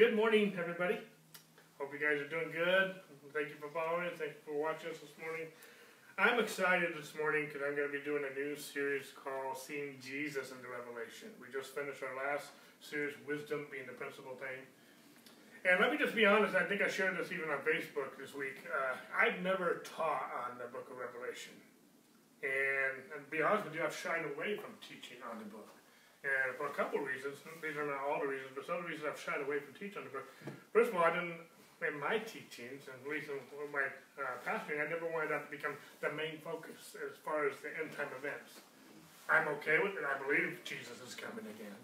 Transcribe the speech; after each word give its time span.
good 0.00 0.16
morning, 0.16 0.56
everybody. 0.56 0.96
Hope 1.76 1.92
you 1.92 2.00
guys 2.00 2.16
are 2.24 2.32
doing 2.32 2.48
good. 2.56 2.96
Thank 3.36 3.52
you 3.52 3.60
for 3.60 3.68
following. 3.68 4.08
Thank 4.16 4.32
you 4.32 4.40
for 4.48 4.56
watching 4.56 4.88
us 4.88 4.96
this 4.96 5.12
morning. 5.20 5.44
I'm 6.16 6.40
excited 6.40 6.96
this 6.96 7.12
morning 7.12 7.44
because 7.44 7.60
I'm 7.60 7.76
going 7.76 7.84
to 7.84 7.92
be 7.92 8.00
doing 8.00 8.24
a 8.24 8.32
new 8.32 8.56
series 8.56 9.12
called 9.12 9.60
Seeing 9.60 10.00
Jesus 10.00 10.56
in 10.56 10.58
the 10.64 10.72
Revelation. 10.72 11.28
We 11.36 11.52
just 11.52 11.76
finished 11.76 12.00
our 12.00 12.16
last 12.16 12.48
series, 12.80 13.12
Wisdom 13.28 13.68
being 13.68 13.84
the 13.84 13.92
principal 13.92 14.40
thing. 14.40 14.64
And 15.68 15.84
let 15.84 15.92
me 15.92 16.00
just 16.00 16.16
be 16.16 16.24
honest, 16.24 16.56
I 16.56 16.64
think 16.64 16.80
I 16.80 16.88
shared 16.88 17.20
this 17.20 17.28
even 17.28 17.52
on 17.52 17.60
Facebook 17.60 18.16
this 18.16 18.32
week. 18.32 18.56
Uh, 18.72 18.96
I've 19.12 19.44
never 19.44 19.84
taught 19.84 20.32
on 20.48 20.56
the 20.56 20.72
book 20.72 20.88
of 20.88 20.96
Revelation. 20.96 21.52
And, 22.40 23.04
and 23.12 23.20
to 23.20 23.28
be 23.28 23.44
honest 23.44 23.68
with 23.68 23.76
you, 23.76 23.84
I've 23.84 23.92
shied 23.92 24.24
away 24.32 24.56
from 24.56 24.72
teaching 24.80 25.20
on 25.28 25.44
the 25.44 25.48
book. 25.52 25.68
And 26.20 26.52
for 26.60 26.68
a 26.68 26.74
couple 26.76 27.00
of 27.00 27.08
reasons, 27.08 27.40
these 27.64 27.80
are 27.80 27.88
not 27.88 28.04
all 28.04 28.20
the 28.20 28.28
reasons, 28.28 28.52
but 28.52 28.68
some 28.68 28.76
of 28.76 28.84
the 28.84 28.92
reasons 28.92 29.08
I've 29.08 29.16
shied 29.16 29.40
away 29.40 29.56
from 29.64 29.72
teaching. 29.72 30.04
First 30.72 30.92
of 30.92 31.00
all, 31.00 31.04
I 31.08 31.16
didn't, 31.16 31.40
in 31.80 31.96
my 31.96 32.20
teachings, 32.20 32.92
and 32.92 32.96
at 33.00 33.08
least 33.08 33.32
in 33.32 33.40
my 33.72 33.88
uh, 34.20 34.36
pastoring, 34.44 34.84
I 34.84 34.86
never 34.92 35.08
wanted 35.08 35.32
that 35.32 35.48
to 35.48 35.50
become 35.50 35.80
the 36.04 36.12
main 36.12 36.36
focus 36.44 36.92
as 37.00 37.16
far 37.24 37.48
as 37.48 37.56
the 37.64 37.72
end 37.72 37.96
time 37.96 38.12
events. 38.20 38.60
I'm 39.32 39.48
okay 39.60 39.80
with 39.80 39.96
it. 39.96 40.04
I 40.04 40.20
believe 40.20 40.60
Jesus 40.60 41.00
is 41.00 41.16
coming 41.16 41.48
again. 41.48 41.78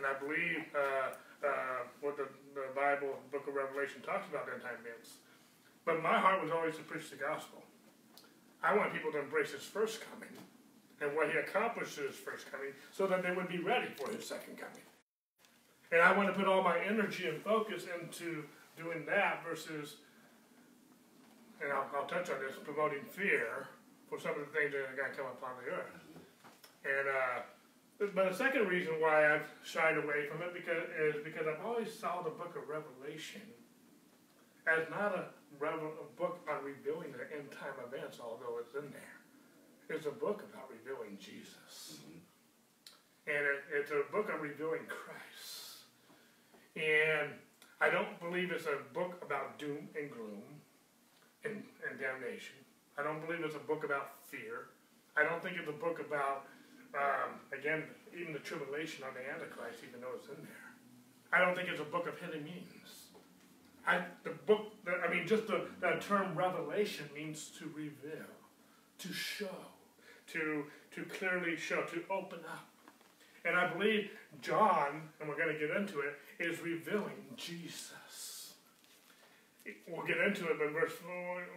And 0.00 0.08
I 0.08 0.16
believe 0.16 0.64
uh, 0.72 1.12
uh, 1.44 1.84
what 2.00 2.16
the, 2.16 2.24
the 2.56 2.72
Bible, 2.72 3.20
the 3.20 3.30
book 3.36 3.44
of 3.44 3.52
Revelation, 3.52 4.00
talks 4.00 4.24
about 4.32 4.48
end 4.48 4.64
time 4.64 4.80
events. 4.80 5.20
But 5.84 6.00
my 6.00 6.16
heart 6.16 6.40
was 6.40 6.48
always 6.48 6.80
to 6.80 6.84
preach 6.88 7.12
the 7.12 7.20
gospel. 7.20 7.60
I 8.64 8.72
want 8.72 8.96
people 8.96 9.12
to 9.12 9.20
embrace 9.20 9.52
his 9.52 9.62
first 9.62 10.00
coming 10.00 10.32
and 11.00 11.14
what 11.16 11.30
he 11.30 11.38
accomplished 11.38 11.98
in 11.98 12.06
his 12.06 12.16
first 12.16 12.50
coming 12.50 12.70
so 12.92 13.06
that 13.06 13.22
they 13.22 13.32
would 13.32 13.48
be 13.48 13.58
ready 13.58 13.88
for 13.96 14.08
his 14.10 14.26
second 14.26 14.56
coming. 14.58 14.84
And 15.92 16.00
I 16.00 16.16
want 16.16 16.28
to 16.28 16.34
put 16.34 16.48
all 16.48 16.62
my 16.62 16.78
energy 16.78 17.28
and 17.28 17.40
focus 17.42 17.84
into 18.00 18.44
doing 18.76 19.04
that 19.06 19.44
versus, 19.46 19.96
and 21.62 21.72
I'll, 21.72 21.86
I'll 21.94 22.06
touch 22.06 22.30
on 22.30 22.36
this, 22.40 22.56
promoting 22.64 23.04
fear 23.04 23.68
for 24.08 24.18
some 24.18 24.32
of 24.32 24.46
the 24.46 24.52
things 24.58 24.72
that 24.72 24.78
are 24.78 24.96
going 24.96 25.10
to 25.10 25.16
come 25.16 25.26
upon 25.26 25.50
the 25.62 25.70
earth. 25.70 25.94
And, 26.84 27.08
uh, 27.08 27.42
but 28.14 28.30
the 28.30 28.36
second 28.36 28.66
reason 28.68 28.94
why 29.00 29.34
I've 29.34 29.46
shied 29.62 29.96
away 29.96 30.26
from 30.26 30.42
it 30.42 30.52
because, 30.52 30.82
is 30.98 31.22
because 31.22 31.46
I've 31.46 31.64
always 31.64 31.92
saw 31.92 32.22
the 32.22 32.30
book 32.30 32.56
of 32.56 32.68
Revelation 32.68 33.42
as 34.66 34.88
not 34.90 35.14
a, 35.14 35.30
a 35.62 36.08
book 36.18 36.40
on 36.50 36.64
revealing 36.64 37.12
the 37.12 37.24
end 37.36 37.50
time 37.52 37.78
events, 37.86 38.18
although 38.20 38.58
it's 38.58 38.74
in 38.74 38.90
there 38.90 39.23
is 39.90 40.06
a 40.06 40.10
book 40.10 40.44
about 40.52 40.70
revealing 40.70 41.18
Jesus. 41.20 42.00
Mm-hmm. 42.00 42.18
And 43.26 43.46
it, 43.46 43.60
it's 43.72 43.90
a 43.90 44.02
book 44.12 44.30
on 44.32 44.40
revealing 44.40 44.86
Christ. 44.88 45.84
And 46.76 47.30
I 47.80 47.90
don't 47.90 48.18
believe 48.20 48.50
it's 48.50 48.66
a 48.66 48.78
book 48.92 49.22
about 49.22 49.58
doom 49.58 49.88
and 49.98 50.10
gloom 50.10 50.42
and, 51.44 51.62
and 51.88 52.00
damnation. 52.00 52.56
I 52.98 53.02
don't 53.02 53.24
believe 53.26 53.44
it's 53.44 53.56
a 53.56 53.66
book 53.66 53.84
about 53.84 54.24
fear. 54.24 54.70
I 55.16 55.22
don't 55.22 55.42
think 55.42 55.56
it's 55.58 55.68
a 55.68 55.72
book 55.72 56.00
about, 56.00 56.46
um, 56.94 57.40
again, 57.56 57.84
even 58.18 58.32
the 58.32 58.38
tribulation 58.38 59.04
on 59.04 59.14
the 59.14 59.20
Antichrist, 59.20 59.80
even 59.86 60.00
though 60.00 60.14
it's 60.16 60.28
in 60.28 60.42
there. 60.42 60.68
I 61.32 61.44
don't 61.44 61.54
think 61.54 61.68
it's 61.68 61.80
a 61.80 61.84
book 61.84 62.06
of 62.06 62.18
hidden 62.18 62.44
meanings. 62.44 63.10
I, 63.86 64.00
the 64.22 64.30
book, 64.30 64.72
I 64.86 65.12
mean, 65.12 65.26
just 65.26 65.46
the, 65.46 65.66
the 65.80 66.00
term 66.00 66.34
revelation 66.34 67.06
means 67.14 67.50
to 67.58 67.66
reveal, 67.74 68.30
to 69.06 69.12
show 69.12 69.56
to, 70.32 70.64
to 70.94 71.04
clearly 71.04 71.56
show, 71.56 71.82
to 71.82 72.02
open 72.10 72.40
up. 72.50 72.66
And 73.44 73.56
I 73.56 73.72
believe 73.72 74.10
John, 74.40 75.02
and 75.20 75.28
we're 75.28 75.36
going 75.36 75.52
to 75.52 75.58
get 75.58 75.76
into 75.76 76.00
it, 76.00 76.14
is 76.40 76.60
revealing 76.60 77.24
Jesus. 77.36 78.54
We'll 79.88 80.06
get 80.06 80.18
into 80.18 80.46
it, 80.46 80.58
but 80.58 80.72
verse 80.72 80.92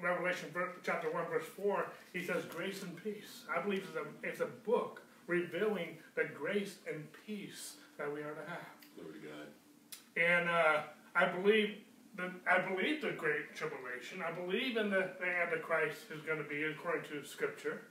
Revelation 0.02 0.50
chapter 0.84 1.12
1, 1.12 1.26
verse 1.26 1.46
4, 1.58 1.88
he 2.14 2.24
says, 2.24 2.44
Grace 2.46 2.84
and 2.84 2.96
peace. 3.04 3.44
I 3.54 3.62
believe 3.62 3.86
it's 3.90 3.98
a, 3.98 4.28
it's 4.28 4.42
a 4.42 4.54
book 4.66 5.02
revealing 5.28 5.98
the 6.16 6.24
grace 6.24 6.78
and 6.92 7.06
peace 7.26 7.76
that 7.98 8.14
we 8.14 8.22
are 8.22 8.34
to 8.34 8.50
have. 8.50 8.68
Glory 8.96 9.20
to 9.20 9.28
God. 9.28 10.22
And 10.24 10.50
uh, 10.50 10.82
I 11.16 11.26
believe 11.26 11.78
the, 12.18 12.32
I 12.50 12.68
believe 12.68 13.02
the 13.02 13.12
great 13.12 13.56
tribulation. 13.56 14.24
I 14.28 14.32
believe 14.32 14.76
in 14.76 14.90
the, 14.90 15.12
the 15.20 15.28
Antichrist 15.28 16.00
is 16.14 16.22
going 16.22 16.40
to 16.40 16.44
be 16.44 16.64
according 16.64 17.10
to 17.12 17.26
Scripture. 17.26 17.84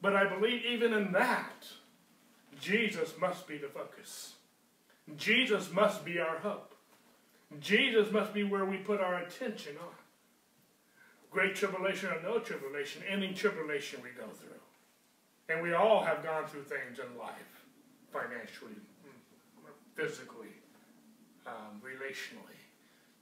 But 0.00 0.16
I 0.16 0.28
believe 0.28 0.62
even 0.64 0.94
in 0.94 1.12
that, 1.12 1.66
Jesus 2.60 3.14
must 3.20 3.46
be 3.46 3.58
the 3.58 3.68
focus. 3.68 4.34
Jesus 5.16 5.70
must 5.72 6.04
be 6.04 6.18
our 6.18 6.38
hope. 6.38 6.74
Jesus 7.60 8.10
must 8.12 8.34
be 8.34 8.44
where 8.44 8.64
we 8.64 8.76
put 8.78 9.00
our 9.00 9.22
attention 9.22 9.76
on. 9.80 9.94
Great 11.30 11.54
tribulation 11.54 12.10
or 12.10 12.22
no 12.22 12.38
tribulation, 12.38 13.02
any 13.08 13.32
tribulation 13.32 14.00
we 14.02 14.10
go 14.10 14.28
through. 14.32 14.48
And 15.48 15.62
we 15.62 15.74
all 15.74 16.02
have 16.02 16.22
gone 16.22 16.46
through 16.46 16.64
things 16.64 16.98
in 16.98 17.18
life, 17.18 17.64
financially, 18.12 18.72
physically, 19.94 20.54
um, 21.46 21.80
relationally, 21.82 22.57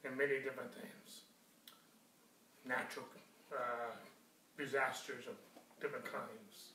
and 0.06 0.16
many 0.16 0.36
different 0.36 0.72
things. 0.72 1.22
Natural 2.66 3.04
uh, 3.52 3.94
disasters 4.58 5.24
of 5.26 5.34
different 5.80 6.04
kinds. 6.04 6.72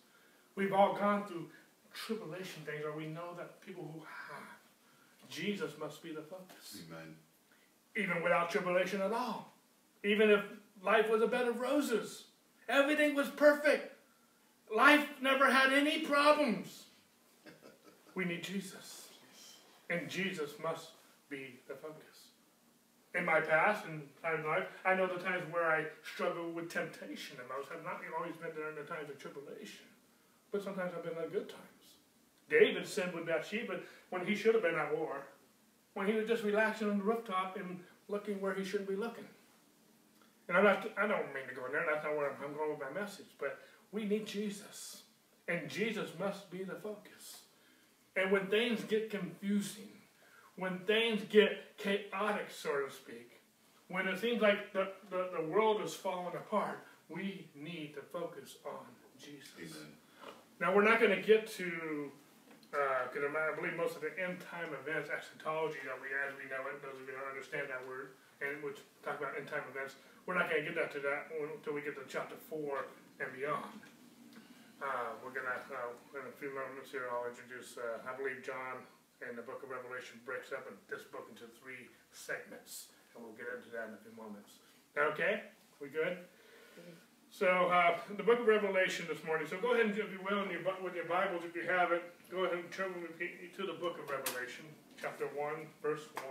We've 0.56 0.74
all 0.74 0.96
gone 0.96 1.26
through 1.26 1.48
tribulation 1.94 2.64
things, 2.66 2.84
or 2.86 2.96
we 2.96 3.08
know 3.08 3.34
that 3.38 3.66
people 3.66 3.90
who 3.94 4.00
have. 4.00 5.30
Jesus 5.30 5.72
must 5.80 6.04
be 6.04 6.12
the 6.14 6.22
focus. 6.22 6.78
Amen. 6.88 7.16
Even 7.96 8.22
without 8.22 8.50
tribulation 8.50 9.02
at 9.02 9.14
all. 9.14 9.54
Even 10.04 10.30
if 10.30 10.42
life 10.84 11.10
was 11.10 11.22
a 11.22 11.28
bed 11.28 11.48
of 11.48 11.60
roses, 11.60 12.26
everything 12.68 13.16
was 13.16 13.30
perfect. 13.30 13.94
Life 14.74 15.08
never 15.22 15.52
had 15.52 15.74
any 15.74 16.00
problems. 16.00 16.84
We 18.16 18.26
need 18.26 18.44
Jesus. 18.44 19.10
And 19.90 20.10
Jesus 20.10 20.52
must 20.62 20.92
be 21.30 21.60
the 21.68 21.76
focus 21.76 22.11
in 23.14 23.26
my 23.26 23.42
past 23.42 23.86
and 23.86 24.02
time 24.22 24.40
in 24.40 24.46
life, 24.46 24.68
I 24.86 24.96
know 24.96 25.08
the 25.08 25.22
times 25.22 25.44
where 25.52 25.70
I 25.70 25.86
struggle 26.04 26.52
with 26.52 26.70
temptation, 26.70 27.38
and 27.40 27.48
I've 27.52 27.84
not 27.84 28.02
always 28.18 28.36
been 28.38 28.52
during 28.56 28.76
the 28.76 28.84
times 28.84 29.10
of 29.10 29.20
tribulation, 29.20 29.86
but 30.52 30.64
sometimes 30.64 30.94
I've 30.96 31.04
been 31.04 31.22
in 31.22 31.30
good 31.30 31.50
times. 31.50 31.82
David 32.50 32.88
sinned 32.88 33.14
with 33.14 33.26
Bathsheba 33.26 33.80
when 34.10 34.26
he 34.26 34.36
should 34.36 34.54
have 34.54 34.64
been 34.64 34.76
at 34.76 34.98
war, 34.98 35.24
when 35.94 36.08
he 36.08 36.14
was 36.14 36.28
just 36.28 36.44
relaxing 36.44 36.90
on 36.90 36.98
the 37.00 37.04
rooftop 37.04 37.58
and 37.58 37.80
looking 38.08 38.40
where 38.40 38.54
he 38.54 38.64
shouldn't 38.64 38.90
be 38.90 38.96
looking. 38.96 39.28
And 40.48 40.58
I'm 40.58 40.64
not, 40.64 40.90
I 40.98 41.08
don't 41.08 41.34
mean 41.34 41.48
to 41.48 41.56
go 41.56 41.66
in 41.66 41.72
there, 41.72 41.86
that's 41.90 42.04
not 42.04 42.16
where 42.16 42.32
I'm 42.32 42.54
going 42.54 42.72
with 42.72 42.80
my 42.80 43.00
message, 43.00 43.28
but 43.40 43.60
we 43.92 44.06
need 44.06 44.26
Jesus. 44.26 45.04
And 45.48 45.70
Jesus 45.70 46.10
must 46.20 46.50
be 46.50 46.64
the 46.64 46.76
focus. 46.76 47.42
And 48.16 48.32
when 48.32 48.48
things 48.48 48.84
get 48.84 49.10
confusing, 49.10 49.90
when 50.58 50.80
things 50.80 51.22
get 51.30 51.78
chaotic, 51.78 52.50
so 52.50 52.86
to 52.86 52.92
speak, 52.92 53.42
when 53.88 54.08
it 54.08 54.20
seems 54.20 54.42
like 54.42 54.72
the, 54.74 54.88
the, 55.10 55.30
the 55.36 55.44
world 55.48 55.82
is 55.82 55.94
falling 55.94 56.36
apart, 56.36 56.80
we 57.10 57.48
need 57.56 57.94
to 57.96 58.02
focus 58.02 58.56
on 58.66 58.88
Jesus. 59.20 59.52
Amen. 59.60 59.92
Now, 60.60 60.76
we're 60.76 60.88
not 60.88 61.00
going 61.02 61.12
to 61.12 61.22
get 61.22 61.48
to, 61.60 62.12
because 62.72 63.26
uh, 63.26 63.36
I 63.36 63.52
believe 63.58 63.76
most 63.76 64.00
of 64.00 64.02
the 64.02 64.14
end 64.16 64.40
time 64.40 64.72
events, 64.72 65.12
eschatology, 65.12 65.82
that 65.84 65.98
we, 66.00 66.08
as 66.14 66.32
we 66.40 66.48
know 66.48 66.64
it, 66.72 66.80
those 66.80 66.96
of 66.96 67.04
you 67.04 67.12
who 67.12 67.20
don't 67.20 67.28
understand 67.28 67.68
that 67.68 67.84
word, 67.84 68.16
and 68.40 68.64
which 68.64 68.80
talk 69.04 69.20
about 69.20 69.36
end 69.36 69.52
time 69.52 69.66
events, 69.74 70.00
we're 70.24 70.38
not 70.38 70.48
going 70.48 70.64
to 70.64 70.68
get 70.70 70.78
that 70.78 70.94
to 70.96 71.02
that 71.04 71.34
until 71.34 71.74
we 71.74 71.82
get 71.84 71.98
to 72.00 72.06
chapter 72.08 72.38
4 72.48 72.86
and 73.20 73.30
beyond. 73.36 73.82
Uh, 74.82 75.14
we're 75.22 75.36
going 75.36 75.46
to, 75.46 75.58
uh, 75.74 76.18
in 76.18 76.26
a 76.26 76.36
few 76.42 76.50
moments 76.56 76.90
here, 76.90 77.06
I'll 77.12 77.30
introduce, 77.30 77.78
uh, 77.78 78.02
I 78.06 78.18
believe, 78.18 78.42
John 78.42 78.82
and 79.28 79.38
the 79.38 79.46
book 79.46 79.62
of 79.64 79.70
Revelation 79.70 80.20
breaks 80.26 80.52
up 80.52 80.66
in 80.68 80.74
this 80.90 81.06
book 81.08 81.30
into 81.30 81.46
three 81.62 81.90
segments, 82.12 82.90
and 83.14 83.24
we'll 83.24 83.38
get 83.38 83.48
into 83.54 83.70
that 83.70 83.90
in 83.90 83.94
a 83.94 84.02
few 84.02 84.14
moments. 84.18 84.62
Okay? 84.98 85.46
We 85.80 85.90
good? 85.90 86.18
So, 87.30 87.48
uh, 87.48 87.98
the 88.18 88.24
book 88.24 88.40
of 88.40 88.48
Revelation 88.48 89.06
this 89.08 89.24
morning. 89.24 89.48
So, 89.48 89.58
go 89.58 89.74
ahead 89.74 89.86
and, 89.86 89.98
if 89.98 90.12
you 90.12 90.20
will, 90.20 90.44
your, 90.52 90.62
with 90.84 90.96
your 90.96 91.06
Bibles, 91.06 91.44
if 91.46 91.56
you 91.56 91.64
have 91.64 91.92
it, 91.92 92.04
go 92.30 92.44
ahead 92.44 92.58
and 92.58 92.70
turn 92.72 92.92
to 92.92 93.62
the 93.66 93.78
book 93.80 93.98
of 94.04 94.10
Revelation, 94.10 94.66
chapter 95.00 95.26
1, 95.28 95.54
verse 95.82 96.02
1. 96.16 96.26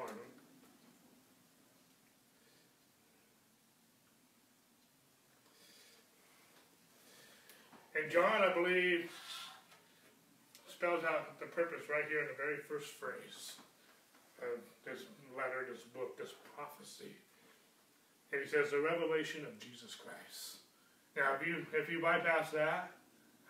And 8.00 8.10
John, 8.10 8.43
I 8.43 8.52
believe, 8.54 9.10
spells 10.81 11.05
out 11.05 11.37
the 11.37 11.44
purpose 11.44 11.93
right 11.93 12.09
here 12.09 12.25
in 12.25 12.29
the 12.32 12.41
very 12.41 12.56
first 12.65 12.97
phrase 12.97 13.61
of 14.41 14.65
this 14.88 15.05
letter, 15.37 15.69
this 15.69 15.85
book, 15.93 16.17
this 16.17 16.32
prophecy. 16.56 17.12
And 18.32 18.41
he 18.41 18.49
says, 18.49 18.73
the 18.73 18.81
revelation 18.81 19.44
of 19.44 19.53
Jesus 19.61 19.93
Christ. 19.93 20.65
Now, 21.12 21.37
if 21.37 21.44
you 21.44 21.69
if 21.77 21.93
you 21.93 22.00
bypass 22.00 22.49
that, 22.56 22.97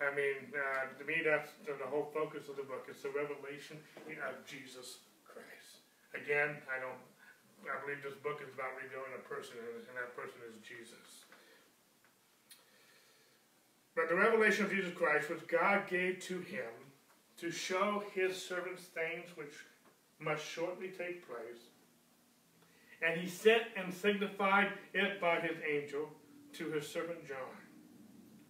I 0.03 0.11
mean, 0.11 0.51
uh, 0.51 0.91
to 0.99 1.05
me, 1.07 1.23
that's 1.23 1.55
the, 1.63 1.79
the 1.79 1.87
whole 1.87 2.11
focus 2.11 2.51
of 2.51 2.59
the 2.59 2.67
book. 2.67 2.91
It's 2.91 3.07
the 3.07 3.15
revelation 3.15 3.79
of 4.11 4.35
Jesus 4.43 5.07
Christ. 5.23 5.87
Again, 6.19 6.59
I 6.67 6.83
don't 6.83 6.99
I 7.63 7.79
believe 7.87 8.03
this 8.03 8.19
book 8.27 8.43
is 8.43 8.51
about 8.51 8.75
revealing 8.75 9.15
a 9.15 9.23
person, 9.23 9.55
and 9.63 9.95
that 9.95 10.19
person 10.19 10.43
is 10.51 10.59
Jesus. 10.67 11.31
But 13.95 14.11
the 14.11 14.19
revelation 14.19 14.67
of 14.67 14.75
Jesus 14.75 14.91
Christ, 14.99 15.31
which 15.31 15.47
God 15.47 15.87
gave 15.87 16.19
to 16.27 16.43
him 16.43 16.80
to 17.41 17.51
show 17.51 18.03
his 18.15 18.41
servants 18.41 18.83
things 18.83 19.31
which 19.35 19.55
must 20.19 20.45
shortly 20.45 20.89
take 20.89 21.27
place, 21.27 21.63
and 23.03 23.19
he 23.19 23.27
sent 23.27 23.63
and 23.77 23.93
signified 23.93 24.69
it 24.93 25.21
by 25.21 25.41
his 25.41 25.57
angel 25.69 26.09
to 26.53 26.71
his 26.71 26.87
servant 26.87 27.27
John, 27.27 27.37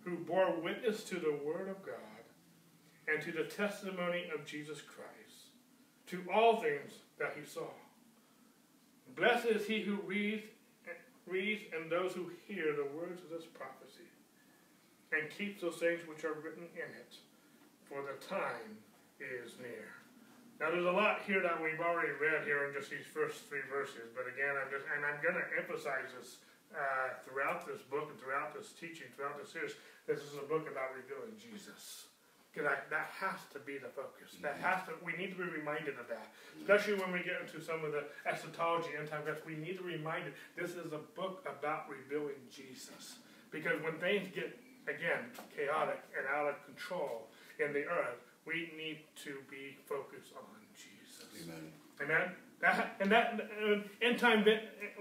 who 0.04 0.16
bore 0.16 0.60
witness 0.60 1.04
to 1.04 1.16
the 1.16 1.38
word 1.44 1.68
of 1.68 1.84
God 1.86 1.94
and 3.06 3.22
to 3.22 3.32
the 3.32 3.44
testimony 3.44 4.24
of 4.34 4.44
Jesus 4.44 4.80
Christ, 4.80 5.50
to 6.08 6.24
all 6.34 6.60
things 6.60 6.92
that 7.18 7.36
he 7.38 7.46
saw. 7.46 7.68
Blessed 9.14 9.46
is 9.46 9.66
he 9.66 9.82
who 9.82 9.96
reads, 10.06 10.42
reads 11.26 11.62
and 11.76 11.90
those 11.90 12.12
who 12.12 12.30
hear 12.46 12.74
the 12.74 12.88
words 12.96 13.22
of 13.22 13.30
this 13.30 13.46
prophecy, 13.46 14.08
and 15.12 15.30
keeps 15.30 15.60
those 15.60 15.76
things 15.76 16.00
which 16.08 16.24
are 16.24 16.34
written 16.34 16.64
in 16.74 16.90
it, 16.98 17.14
for 17.90 18.06
the 18.06 18.14
time 18.22 18.78
is 19.18 19.58
near. 19.58 19.90
Now, 20.62 20.70
there's 20.70 20.86
a 20.86 20.94
lot 20.94 21.26
here 21.26 21.42
that 21.42 21.58
we've 21.58 21.82
already 21.82 22.14
read 22.22 22.46
here 22.46 22.70
in 22.70 22.70
just 22.70 22.86
these 22.86 23.08
first 23.10 23.50
three 23.50 23.66
verses, 23.66 24.14
but 24.14 24.30
again, 24.30 24.54
I'm 24.54 24.70
just, 24.70 24.86
and 24.86 25.02
I'm 25.02 25.18
going 25.18 25.34
to 25.34 25.46
emphasize 25.58 26.06
this 26.14 26.38
uh, 26.70 27.18
throughout 27.26 27.66
this 27.66 27.82
book 27.90 28.14
and 28.14 28.18
throughout 28.22 28.54
this 28.54 28.70
teaching, 28.78 29.10
throughout 29.18 29.34
this 29.42 29.50
series. 29.50 29.74
This 30.06 30.22
is 30.22 30.38
a 30.38 30.46
book 30.46 30.70
about 30.70 30.94
revealing 30.94 31.34
Jesus. 31.34 32.06
Because 32.50 32.66
that 32.90 33.10
has 33.14 33.38
to 33.54 33.62
be 33.62 33.78
the 33.78 33.90
focus. 33.94 34.34
That 34.42 34.58
mm-hmm. 34.58 34.70
has 34.70 34.86
to. 34.90 34.98
We 35.06 35.14
need 35.14 35.34
to 35.34 35.38
be 35.38 35.46
reminded 35.46 35.98
of 36.02 36.10
that, 36.10 36.34
especially 36.58 36.98
when 36.98 37.14
we 37.14 37.22
get 37.22 37.38
into 37.38 37.62
some 37.62 37.86
of 37.86 37.94
the 37.94 38.10
eschatology 38.26 38.90
and 38.98 39.06
time 39.06 39.22
We 39.46 39.54
need 39.54 39.78
to 39.78 39.86
be 39.86 39.94
reminded 39.98 40.34
this 40.58 40.74
is 40.74 40.90
a 40.90 41.02
book 41.14 41.46
about 41.46 41.86
revealing 41.86 42.42
Jesus. 42.50 43.22
Because 43.54 43.78
when 43.86 44.02
things 44.02 44.34
get 44.34 44.58
again 44.90 45.30
chaotic 45.54 46.02
and 46.18 46.26
out 46.26 46.50
of 46.50 46.58
control 46.66 47.30
in 47.60 47.72
the 47.72 47.84
earth, 47.84 48.18
we 48.46 48.72
need 48.76 48.98
to 49.24 49.38
be 49.50 49.76
focused 49.86 50.32
on 50.36 50.44
Jesus. 50.74 51.26
Amen. 51.44 51.72
Amen. 52.02 52.32
That, 52.60 52.96
and 53.00 53.10
that 53.10 53.40
uh, 53.64 53.76
end 54.02 54.18
time, 54.18 54.44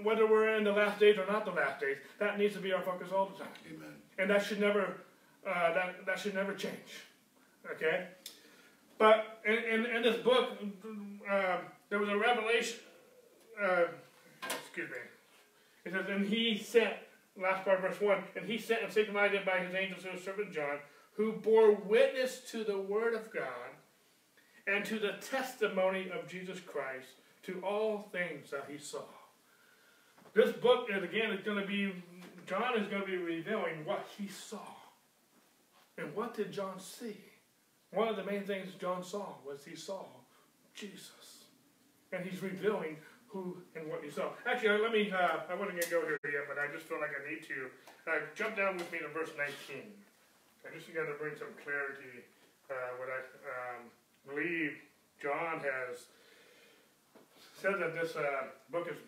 whether 0.03 0.25
we're 0.25 0.55
in 0.55 0.63
the 0.63 0.71
last 0.71 0.99
days 0.99 1.17
or 1.17 1.25
not 1.25 1.45
the 1.45 1.51
last 1.51 1.81
days, 1.81 1.97
that 2.19 2.37
needs 2.37 2.53
to 2.55 2.61
be 2.61 2.71
our 2.71 2.81
focus 2.81 3.09
all 3.13 3.25
the 3.25 3.43
time. 3.43 3.53
Amen. 3.67 3.95
And 4.17 4.29
that 4.29 4.45
should 4.45 4.61
never, 4.61 5.01
uh, 5.45 5.73
that 5.73 6.05
that 6.05 6.19
should 6.19 6.35
never 6.35 6.53
change. 6.53 7.03
Okay? 7.69 8.07
But 8.97 9.41
in, 9.45 9.53
in, 9.53 9.85
in 9.85 10.03
this 10.03 10.17
book, 10.17 10.57
uh, 11.29 11.57
there 11.89 11.99
was 11.99 12.09
a 12.09 12.17
revelation. 12.17 12.79
Uh, 13.61 13.85
excuse 14.43 14.89
me. 14.89 14.97
It 15.85 15.93
says, 15.93 16.05
and 16.09 16.25
he 16.25 16.57
sent, 16.57 16.93
last 17.41 17.63
part 17.63 17.83
of 17.83 17.89
verse 17.89 18.01
1, 18.01 18.23
and 18.35 18.45
he 18.45 18.57
sent 18.57 18.83
and 18.83 18.91
signified 18.91 19.33
it 19.33 19.45
by 19.45 19.59
his 19.59 19.73
angels 19.73 20.03
to 20.03 20.09
his 20.09 20.23
servant 20.23 20.53
John, 20.53 20.79
who 21.19 21.33
bore 21.33 21.73
witness 21.73 22.39
to 22.49 22.63
the 22.63 22.79
word 22.79 23.13
of 23.13 23.29
God 23.33 23.43
and 24.65 24.85
to 24.85 24.97
the 24.97 25.15
testimony 25.19 26.09
of 26.17 26.29
Jesus 26.29 26.61
Christ 26.61 27.09
to 27.43 27.59
all 27.61 28.07
things 28.13 28.51
that 28.51 28.67
he 28.69 28.77
saw. 28.77 29.03
This 30.33 30.53
book, 30.53 30.87
is, 30.89 31.03
again, 31.03 31.31
is 31.31 31.43
going 31.43 31.59
to 31.59 31.67
be, 31.67 31.93
John 32.47 32.79
is 32.79 32.87
going 32.87 33.01
to 33.01 33.05
be 33.05 33.17
revealing 33.17 33.83
what 33.83 34.07
he 34.17 34.29
saw. 34.29 34.65
And 35.97 36.15
what 36.15 36.35
did 36.35 36.53
John 36.53 36.79
see? 36.79 37.17
One 37.91 38.07
of 38.07 38.15
the 38.15 38.23
main 38.23 38.45
things 38.45 38.69
John 38.79 39.03
saw 39.03 39.33
was 39.45 39.65
he 39.65 39.75
saw 39.75 40.05
Jesus. 40.73 41.43
And 42.13 42.25
he's 42.25 42.41
revealing 42.41 42.95
who 43.27 43.57
and 43.75 43.89
what 43.89 44.05
he 44.05 44.09
saw. 44.09 44.29
Actually, 44.45 44.81
let 44.81 44.93
me, 44.93 45.11
uh, 45.11 45.51
I 45.51 45.53
wasn't 45.53 45.71
going 45.71 45.83
to 45.83 45.89
go 45.89 46.01
here 46.01 46.19
yet, 46.23 46.43
but 46.47 46.57
I 46.57 46.73
just 46.73 46.85
feel 46.85 47.01
like 47.01 47.11
I 47.11 47.29
need 47.29 47.43
to. 47.43 47.69
Uh, 48.09 48.19
jump 48.35 48.55
down 48.55 48.77
with 48.77 48.89
me 48.89 48.99
to 48.99 49.09
verse 49.09 49.31
19. 49.37 49.83
I 50.65 50.75
just 50.75 50.91
got 50.91 51.07
to 51.07 51.15
bring 51.15 51.35
some 51.39 51.51
clarity. 51.63 52.27
Uh, 52.69 52.99
what 53.01 53.09
I 53.09 53.19
um, 53.47 53.89
believe 54.27 54.77
John 55.17 55.63
has 55.63 56.05
said 57.57 57.79
that 57.79 57.95
this 57.95 58.15
uh, 58.15 58.51
book 58.71 58.87
is 58.87 58.99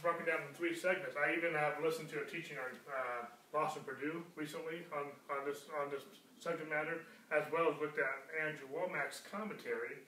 broken 0.00 0.24
down 0.24 0.40
in 0.46 0.52
three 0.54 0.76
segments. 0.76 1.16
I 1.16 1.36
even 1.36 1.52
have 1.52 1.80
listened 1.82 2.08
to 2.16 2.22
a 2.22 2.26
teaching 2.28 2.56
on 2.56 2.70
uh, 2.88 3.20
Lawson 3.52 3.82
Perdue 3.84 4.22
recently 4.36 4.86
on, 4.94 5.12
on 5.28 5.44
this 5.44 5.66
on 5.76 5.90
this 5.90 6.06
subject 6.40 6.70
matter, 6.70 7.04
as 7.28 7.44
well 7.52 7.68
as 7.68 7.76
looked 7.80 8.00
at 8.00 8.16
Andrew 8.40 8.68
Wommack's 8.72 9.20
commentary. 9.28 10.00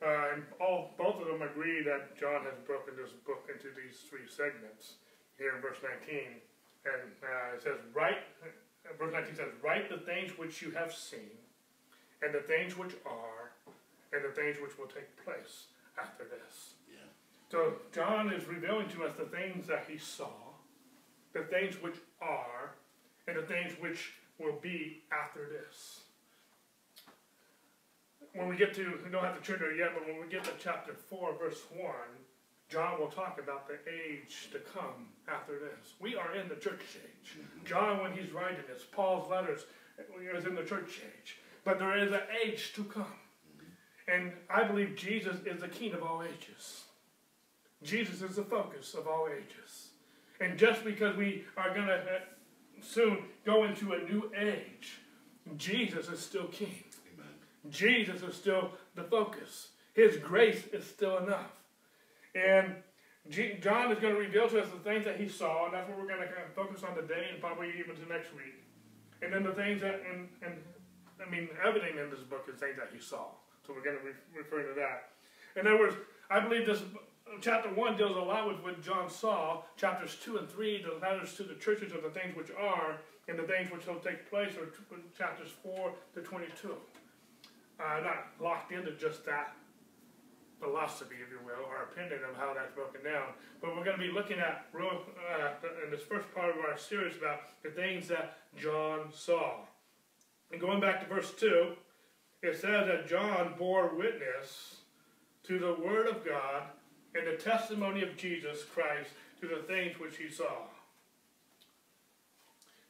Uh, 0.00 0.32
and 0.32 0.40
all 0.60 0.94
both 0.96 1.20
of 1.20 1.28
them 1.28 1.42
agree 1.42 1.82
that 1.84 2.16
John 2.16 2.46
has 2.48 2.56
broken 2.64 2.96
this 2.96 3.12
book 3.26 3.50
into 3.52 3.68
these 3.76 4.00
three 4.08 4.24
segments 4.24 4.96
here 5.36 5.52
in 5.56 5.60
verse 5.60 5.76
19. 5.84 6.40
And 6.88 7.12
uh, 7.20 7.56
it 7.56 7.60
says, 7.60 7.76
write, 7.92 8.24
Uh, 8.90 9.04
verse 9.04 9.12
19 9.12 9.36
says, 9.36 9.46
write 9.62 9.88
the 9.88 9.98
things 9.98 10.36
which 10.36 10.62
you 10.62 10.70
have 10.72 10.92
seen, 10.92 11.38
and 12.22 12.34
the 12.34 12.40
things 12.40 12.76
which 12.76 12.92
are, 13.06 13.52
and 14.12 14.24
the 14.24 14.34
things 14.34 14.56
which 14.60 14.76
will 14.78 14.86
take 14.86 15.24
place 15.24 15.66
after 16.00 16.24
this. 16.24 16.74
Yeah. 16.90 17.06
So 17.50 17.74
John 17.92 18.32
is 18.32 18.46
revealing 18.46 18.88
to 18.90 19.04
us 19.04 19.12
the 19.18 19.24
things 19.24 19.66
that 19.66 19.84
he 19.88 19.98
saw, 19.98 20.32
the 21.32 21.42
things 21.42 21.76
which 21.80 21.96
are, 22.20 22.74
and 23.28 23.36
the 23.36 23.42
things 23.42 23.72
which 23.80 24.14
will 24.38 24.58
be 24.60 25.02
after 25.12 25.48
this. 25.48 26.00
When 28.34 28.48
we 28.48 28.56
get 28.56 28.74
to, 28.74 28.98
we 29.04 29.10
don't 29.10 29.24
have 29.24 29.40
to 29.40 29.46
turn 29.46 29.60
there 29.60 29.74
yet, 29.74 29.90
but 29.94 30.06
when 30.06 30.20
we 30.20 30.28
get 30.28 30.44
to 30.44 30.50
chapter 30.58 30.94
4, 30.94 31.34
verse 31.38 31.62
1, 31.74 31.90
John 32.70 33.00
will 33.00 33.08
talk 33.08 33.40
about 33.42 33.66
the 33.66 33.78
age 33.90 34.48
to 34.52 34.58
come 34.58 35.08
after 35.28 35.58
this. 35.58 35.94
We 35.98 36.14
are 36.14 36.34
in 36.36 36.48
the 36.48 36.54
church 36.54 36.80
age. 36.94 37.36
Mm-hmm. 37.36 37.66
John, 37.66 38.02
when 38.02 38.12
he's 38.12 38.32
writing 38.32 38.64
this, 38.68 38.82
Paul's 38.90 39.28
letters, 39.28 39.62
is 40.34 40.44
in 40.44 40.54
the 40.54 40.62
church 40.62 41.00
age. 41.04 41.38
But 41.64 41.78
there 41.78 41.98
is 41.98 42.12
an 42.12 42.20
age 42.44 42.72
to 42.74 42.84
come. 42.84 43.02
Mm-hmm. 43.02 44.12
And 44.12 44.32
I 44.48 44.62
believe 44.62 44.94
Jesus 44.96 45.36
is 45.44 45.60
the 45.60 45.68
king 45.68 45.94
of 45.94 46.02
all 46.02 46.22
ages. 46.22 46.84
Jesus 47.82 48.22
is 48.22 48.36
the 48.36 48.44
focus 48.44 48.94
of 48.94 49.08
all 49.08 49.26
ages. 49.28 49.88
And 50.40 50.56
just 50.56 50.84
because 50.84 51.16
we 51.16 51.44
are 51.56 51.74
going 51.74 51.88
to 51.88 52.02
soon 52.82 53.18
go 53.44 53.64
into 53.64 53.92
a 53.92 53.98
new 53.98 54.30
age. 54.36 54.98
Jesus 55.56 56.08
is 56.08 56.20
still 56.20 56.46
king. 56.46 56.84
Amen. 57.14 57.32
Jesus 57.70 58.22
is 58.22 58.34
still 58.34 58.72
the 58.94 59.04
focus. 59.04 59.68
His 59.94 60.16
grace 60.16 60.64
is 60.72 60.84
still 60.86 61.18
enough. 61.18 61.50
And 62.34 62.76
G- 63.28 63.58
John 63.60 63.92
is 63.92 63.98
going 63.98 64.14
to 64.14 64.20
reveal 64.20 64.48
to 64.48 64.62
us 64.62 64.68
the 64.70 64.78
things 64.78 65.04
that 65.04 65.20
he 65.20 65.28
saw, 65.28 65.66
and 65.66 65.74
that's 65.74 65.88
what 65.88 65.98
we're 65.98 66.08
going 66.08 66.20
to 66.20 66.26
kind 66.26 66.46
of 66.46 66.54
focus 66.54 66.82
on 66.82 66.96
today 66.96 67.28
and 67.32 67.40
probably 67.40 67.72
even 67.78 67.96
to 67.96 68.08
next 68.08 68.32
week. 68.34 68.64
And 69.22 69.32
then 69.32 69.42
the 69.42 69.52
things 69.52 69.80
that, 69.82 70.02
and, 70.10 70.28
and 70.42 70.54
I 71.20 71.30
mean, 71.30 71.48
everything 71.64 71.98
in 71.98 72.10
this 72.10 72.20
book 72.20 72.46
is 72.52 72.58
things 72.58 72.76
that 72.76 72.88
he 72.92 73.00
saw. 73.00 73.26
So 73.66 73.74
we're 73.74 73.84
going 73.84 73.98
to 73.98 74.04
re- 74.04 74.42
refer 74.42 74.62
to 74.62 74.74
that. 74.80 75.10
In 75.60 75.66
other 75.66 75.78
words, 75.78 75.96
I 76.30 76.40
believe 76.40 76.66
this 76.66 76.82
chapter 77.40 77.68
1 77.68 77.96
deals 77.96 78.16
a 78.16 78.20
lot 78.20 78.48
with 78.48 78.62
what 78.62 78.82
John 78.82 79.10
saw. 79.10 79.62
Chapters 79.76 80.16
2 80.24 80.38
and 80.38 80.48
3, 80.48 80.82
the 80.82 81.06
letters 81.06 81.34
to 81.36 81.42
the 81.42 81.54
churches 81.54 81.92
are 81.92 82.00
the 82.00 82.10
things 82.10 82.34
which 82.36 82.50
are, 82.58 82.96
and 83.28 83.38
the 83.38 83.42
things 83.42 83.70
which 83.70 83.86
will 83.86 84.00
take 84.00 84.28
place 84.30 84.54
are 84.56 84.68
chapters 85.16 85.50
4 85.62 85.92
to 86.14 86.20
22. 86.20 86.74
Uh, 87.78 88.00
not 88.02 88.26
locked 88.40 88.72
into 88.72 88.92
just 88.92 89.24
that 89.24 89.54
philosophy, 90.60 91.16
if 91.22 91.30
you 91.30 91.40
will, 91.44 91.64
or 91.66 91.88
opinion 91.90 92.20
of 92.28 92.36
how 92.36 92.54
that's 92.54 92.74
broken 92.74 93.02
down. 93.02 93.32
But 93.60 93.74
we're 93.74 93.84
going 93.84 93.98
to 93.98 94.06
be 94.06 94.12
looking 94.12 94.38
at, 94.38 94.66
uh, 94.74 95.50
in 95.84 95.90
this 95.90 96.02
first 96.02 96.32
part 96.34 96.50
of 96.50 96.64
our 96.64 96.76
series, 96.76 97.16
about 97.16 97.40
the 97.62 97.70
things 97.70 98.06
that 98.08 98.38
John 98.56 99.08
saw. 99.12 99.60
And 100.52 100.60
going 100.60 100.80
back 100.80 101.00
to 101.00 101.12
verse 101.12 101.32
2, 101.38 101.72
it 102.42 102.60
says 102.60 102.86
that 102.86 103.08
John 103.08 103.54
bore 103.58 103.94
witness 103.94 104.76
to 105.44 105.58
the 105.58 105.74
Word 105.74 106.06
of 106.06 106.24
God 106.24 106.64
and 107.14 107.26
the 107.26 107.42
testimony 107.42 108.02
of 108.02 108.16
Jesus 108.16 108.64
Christ 108.64 109.10
to 109.40 109.48
the 109.48 109.62
things 109.66 109.98
which 109.98 110.16
he 110.16 110.30
saw. 110.30 110.66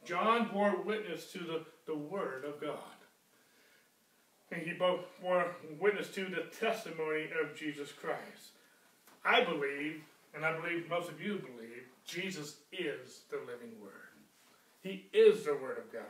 John 0.04 0.50
bore 0.52 0.82
witness 0.82 1.30
to 1.32 1.38
the, 1.38 1.64
the 1.86 1.96
Word 1.96 2.44
of 2.44 2.60
God. 2.60 2.78
And 4.52 4.62
he 4.62 4.72
both 4.72 5.00
bore 5.22 5.46
witness 5.78 6.08
to 6.14 6.24
the 6.24 6.44
testimony 6.58 7.28
of 7.40 7.56
Jesus 7.56 7.92
Christ. 7.92 8.52
I 9.24 9.44
believe, 9.44 10.02
and 10.34 10.44
I 10.44 10.58
believe 10.58 10.88
most 10.88 11.08
of 11.08 11.20
you 11.20 11.34
believe, 11.34 11.84
Jesus 12.06 12.56
is 12.72 13.20
the 13.30 13.36
living 13.38 13.72
Word. 13.80 13.92
He 14.82 15.06
is 15.12 15.44
the 15.44 15.54
Word 15.54 15.78
of 15.78 15.92
God. 15.92 16.02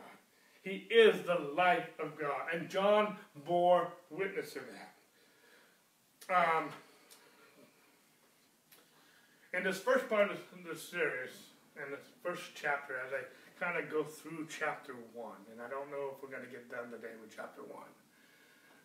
He 0.63 0.87
is 0.89 1.21
the 1.23 1.51
life 1.55 1.89
of 1.99 2.17
God. 2.19 2.41
And 2.53 2.69
John 2.69 3.17
bore 3.45 3.87
witness 4.09 4.53
to 4.53 4.59
that. 4.59 6.35
Um, 6.35 6.69
in 9.53 9.63
this 9.63 9.79
first 9.79 10.07
part 10.07 10.31
of 10.31 10.37
this 10.67 10.87
series, 10.87 11.31
in 11.75 11.91
this 11.91 12.05
first 12.23 12.43
chapter, 12.55 12.95
as 13.05 13.11
I 13.11 13.63
kind 13.63 13.77
of 13.77 13.91
go 13.91 14.03
through 14.03 14.47
chapter 14.49 14.93
one, 15.13 15.37
and 15.51 15.61
I 15.61 15.69
don't 15.69 15.91
know 15.91 16.13
if 16.15 16.23
we're 16.23 16.29
going 16.29 16.45
to 16.45 16.51
get 16.51 16.69
done 16.71 16.89
today 16.91 17.13
with 17.21 17.35
chapter 17.35 17.61
one. 17.61 17.89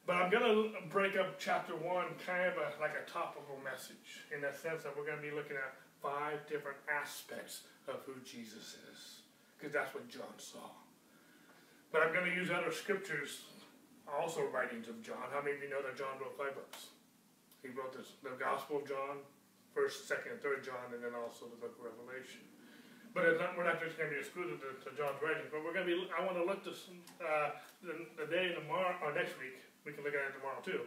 But 0.07 0.23
I'm 0.23 0.31
going 0.31 0.47
to 0.47 0.71
break 0.87 1.19
up 1.19 1.35
chapter 1.35 1.75
one 1.75 2.15
kind 2.23 2.47
of 2.47 2.55
a, 2.55 2.71
like 2.79 2.95
a 2.95 3.03
topical 3.11 3.59
message 3.67 4.23
in 4.31 4.39
the 4.39 4.55
sense 4.55 4.87
that 4.87 4.95
we're 4.95 5.03
going 5.03 5.19
to 5.19 5.27
be 5.27 5.35
looking 5.35 5.59
at 5.59 5.75
five 5.99 6.47
different 6.47 6.79
aspects 6.87 7.67
of 7.91 8.07
who 8.07 8.15
Jesus 8.23 8.79
is, 8.95 9.27
because 9.59 9.75
that's 9.75 9.91
what 9.91 10.07
John 10.07 10.31
saw. 10.39 10.71
But 11.91 12.07
I'm 12.07 12.15
going 12.15 12.31
to 12.31 12.37
use 12.39 12.55
other 12.55 12.71
scriptures, 12.71 13.51
also 14.07 14.47
writings 14.55 14.87
of 14.87 15.03
John. 15.03 15.27
How 15.35 15.43
many 15.43 15.59
of 15.59 15.63
you 15.67 15.75
know 15.75 15.83
that 15.83 15.99
John 15.99 16.23
wrote 16.23 16.39
five 16.39 16.55
books? 16.55 16.95
He 17.67 17.75
wrote 17.75 17.91
this, 17.91 18.15
the 18.23 18.39
Gospel 18.39 18.79
of 18.79 18.87
John, 18.87 19.27
First, 19.75 20.07
Second, 20.07 20.39
and 20.39 20.41
Third 20.41 20.63
John, 20.63 20.95
and 20.95 21.03
then 21.03 21.19
also 21.19 21.51
the 21.51 21.59
Book 21.59 21.75
of 21.83 21.83
Revelation. 21.83 22.47
But 23.11 23.43
not, 23.43 23.59
we're 23.59 23.67
not 23.67 23.83
just 23.83 23.99
going 23.99 24.07
to 24.07 24.15
be 24.15 24.23
exclusive 24.23 24.63
to, 24.63 24.71
to 24.87 24.89
John's 24.95 25.19
writings, 25.19 25.51
but 25.51 25.67
we're 25.67 25.75
going 25.75 25.89
to 25.89 25.91
be. 25.91 25.99
I 26.15 26.23
want 26.23 26.39
to 26.39 26.47
look 26.47 26.63
this 26.63 26.87
uh, 27.19 27.59
the, 27.83 28.07
the 28.15 28.29
day 28.31 28.55
tomorrow 28.55 28.95
or 29.03 29.11
next 29.11 29.35
week 29.43 29.67
we 29.87 29.93
can 29.93 30.05
look 30.05 30.15
at 30.15 30.21
it 30.21 30.35
tomorrow 30.37 30.61
too. 30.65 30.81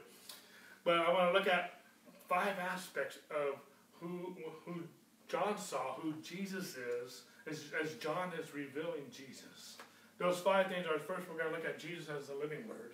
But 0.84 0.98
I 0.98 1.12
want 1.12 1.34
to 1.34 1.39
look 1.39 1.48
at 1.48 1.79
five 2.27 2.60
aspects 2.60 3.18
of 3.32 3.56
who 4.00 4.36
who 4.65 4.84
John 5.27 5.58
saw, 5.58 5.96
who 5.96 6.13
Jesus 6.24 6.75
is, 6.75 7.22
as, 7.50 7.65
as 7.82 7.94
John 7.96 8.32
is 8.39 8.53
revealing 8.53 9.06
Jesus. 9.12 9.77
Those 10.18 10.39
five 10.39 10.68
things 10.68 10.86
are 10.86 11.00
first, 11.00 11.29
we're 11.29 11.38
going 11.38 11.53
to 11.53 11.56
look 11.56 11.65
at 11.65 11.79
Jesus 11.79 12.08
as 12.10 12.27
the 12.27 12.34
living 12.34 12.68
Word. 12.68 12.91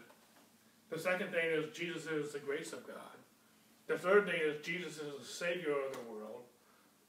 The 0.91 1.00
second 1.00 1.31
thing 1.31 1.45
is 1.45 1.75
Jesus 1.75 2.05
is 2.05 2.33
the 2.33 2.39
grace 2.39 2.74
of 2.74 2.85
God. 2.85 3.17
The 3.88 3.97
third 3.97 4.25
thing 4.25 4.39
is 4.43 4.63
Jesus 4.65 4.97
is 4.97 5.19
the 5.19 5.25
Savior 5.25 5.71
of 5.71 5.93
the 5.93 6.12
world. 6.12 6.43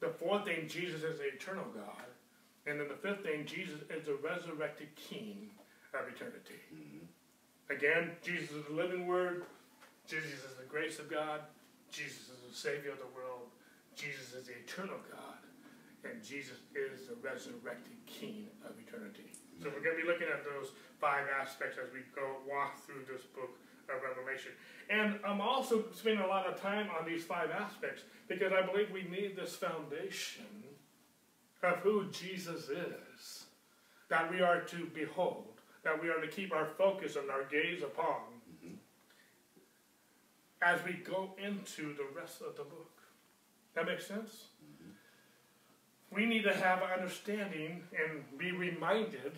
The 0.00 0.08
fourth 0.08 0.44
thing, 0.44 0.68
Jesus 0.68 1.02
is 1.02 1.18
the 1.18 1.28
eternal 1.28 1.64
God. 1.74 2.04
And 2.66 2.80
then 2.80 2.88
the 2.88 2.94
fifth 2.94 3.22
thing, 3.24 3.46
Jesus 3.46 3.80
is 3.90 4.06
the 4.06 4.14
resurrected 4.14 4.88
King 4.94 5.48
of 5.94 6.08
eternity. 6.08 6.60
Mm-hmm. 6.74 7.05
Again, 7.68 8.12
Jesus 8.22 8.50
is 8.50 8.64
the 8.68 8.74
living 8.74 9.06
word. 9.06 9.44
Jesus 10.06 10.38
is 10.38 10.54
the 10.58 10.68
grace 10.68 10.98
of 10.98 11.10
God. 11.10 11.40
Jesus 11.90 12.30
is 12.30 12.40
the 12.48 12.54
Savior 12.54 12.92
of 12.92 12.98
the 12.98 13.10
world. 13.14 13.50
Jesus 13.96 14.34
is 14.34 14.46
the 14.46 14.52
eternal 14.52 14.98
God. 15.10 15.42
And 16.04 16.22
Jesus 16.22 16.58
is 16.74 17.08
the 17.08 17.16
resurrected 17.22 17.96
King 18.06 18.46
of 18.64 18.72
eternity. 18.78 19.32
So 19.60 19.68
we're 19.68 19.82
going 19.82 19.96
to 19.96 20.02
be 20.02 20.06
looking 20.06 20.28
at 20.28 20.44
those 20.44 20.70
five 21.00 21.26
aspects 21.40 21.78
as 21.82 21.92
we 21.92 22.00
go 22.14 22.36
walk 22.48 22.78
through 22.86 23.02
this 23.10 23.22
book 23.34 23.50
of 23.88 24.02
Revelation. 24.02 24.52
And 24.88 25.18
I'm 25.24 25.40
also 25.40 25.84
spending 25.92 26.22
a 26.22 26.26
lot 26.26 26.46
of 26.46 26.60
time 26.60 26.88
on 26.98 27.06
these 27.06 27.24
five 27.24 27.50
aspects 27.50 28.02
because 28.28 28.52
I 28.52 28.64
believe 28.64 28.90
we 28.92 29.04
need 29.04 29.34
this 29.34 29.56
foundation 29.56 30.44
of 31.62 31.78
who 31.78 32.06
Jesus 32.10 32.68
is 32.68 33.44
that 34.08 34.30
we 34.30 34.40
are 34.40 34.60
to 34.60 34.86
behold 34.94 35.55
that 35.86 36.02
we 36.02 36.08
are 36.08 36.20
to 36.20 36.26
keep 36.26 36.52
our 36.52 36.66
focus 36.66 37.14
and 37.14 37.30
our 37.30 37.44
gaze 37.44 37.80
upon 37.80 38.20
mm-hmm. 38.50 38.74
as 40.60 40.84
we 40.84 40.94
go 40.94 41.30
into 41.38 41.94
the 41.94 42.04
rest 42.14 42.42
of 42.42 42.56
the 42.56 42.64
book. 42.64 42.90
That 43.76 43.86
makes 43.86 44.04
sense? 44.04 44.48
Mm-hmm. 44.64 46.16
We 46.16 46.26
need 46.26 46.42
to 46.42 46.52
have 46.52 46.82
understanding 46.82 47.84
and 47.92 48.24
be 48.36 48.50
reminded. 48.50 49.32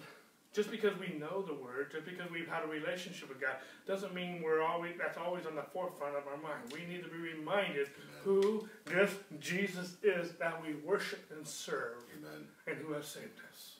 Just 0.55 0.71
because 0.71 0.99
we 0.99 1.19
know 1.19 1.43
the 1.43 1.53
word, 1.53 1.93
just 1.93 2.07
because 2.07 2.31
we've 2.31 2.49
had 2.49 2.65
a 2.65 2.67
relationship 2.67 3.29
with 3.29 3.39
God, 3.39 3.57
doesn't 3.87 4.15
mean 4.15 4.41
we're 4.43 4.63
always 4.63 4.95
that's 4.99 5.19
always 5.19 5.45
on 5.45 5.55
the 5.55 5.63
forefront 5.63 6.17
of 6.17 6.27
our 6.27 6.39
mind. 6.39 6.73
We 6.73 6.87
need 6.87 7.05
to 7.05 7.11
be 7.11 7.19
reminded 7.19 7.89
Amen. 7.89 8.21
who 8.25 8.69
this 8.87 9.11
Jesus 9.39 9.97
is 10.03 10.33
that 10.41 10.61
we 10.67 10.73
worship 10.77 11.31
and 11.31 11.47
serve, 11.47 11.99
Amen. 12.17 12.47
and 12.67 12.79
who 12.79 12.95
has 12.95 13.07
saved 13.07 13.39
us. 13.53 13.77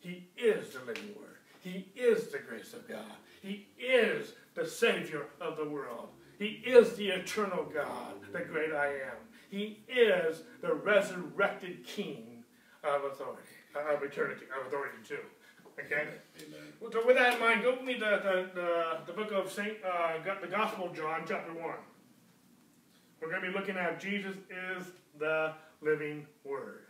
He 0.00 0.28
is 0.36 0.74
the 0.74 0.80
living 0.80 1.14
word. 1.18 1.32
He 1.62 1.86
is 1.94 2.28
the 2.28 2.38
grace 2.38 2.72
of 2.72 2.88
God. 2.88 3.12
He 3.40 3.68
is 3.78 4.32
the 4.54 4.66
Savior 4.66 5.26
of 5.40 5.56
the 5.56 5.64
world. 5.64 6.08
He 6.38 6.60
is 6.66 6.94
the 6.94 7.08
eternal 7.08 7.64
God, 7.72 8.14
the 8.32 8.40
great 8.40 8.72
I 8.72 8.86
am. 8.86 9.16
He 9.48 9.80
is 9.88 10.42
the 10.60 10.74
resurrected 10.74 11.86
King 11.86 12.42
of 12.82 13.04
authority, 13.04 13.42
of 13.76 14.02
eternity, 14.02 14.46
of 14.58 14.66
authority 14.66 14.96
too. 15.06 15.18
Okay? 15.78 16.08
Amen. 16.38 16.60
Well, 16.80 16.90
so 16.90 17.06
with 17.06 17.16
that 17.16 17.34
in 17.34 17.40
mind, 17.40 17.62
go 17.62 17.72
with 17.72 17.82
me 17.82 17.94
the, 17.94 18.20
the, 18.22 18.50
the, 18.54 18.96
the 19.06 19.12
book 19.12 19.30
of 19.32 19.50
Saint, 19.50 19.76
uh, 19.84 20.14
the 20.40 20.48
Gospel 20.48 20.86
of 20.86 20.96
John, 20.96 21.22
chapter 21.26 21.52
1. 21.52 21.74
We're 23.20 23.30
going 23.30 23.42
to 23.42 23.48
be 23.52 23.56
looking 23.56 23.76
at 23.76 24.00
Jesus 24.00 24.36
is 24.50 24.86
the 25.18 25.52
living 25.80 26.26
Word. 26.44 26.86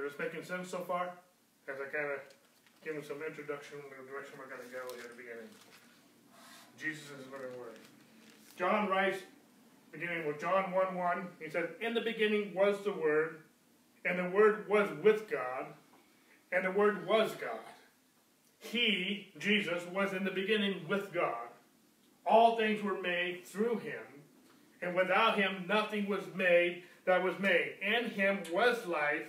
Is 0.00 0.12
this 0.12 0.18
making 0.18 0.44
sense 0.44 0.70
so 0.70 0.78
far? 0.78 1.12
As 1.68 1.76
I 1.76 1.86
kind 1.92 2.10
of 2.10 2.20
give 2.84 2.94
them 2.94 3.04
some 3.04 3.20
introduction 3.20 3.76
to 3.78 3.84
the 4.00 4.08
direction 4.10 4.40
we're 4.40 4.48
going 4.48 4.64
to 4.64 4.72
go 4.72 4.80
here 4.96 5.04
at 5.04 5.10
the 5.12 5.20
beginning. 5.20 5.48
Jesus 6.80 7.04
is 7.04 7.28
living 7.30 7.52
word. 7.60 7.76
John 8.56 8.88
writes, 8.88 9.18
beginning 9.92 10.26
with 10.26 10.40
John 10.40 10.72
1 10.72 10.94
1, 10.94 11.28
he 11.38 11.50
says, 11.50 11.68
In 11.80 11.94
the 11.94 12.00
beginning 12.00 12.54
was 12.54 12.82
the 12.84 12.92
Word, 12.92 13.40
and 14.04 14.18
the 14.18 14.30
Word 14.30 14.68
was 14.68 14.88
with 15.02 15.30
God, 15.30 15.66
and 16.52 16.64
the 16.64 16.70
Word 16.70 17.06
was 17.06 17.32
God. 17.34 17.60
He, 18.58 19.28
Jesus, 19.38 19.82
was 19.92 20.12
in 20.12 20.24
the 20.24 20.30
beginning 20.30 20.86
with 20.88 21.12
God. 21.12 21.48
All 22.26 22.56
things 22.56 22.82
were 22.82 23.00
made 23.00 23.44
through 23.44 23.78
him, 23.78 24.02
and 24.82 24.94
without 24.94 25.38
him 25.38 25.64
nothing 25.68 26.06
was 26.06 26.24
made 26.34 26.84
that 27.06 27.22
was 27.22 27.38
made. 27.38 27.74
In 27.82 28.10
him 28.10 28.40
was 28.52 28.86
life, 28.86 29.26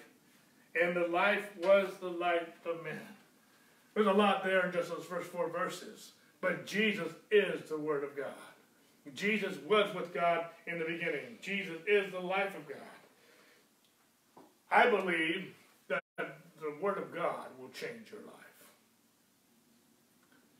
and 0.79 0.95
the 0.95 1.07
life 1.07 1.49
was 1.61 1.89
the 1.99 2.09
light 2.09 2.53
of 2.65 2.83
men. 2.83 2.99
There's 3.93 4.07
a 4.07 4.13
lot 4.13 4.43
there 4.43 4.65
in 4.65 4.71
just 4.71 4.89
those 4.89 5.05
first 5.05 5.29
four 5.29 5.49
verses. 5.49 6.11
But 6.39 6.65
Jesus 6.65 7.11
is 7.29 7.69
the 7.69 7.77
Word 7.77 8.03
of 8.03 8.15
God. 8.15 8.33
Jesus 9.15 9.57
was 9.67 9.93
with 9.95 10.13
God 10.13 10.45
in 10.67 10.79
the 10.79 10.85
beginning. 10.85 11.37
Jesus 11.41 11.77
is 11.87 12.11
the 12.11 12.19
life 12.19 12.55
of 12.55 12.67
God. 12.67 12.77
I 14.71 14.89
believe 14.89 15.53
that 15.89 16.01
the 16.17 16.73
Word 16.79 16.97
of 16.97 17.13
God 17.13 17.47
will 17.59 17.69
change 17.69 18.11
your 18.11 18.21
life. 18.21 18.35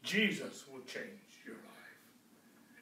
Jesus 0.03 0.65
will 0.71 0.81
change 0.81 1.05
your 1.45 1.55
life. 1.55 1.63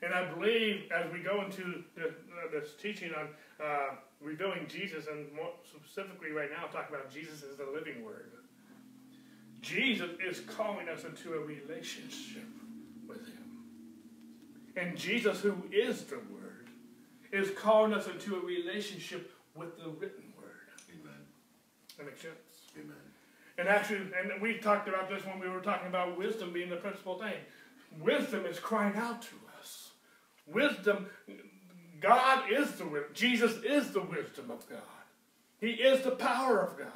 And 0.01 0.13
I 0.13 0.31
believe 0.33 0.89
as 0.91 1.11
we 1.11 1.19
go 1.19 1.43
into 1.43 1.83
this, 1.95 2.13
uh, 2.13 2.51
this 2.51 2.69
teaching 2.81 3.11
on 3.13 3.27
uh, 3.63 3.95
revealing 4.21 4.65
Jesus, 4.67 5.07
and 5.07 5.31
more 5.33 5.51
specifically 5.63 6.31
right 6.31 6.49
now, 6.51 6.67
talking 6.67 6.95
about 6.95 7.11
Jesus 7.11 7.43
as 7.49 7.57
the 7.57 7.65
living 7.65 8.03
Word. 8.03 8.31
Jesus 9.61 10.09
is 10.25 10.39
calling 10.41 10.87
us 10.87 11.03
into 11.03 11.33
a 11.33 11.39
relationship 11.39 12.47
with 13.07 13.25
Him. 13.25 13.39
And 14.75 14.97
Jesus, 14.97 15.41
who 15.41 15.55
is 15.71 16.03
the 16.05 16.15
Word, 16.15 16.69
is 17.31 17.51
calling 17.51 17.93
us 17.93 18.07
into 18.07 18.35
a 18.35 18.39
relationship 18.39 19.31
with 19.55 19.77
the 19.77 19.89
written 19.89 20.33
Word. 20.37 20.69
Amen. 20.89 21.19
That 21.97 22.05
makes 22.05 22.21
sense. 22.21 22.33
Amen. 22.77 22.95
And 23.57 23.67
actually, 23.67 24.07
and 24.17 24.41
we 24.41 24.57
talked 24.57 24.87
about 24.87 25.09
this 25.09 25.25
when 25.25 25.39
we 25.39 25.49
were 25.49 25.59
talking 25.59 25.89
about 25.89 26.17
wisdom 26.17 26.53
being 26.53 26.69
the 26.69 26.77
principal 26.77 27.19
thing. 27.19 27.35
Wisdom 27.99 28.45
is 28.45 28.57
crying 28.57 28.95
out 28.95 29.21
to 29.23 29.35
us. 29.59 29.91
Wisdom 30.47 31.07
God 31.99 32.51
is 32.51 32.71
the 32.73 32.85
wisdom. 32.85 33.11
Jesus 33.13 33.53
is 33.63 33.91
the 33.91 34.01
wisdom 34.01 34.51
of 34.51 34.67
God. 34.69 34.79
He 35.59 35.71
is 35.71 36.03
the 36.03 36.11
power 36.11 36.61
of 36.61 36.77
God. 36.77 36.87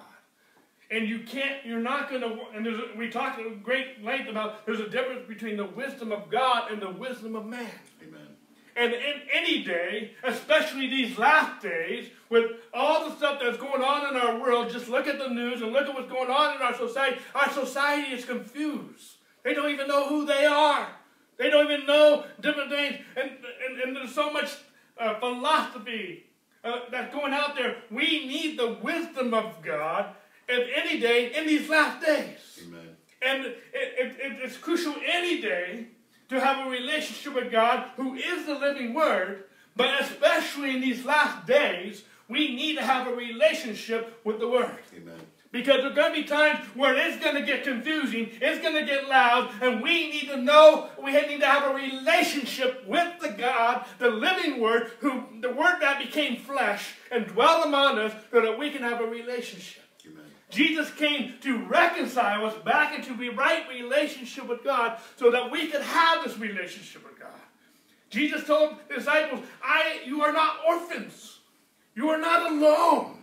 And 0.91 1.07
you 1.07 1.19
can't, 1.19 1.65
you're 1.65 1.79
not 1.79 2.09
going 2.09 2.21
to, 2.21 2.37
and 2.55 2.65
there's 2.65 2.77
a, 2.77 2.97
we 2.97 3.09
talked 3.09 3.39
at 3.39 3.63
great 3.63 4.03
length 4.03 4.29
about 4.29 4.65
there's 4.65 4.79
a 4.79 4.89
difference 4.89 5.27
between 5.27 5.57
the 5.57 5.65
wisdom 5.65 6.11
of 6.11 6.29
God 6.29 6.71
and 6.71 6.81
the 6.81 6.91
wisdom 6.91 7.35
of 7.35 7.45
man. 7.45 7.71
Amen. 8.01 8.27
And 8.75 8.93
in 8.93 9.21
any 9.31 9.63
day, 9.63 10.11
especially 10.23 10.87
these 10.87 11.17
last 11.17 11.61
days, 11.61 12.09
with 12.29 12.51
all 12.73 13.07
the 13.07 13.15
stuff 13.15 13.39
that's 13.41 13.57
going 13.57 13.81
on 13.83 14.15
in 14.15 14.21
our 14.21 14.39
world, 14.39 14.71
just 14.71 14.87
look 14.87 15.07
at 15.07 15.19
the 15.19 15.29
news 15.29 15.61
and 15.61 15.71
look 15.71 15.87
at 15.87 15.93
what's 15.93 16.11
going 16.11 16.29
on 16.29 16.55
in 16.55 16.61
our 16.61 16.75
society. 16.75 17.17
Our 17.35 17.51
society 17.51 18.13
is 18.13 18.25
confused. 18.25 19.17
They 19.43 19.53
don't 19.53 19.69
even 19.69 19.87
know 19.87 20.07
who 20.07 20.25
they 20.25 20.45
are. 20.45 20.87
They 21.37 21.49
don't 21.49 21.71
even 21.71 21.85
know 21.85 22.25
different 22.39 22.69
things. 22.69 22.97
And, 23.15 23.31
and, 23.67 23.79
and 23.79 23.95
there's 23.95 24.13
so 24.13 24.31
much 24.31 24.55
uh, 24.99 25.19
philosophy 25.19 26.25
uh, 26.63 26.79
that's 26.91 27.13
going 27.13 27.33
out 27.33 27.55
there. 27.55 27.77
We 27.91 28.25
need 28.25 28.57
the 28.57 28.77
wisdom 28.81 29.33
of 29.33 29.61
God, 29.61 30.15
if 30.47 30.69
any 30.75 30.99
day, 30.99 31.33
in 31.35 31.47
these 31.47 31.69
last 31.69 32.05
days. 32.05 32.61
Amen. 32.65 32.95
And 33.21 33.45
it, 33.45 33.55
it, 33.73 34.15
it's 34.19 34.57
crucial 34.57 34.95
any 35.05 35.41
day 35.41 35.87
to 36.29 36.39
have 36.39 36.65
a 36.65 36.69
relationship 36.69 37.35
with 37.35 37.51
God 37.51 37.89
who 37.95 38.15
is 38.15 38.45
the 38.45 38.55
living 38.55 38.93
Word, 38.93 39.45
but 39.75 40.01
especially 40.01 40.71
in 40.71 40.81
these 40.81 41.05
last 41.05 41.45
days, 41.45 42.03
we 42.27 42.55
need 42.55 42.77
to 42.77 42.83
have 42.83 43.07
a 43.07 43.15
relationship 43.15 44.19
with 44.23 44.39
the 44.39 44.47
Word. 44.47 44.77
Amen. 44.95 45.19
Because 45.53 45.81
there 45.81 45.91
are 45.91 45.93
going 45.93 46.15
to 46.15 46.21
be 46.23 46.27
times 46.27 46.65
where 46.73 46.95
it's 46.97 47.23
going 47.23 47.35
to 47.35 47.43
get 47.43 47.63
confusing, 47.63 48.31
it's 48.41 48.59
going 48.59 48.73
to 48.73 48.85
get 48.85 49.07
loud, 49.07 49.51
and 49.61 49.83
we 49.83 50.09
need 50.09 50.27
to 50.29 50.37
know, 50.37 50.89
we 51.01 51.11
need 51.11 51.41
to 51.41 51.45
have 51.45 51.71
a 51.71 51.75
relationship 51.75 52.83
with 52.87 53.21
the 53.21 53.29
God, 53.29 53.85
the 53.99 54.09
living 54.09 54.59
Word, 54.59 54.93
who 54.99 55.23
the 55.41 55.51
Word 55.51 55.75
that 55.81 55.99
became 55.99 56.37
flesh 56.37 56.95
and 57.11 57.27
dwelt 57.27 57.67
among 57.67 57.99
us, 57.99 58.13
so 58.31 58.41
that 58.41 58.57
we 58.57 58.71
can 58.71 58.81
have 58.81 58.99
a 58.99 59.05
relationship. 59.05 59.83
Amen. 60.07 60.23
Jesus 60.49 60.89
came 60.89 61.35
to 61.41 61.63
reconcile 61.65 62.47
us 62.47 62.55
back 62.65 62.97
into 62.97 63.15
the 63.15 63.29
right 63.29 63.69
relationship 63.69 64.47
with 64.47 64.63
God 64.63 64.97
so 65.17 65.29
that 65.29 65.51
we 65.51 65.67
could 65.67 65.83
have 65.83 66.23
this 66.23 66.35
relationship 66.39 67.05
with 67.05 67.19
God. 67.19 67.29
Jesus 68.09 68.43
told 68.47 68.77
the 68.89 68.95
disciples, 68.95 69.41
I, 69.63 70.01
you 70.03 70.23
are 70.23 70.33
not 70.33 70.57
orphans. 70.67 71.37
You 71.93 72.09
are 72.09 72.19
not 72.19 72.51
alone. 72.51 73.19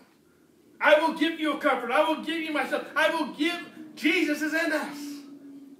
I 0.81 0.99
will 0.99 1.15
give 1.15 1.39
you 1.39 1.55
a 1.55 1.59
comfort. 1.59 1.91
I 1.91 2.09
will 2.09 2.23
give 2.25 2.41
you 2.41 2.53
myself. 2.53 2.87
I 2.97 3.11
will 3.11 3.29
give. 3.35 3.59
Jesus 3.95 4.41
is 4.41 4.55
in 4.55 4.73
us. 4.73 4.97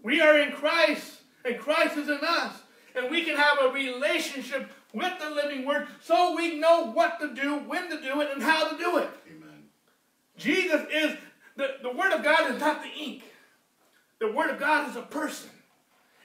We 0.03 0.21
are 0.21 0.39
in 0.39 0.53
Christ, 0.53 1.21
and 1.45 1.59
Christ 1.59 1.97
is 1.97 2.09
in 2.09 2.19
us. 2.23 2.55
And 2.95 3.11
we 3.11 3.25
can 3.25 3.37
have 3.37 3.59
a 3.63 3.73
relationship 3.73 4.71
with 4.93 5.13
the 5.21 5.31
living 5.31 5.65
word 5.65 5.87
so 6.01 6.35
we 6.35 6.59
know 6.59 6.91
what 6.91 7.21
to 7.21 7.35
do, 7.35 7.59
when 7.59 7.89
to 7.89 8.01
do 8.01 8.21
it, 8.21 8.31
and 8.33 8.43
how 8.43 8.69
to 8.69 8.77
do 8.77 8.99
it. 8.99 9.09
Amen. 9.29 9.65
Jesus 10.37 10.83
is, 10.93 11.17
the, 11.57 11.77
the 11.83 11.91
word 11.91 12.13
of 12.13 12.25
God 12.25 12.51
is 12.51 12.61
not 12.61 12.83
the 12.83 12.91
ink. 12.91 13.23
The 14.19 14.33
word 14.33 14.51
of 14.51 14.59
God 14.59 14.91
is 14.91 14.97
a 14.97 15.03
person. 15.03 15.51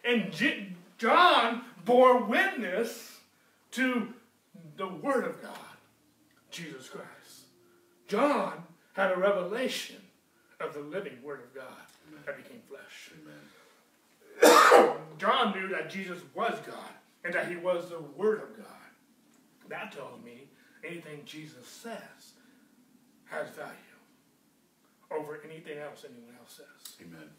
And 0.04 0.32
J- 0.32 0.74
John 0.98 1.64
bore 1.86 2.24
witness 2.24 3.18
to 3.72 4.14
the 4.78 4.88
word 4.88 5.26
of 5.26 5.42
God, 5.42 5.58
Jesus 6.50 6.90
Christ. 6.90 7.08
John 8.16 8.64
had 8.94 9.12
a 9.12 9.18
revelation 9.18 9.98
of 10.62 10.74
the 10.74 10.80
living 10.80 11.18
word 11.22 11.42
of 11.42 11.54
God 11.54 11.84
that 12.26 12.38
became 12.38 12.62
flesh. 12.70 13.12
Amen. 14.42 14.96
John 15.18 15.54
knew 15.54 15.68
that 15.68 15.90
Jesus 15.90 16.22
was 16.34 16.58
God 16.66 16.94
and 17.26 17.34
that 17.34 17.50
he 17.50 17.58
was 17.58 17.90
the 17.90 18.00
Word 18.16 18.42
of 18.42 18.56
God. 18.56 18.66
That 19.68 19.92
tells 19.92 20.24
me 20.24 20.48
anything 20.86 21.24
Jesus 21.26 21.68
says 21.68 22.34
has 23.26 23.50
value 23.50 23.74
over 25.12 25.42
anything 25.44 25.78
else 25.80 26.06
anyone 26.08 26.36
else 26.40 26.62
says. 26.62 26.96
Amen. 27.02 27.30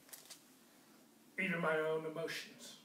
Even 1.43 1.61
my 1.63 1.79
own 1.79 2.05
emotions 2.05 2.77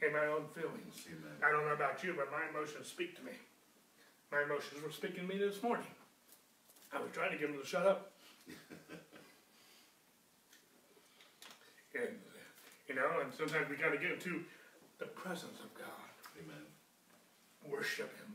and 0.00 0.12
my 0.12 0.26
own 0.26 0.44
feelings. 0.54 1.06
Amen. 1.08 1.36
I 1.44 1.50
don't 1.50 1.66
know 1.66 1.74
about 1.74 2.04
you, 2.04 2.14
but 2.16 2.30
my 2.30 2.42
emotions 2.50 2.86
speak 2.86 3.16
to 3.16 3.24
me. 3.24 3.32
My 4.30 4.42
emotions 4.44 4.80
were 4.82 4.92
speaking 4.92 5.26
to 5.26 5.34
me 5.34 5.38
this 5.38 5.60
morning. 5.60 5.86
I 6.92 7.00
was 7.00 7.10
trying 7.12 7.32
to 7.32 7.38
get 7.38 7.48
them 7.50 7.60
to 7.60 7.66
shut 7.66 7.86
up. 7.86 8.12
and, 11.94 12.16
you 12.88 12.94
know, 12.94 13.20
and 13.22 13.32
sometimes 13.32 13.68
we 13.70 13.76
got 13.76 13.90
to 13.90 13.98
get 13.98 14.12
into 14.12 14.44
the 14.98 15.06
presence 15.06 15.60
of 15.60 15.72
God, 15.74 16.10
Amen. 16.38 16.66
worship 17.68 18.10
Him, 18.18 18.34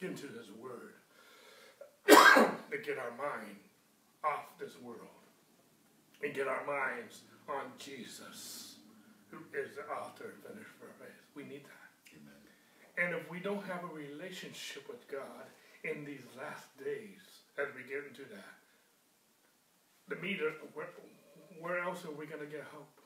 get 0.00 0.10
into 0.10 0.28
His 0.38 0.50
Word, 0.52 0.94
to 2.08 2.78
get 2.84 2.98
our 2.98 3.10
mind 3.18 3.56
off 4.24 4.58
this 4.58 4.72
world 4.82 4.98
and 6.22 6.34
get 6.34 6.48
our 6.48 6.64
minds 6.66 7.22
on 7.48 7.72
Jesus, 7.78 8.76
who 9.30 9.38
is 9.58 9.74
the 9.74 9.82
author 9.92 10.32
and 10.34 10.42
finisher 10.42 10.74
of 10.82 10.88
our 10.88 11.06
faith. 11.06 11.16
We 11.34 11.44
need 11.44 11.64
that. 11.64 11.88
Amen. 12.14 12.42
And 12.98 13.14
if 13.20 13.30
we 13.30 13.40
don't 13.40 13.64
have 13.64 13.84
a 13.84 13.94
relationship 13.94 14.88
with 14.88 15.06
God 15.08 15.46
in 15.84 16.04
these 16.04 16.24
last 16.36 16.66
days, 16.82 17.37
as 17.58 17.68
we 17.74 17.82
get 17.82 18.06
into 18.08 18.22
that, 18.30 18.54
the 20.08 20.16
meter, 20.16 20.52
where, 20.74 20.88
where 21.60 21.80
else 21.80 22.04
are 22.04 22.12
we 22.12 22.26
going 22.26 22.40
to 22.40 22.46
get 22.46 22.64
hope? 22.72 23.00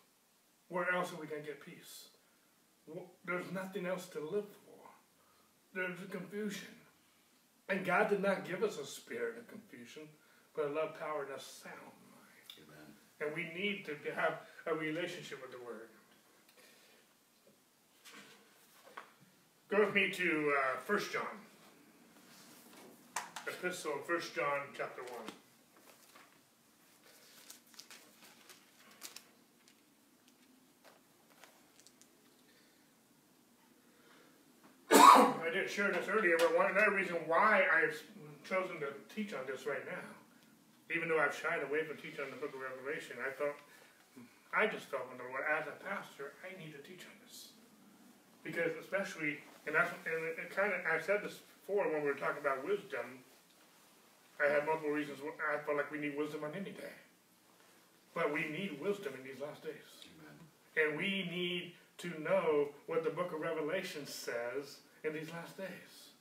Where 0.68 0.92
else 0.94 1.12
are 1.12 1.20
we 1.20 1.26
going 1.26 1.42
to 1.42 1.48
get 1.48 1.64
peace? 1.64 2.08
There's 3.24 3.50
nothing 3.52 3.86
else 3.86 4.06
to 4.08 4.20
live 4.20 4.46
for. 4.64 4.84
There's 5.74 5.98
a 6.00 6.10
confusion. 6.10 6.68
And 7.68 7.84
God 7.84 8.10
did 8.10 8.22
not 8.22 8.44
give 8.46 8.62
us 8.62 8.78
a 8.78 8.86
spirit 8.86 9.38
of 9.38 9.48
confusion, 9.48 10.02
but 10.54 10.66
a 10.66 10.68
love, 10.68 10.98
power, 10.98 11.24
and 11.24 11.34
a 11.34 11.40
sound 11.40 11.96
mind. 12.10 12.48
Amen. 12.58 12.88
And 13.20 13.34
we 13.34 13.44
need 13.58 13.86
to 13.86 13.96
have 14.14 14.40
a 14.66 14.74
relationship 14.74 15.40
with 15.40 15.52
the 15.52 15.64
Word. 15.64 15.88
Go 19.70 19.86
with 19.86 19.94
me 19.94 20.10
to 20.10 20.52
uh, 20.54 20.80
1 20.86 21.00
John. 21.12 21.22
Epistle, 23.46 23.92
1 24.06 24.20
John 24.34 24.60
chapter 24.76 25.02
1. 25.02 25.10
I 35.42 35.50
didn't 35.52 35.70
share 35.70 35.90
this 35.90 36.08
earlier, 36.08 36.36
but 36.38 36.56
one 36.56 36.70
another 36.70 36.92
reason 36.92 37.16
why 37.26 37.64
I've 37.66 38.00
chosen 38.48 38.78
to 38.78 38.94
teach 39.14 39.34
on 39.34 39.40
this 39.46 39.66
right 39.66 39.84
now, 39.86 40.08
even 40.94 41.08
though 41.08 41.18
I've 41.18 41.34
shied 41.34 41.62
away 41.66 41.82
from 41.84 41.96
teaching 41.96 42.24
on 42.24 42.30
the 42.30 42.36
book 42.36 42.54
of 42.54 42.60
Revelation, 42.62 43.16
I 43.18 43.30
felt, 43.34 43.58
I 44.54 44.66
just 44.66 44.86
felt 44.86 45.10
in 45.10 45.18
the 45.18 45.24
Lord, 45.24 45.42
as 45.50 45.66
a 45.66 45.76
pastor, 45.82 46.32
I 46.46 46.54
need 46.62 46.72
to 46.72 46.82
teach 46.86 47.02
on 47.04 47.16
this. 47.26 47.50
Because 48.44 48.70
especially, 48.80 49.38
and 49.66 49.74
that's, 49.74 49.90
and 50.06 50.24
it 50.38 50.54
kind 50.54 50.72
of, 50.72 50.80
I 50.86 51.02
said 51.02 51.22
this 51.22 51.42
before 51.66 51.90
when 51.90 52.02
we 52.02 52.08
were 52.08 52.18
talking 52.18 52.40
about 52.40 52.64
wisdom, 52.64 53.22
I 54.42 54.50
had 54.50 54.66
multiple 54.66 54.90
reasons 54.90 55.18
why 55.22 55.30
I 55.54 55.58
felt 55.64 55.76
like 55.76 55.90
we 55.90 55.98
need 55.98 56.16
wisdom 56.16 56.44
on 56.44 56.52
any 56.54 56.70
day. 56.70 56.94
But 58.14 58.32
we 58.32 58.40
need 58.40 58.78
wisdom 58.80 59.14
in 59.18 59.24
these 59.24 59.40
last 59.40 59.62
days. 59.62 59.88
Amen. 60.18 60.36
And 60.76 60.98
we 60.98 61.28
need 61.30 61.72
to 61.98 62.20
know 62.20 62.68
what 62.86 63.04
the 63.04 63.10
book 63.10 63.32
of 63.32 63.40
Revelation 63.40 64.06
says 64.06 64.78
in 65.04 65.12
these 65.12 65.30
last 65.30 65.56
days. 65.56 66.12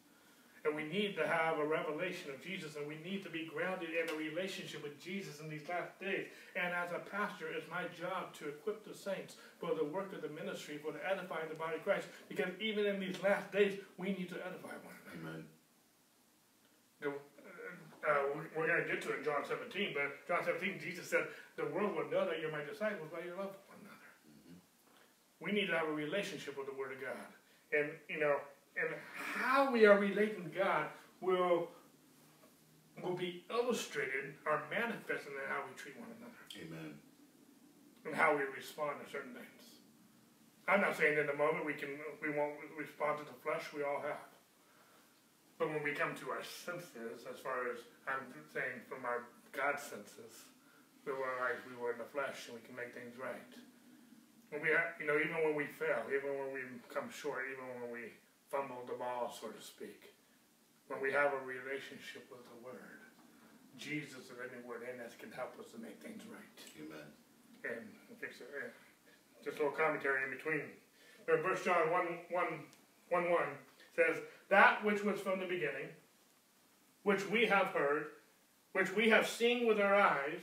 And 0.64 0.76
we 0.76 0.84
need 0.84 1.16
to 1.16 1.28
have 1.28 1.58
a 1.58 1.66
revelation 1.66 2.30
of 2.30 2.40
Jesus, 2.44 2.76
and 2.76 2.88
we 2.88 2.96
need 3.04 3.24
to 3.24 3.32
be 3.32 3.50
grounded 3.52 3.90
in 3.90 4.08
a 4.14 4.14
relationship 4.14 4.84
with 4.84 5.02
Jesus 5.02 5.40
in 5.40 5.50
these 5.50 5.68
last 5.68 6.00
days. 6.00 6.28
And 6.56 6.72
as 6.72 6.92
a 6.92 7.00
pastor, 7.00 7.48
it's 7.50 7.68
my 7.68 7.86
job 8.00 8.36
to 8.36 8.50
equip 8.50 8.86
the 8.86 8.96
saints 8.96 9.38
for 9.60 9.74
the 9.74 9.84
work 9.84 10.14
of 10.14 10.22
the 10.22 10.30
ministry, 10.30 10.78
for 10.78 10.92
the 10.92 11.02
edifying 11.04 11.50
the 11.50 11.56
body 11.56 11.78
of 11.78 11.84
Christ. 11.84 12.06
Because 12.30 12.52
even 12.60 12.86
in 12.86 13.00
these 13.00 13.22
last 13.24 13.52
days, 13.52 13.80
we 13.98 14.10
need 14.10 14.30
to 14.30 14.36
edify 14.46 14.78
one 14.86 14.94
another. 15.08 15.30
Amen. 15.30 15.46
The- 17.00 17.31
uh, 18.08 18.24
we- 18.36 18.48
we're 18.56 18.68
going 18.68 18.82
to 18.84 18.88
get 18.88 19.02
to 19.04 19.14
it 19.14 19.20
in 19.20 19.24
John 19.24 19.44
17, 19.46 19.94
but 19.94 20.28
John 20.28 20.44
17, 20.44 20.80
Jesus 20.80 21.10
said, 21.10 21.28
The 21.56 21.66
world 21.68 21.96
will 21.96 22.10
know 22.10 22.26
that 22.26 22.40
you're 22.40 22.52
my 22.52 22.64
disciples 22.64 23.10
by 23.12 23.20
your 23.26 23.36
love 23.38 23.52
for 23.54 23.76
one 23.76 23.80
another. 23.82 24.10
We 25.40 25.52
need 25.52 25.68
to 25.68 25.78
have 25.78 25.88
a 25.88 25.94
relationship 25.94 26.58
with 26.58 26.68
the 26.68 26.74
Word 26.74 26.92
of 26.94 27.02
God. 27.02 27.30
And, 27.74 27.92
you 28.10 28.20
know, 28.20 28.38
and 28.78 28.90
how 29.14 29.72
we 29.72 29.86
are 29.86 29.98
relating 29.98 30.44
to 30.44 30.50
God 30.58 30.88
will, 31.22 31.70
will 33.04 33.16
be 33.16 33.44
illustrated 33.50 34.36
or 34.46 34.62
manifested 34.70 35.34
in 35.34 35.46
how 35.50 35.64
we 35.68 35.76
treat 35.76 36.00
one 36.00 36.10
another 36.18 36.34
Amen. 36.58 36.94
and 38.06 38.16
how 38.16 38.36
we 38.36 38.44
respond 38.56 38.98
to 39.04 39.10
certain 39.12 39.34
things. 39.34 39.48
I'm 40.68 40.82
not 40.82 40.96
saying 40.96 41.18
in 41.18 41.28
the 41.28 41.34
moment 41.34 41.66
we 41.66 41.74
can 41.74 41.90
we 42.22 42.30
won't 42.30 42.54
respond 42.78 43.20
to 43.20 43.26
the 43.26 43.36
flesh, 43.44 43.74
we 43.76 43.84
all 43.84 44.00
have. 44.02 44.31
But 45.62 45.70
when 45.78 45.86
we 45.86 45.94
come 45.94 46.18
to 46.26 46.34
our 46.34 46.42
senses, 46.42 47.22
as 47.30 47.38
far 47.38 47.70
as 47.70 47.86
I'm 48.10 48.34
saying 48.50 48.82
from 48.90 49.06
our 49.06 49.30
God 49.54 49.78
senses, 49.78 50.50
we 51.06 51.14
realize 51.14 51.62
we 51.70 51.78
were 51.78 51.94
in 51.94 52.02
the 52.02 52.10
flesh 52.10 52.50
and 52.50 52.58
we 52.58 52.66
can 52.66 52.74
make 52.74 52.98
things 52.98 53.14
right. 53.14 53.54
When 54.50 54.66
we 54.66 54.74
have, 54.74 54.98
you 54.98 55.06
know, 55.06 55.22
even 55.22 55.38
when 55.46 55.54
we 55.54 55.70
fail, 55.70 56.02
even 56.10 56.34
when 56.34 56.50
we 56.50 56.66
come 56.90 57.14
short, 57.14 57.46
even 57.54 57.78
when 57.78 57.94
we 57.94 58.10
fumble 58.50 58.82
the 58.90 58.98
ball, 58.98 59.30
so 59.30 59.54
to 59.54 59.62
speak, 59.62 60.18
when 60.90 60.98
we 60.98 61.14
have 61.14 61.30
a 61.30 61.42
relationship 61.46 62.26
with 62.34 62.42
the 62.50 62.58
Word, 62.66 63.06
Jesus, 63.78 64.34
the 64.34 64.42
living 64.42 64.66
Word 64.66 64.82
in 64.90 64.98
us, 65.06 65.14
can 65.14 65.30
help 65.30 65.54
us 65.62 65.70
to 65.78 65.78
make 65.78 66.02
things 66.02 66.26
right 66.26 66.58
Amen. 66.74 67.06
and 67.70 67.86
fix 68.18 68.42
it. 68.42 68.50
Just 69.46 69.62
a 69.62 69.70
little 69.70 69.78
commentary 69.78 70.26
in 70.26 70.34
between. 70.34 70.74
There, 71.30 71.38
First 71.46 71.70
John 71.70 71.94
1, 71.94 72.34
1, 72.34 72.50
1 73.14 73.30
1 73.30 73.50
says, 73.96 74.18
That 74.50 74.84
which 74.84 75.04
was 75.04 75.20
from 75.20 75.40
the 75.40 75.46
beginning, 75.46 75.90
which 77.04 77.28
we 77.30 77.46
have 77.46 77.68
heard, 77.68 78.08
which 78.74 78.96
we 78.96 79.10
have 79.10 79.28
seen 79.28 79.68
with 79.68 79.80
our 79.80 79.96
eyes, 79.96 80.40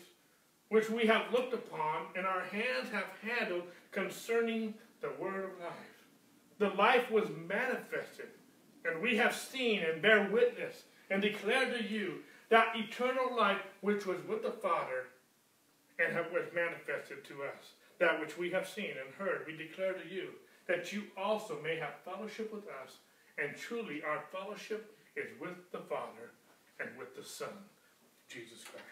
which 0.68 0.90
we 0.90 1.06
have 1.06 1.32
looked 1.32 1.54
upon, 1.54 2.06
and 2.14 2.26
our 2.26 2.42
hands 2.42 2.90
have 2.92 3.06
handled 3.22 3.64
concerning 3.90 4.74
the 5.00 5.10
word 5.18 5.44
of 5.44 5.60
life. 5.60 5.98
The 6.58 6.70
life 6.70 7.10
was 7.10 7.28
manifested, 7.48 8.28
and 8.84 9.00
we 9.00 9.16
have 9.16 9.34
seen 9.34 9.80
and 9.80 10.02
bear 10.02 10.28
witness, 10.30 10.82
and 11.10 11.22
declare 11.22 11.72
to 11.72 11.82
you 11.82 12.18
that 12.50 12.74
eternal 12.76 13.34
life 13.34 13.62
which 13.80 14.06
was 14.06 14.18
with 14.28 14.42
the 14.42 14.50
Father 14.50 15.06
and 15.98 16.14
was 16.32 16.44
manifested 16.54 17.24
to 17.24 17.42
us. 17.42 17.72
That 17.98 18.20
which 18.20 18.38
we 18.38 18.50
have 18.50 18.68
seen 18.68 18.90
and 18.90 19.14
heard, 19.18 19.44
we 19.46 19.56
declare 19.56 19.92
to 19.92 20.08
you, 20.08 20.28
that 20.66 20.92
you 20.92 21.04
also 21.16 21.58
may 21.62 21.76
have 21.76 21.94
fellowship 22.04 22.52
with 22.52 22.64
us. 22.84 22.98
And 23.40 23.56
truly, 23.56 24.02
our 24.02 24.20
fellowship 24.32 24.96
is 25.16 25.28
with 25.40 25.70
the 25.72 25.78
Father 25.78 26.32
and 26.80 26.90
with 26.98 27.16
the 27.16 27.24
Son, 27.24 27.48
Jesus 28.28 28.64
Christ. 28.64 28.84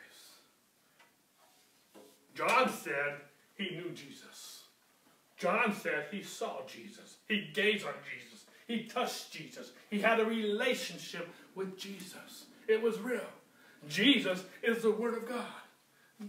John 2.34 2.70
said 2.70 3.20
he 3.56 3.76
knew 3.76 3.90
Jesus. 3.90 4.64
John 5.36 5.74
said 5.74 6.06
he 6.10 6.22
saw 6.22 6.66
Jesus. 6.66 7.16
He 7.28 7.48
gazed 7.52 7.84
on 7.86 7.94
Jesus. 8.04 8.44
He 8.66 8.84
touched 8.84 9.32
Jesus. 9.32 9.72
He 9.90 10.00
had 10.00 10.20
a 10.20 10.24
relationship 10.24 11.28
with 11.54 11.78
Jesus. 11.78 12.46
It 12.68 12.82
was 12.82 12.98
real. 12.98 13.20
Jesus 13.88 14.44
is 14.62 14.82
the 14.82 14.90
Word 14.90 15.14
of 15.14 15.28
God. 15.28 16.28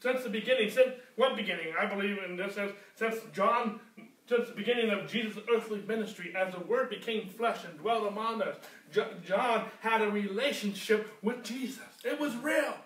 since 0.00 0.22
the 0.22 0.30
beginning, 0.30 0.70
since 0.70 0.92
what 1.16 1.36
beginning? 1.36 1.72
I 1.78 1.86
believe 1.86 2.18
in 2.28 2.36
this 2.36 2.58
since 2.94 3.16
John, 3.32 3.80
since 4.30 4.48
the 4.48 4.54
beginning 4.54 4.90
of 4.90 5.10
Jesus' 5.10 5.42
earthly 5.52 5.82
ministry, 5.88 6.32
as 6.36 6.54
the 6.54 6.60
Word 6.60 6.88
became 6.88 7.28
flesh 7.28 7.64
and 7.68 7.76
dwelt 7.80 8.06
among 8.06 8.40
us, 8.42 8.56
John 9.26 9.64
had 9.80 10.02
a 10.02 10.08
relationship 10.08 11.12
with 11.20 11.42
Jesus. 11.42 11.82
It 12.04 12.20
was 12.20 12.36
real. 12.36 12.76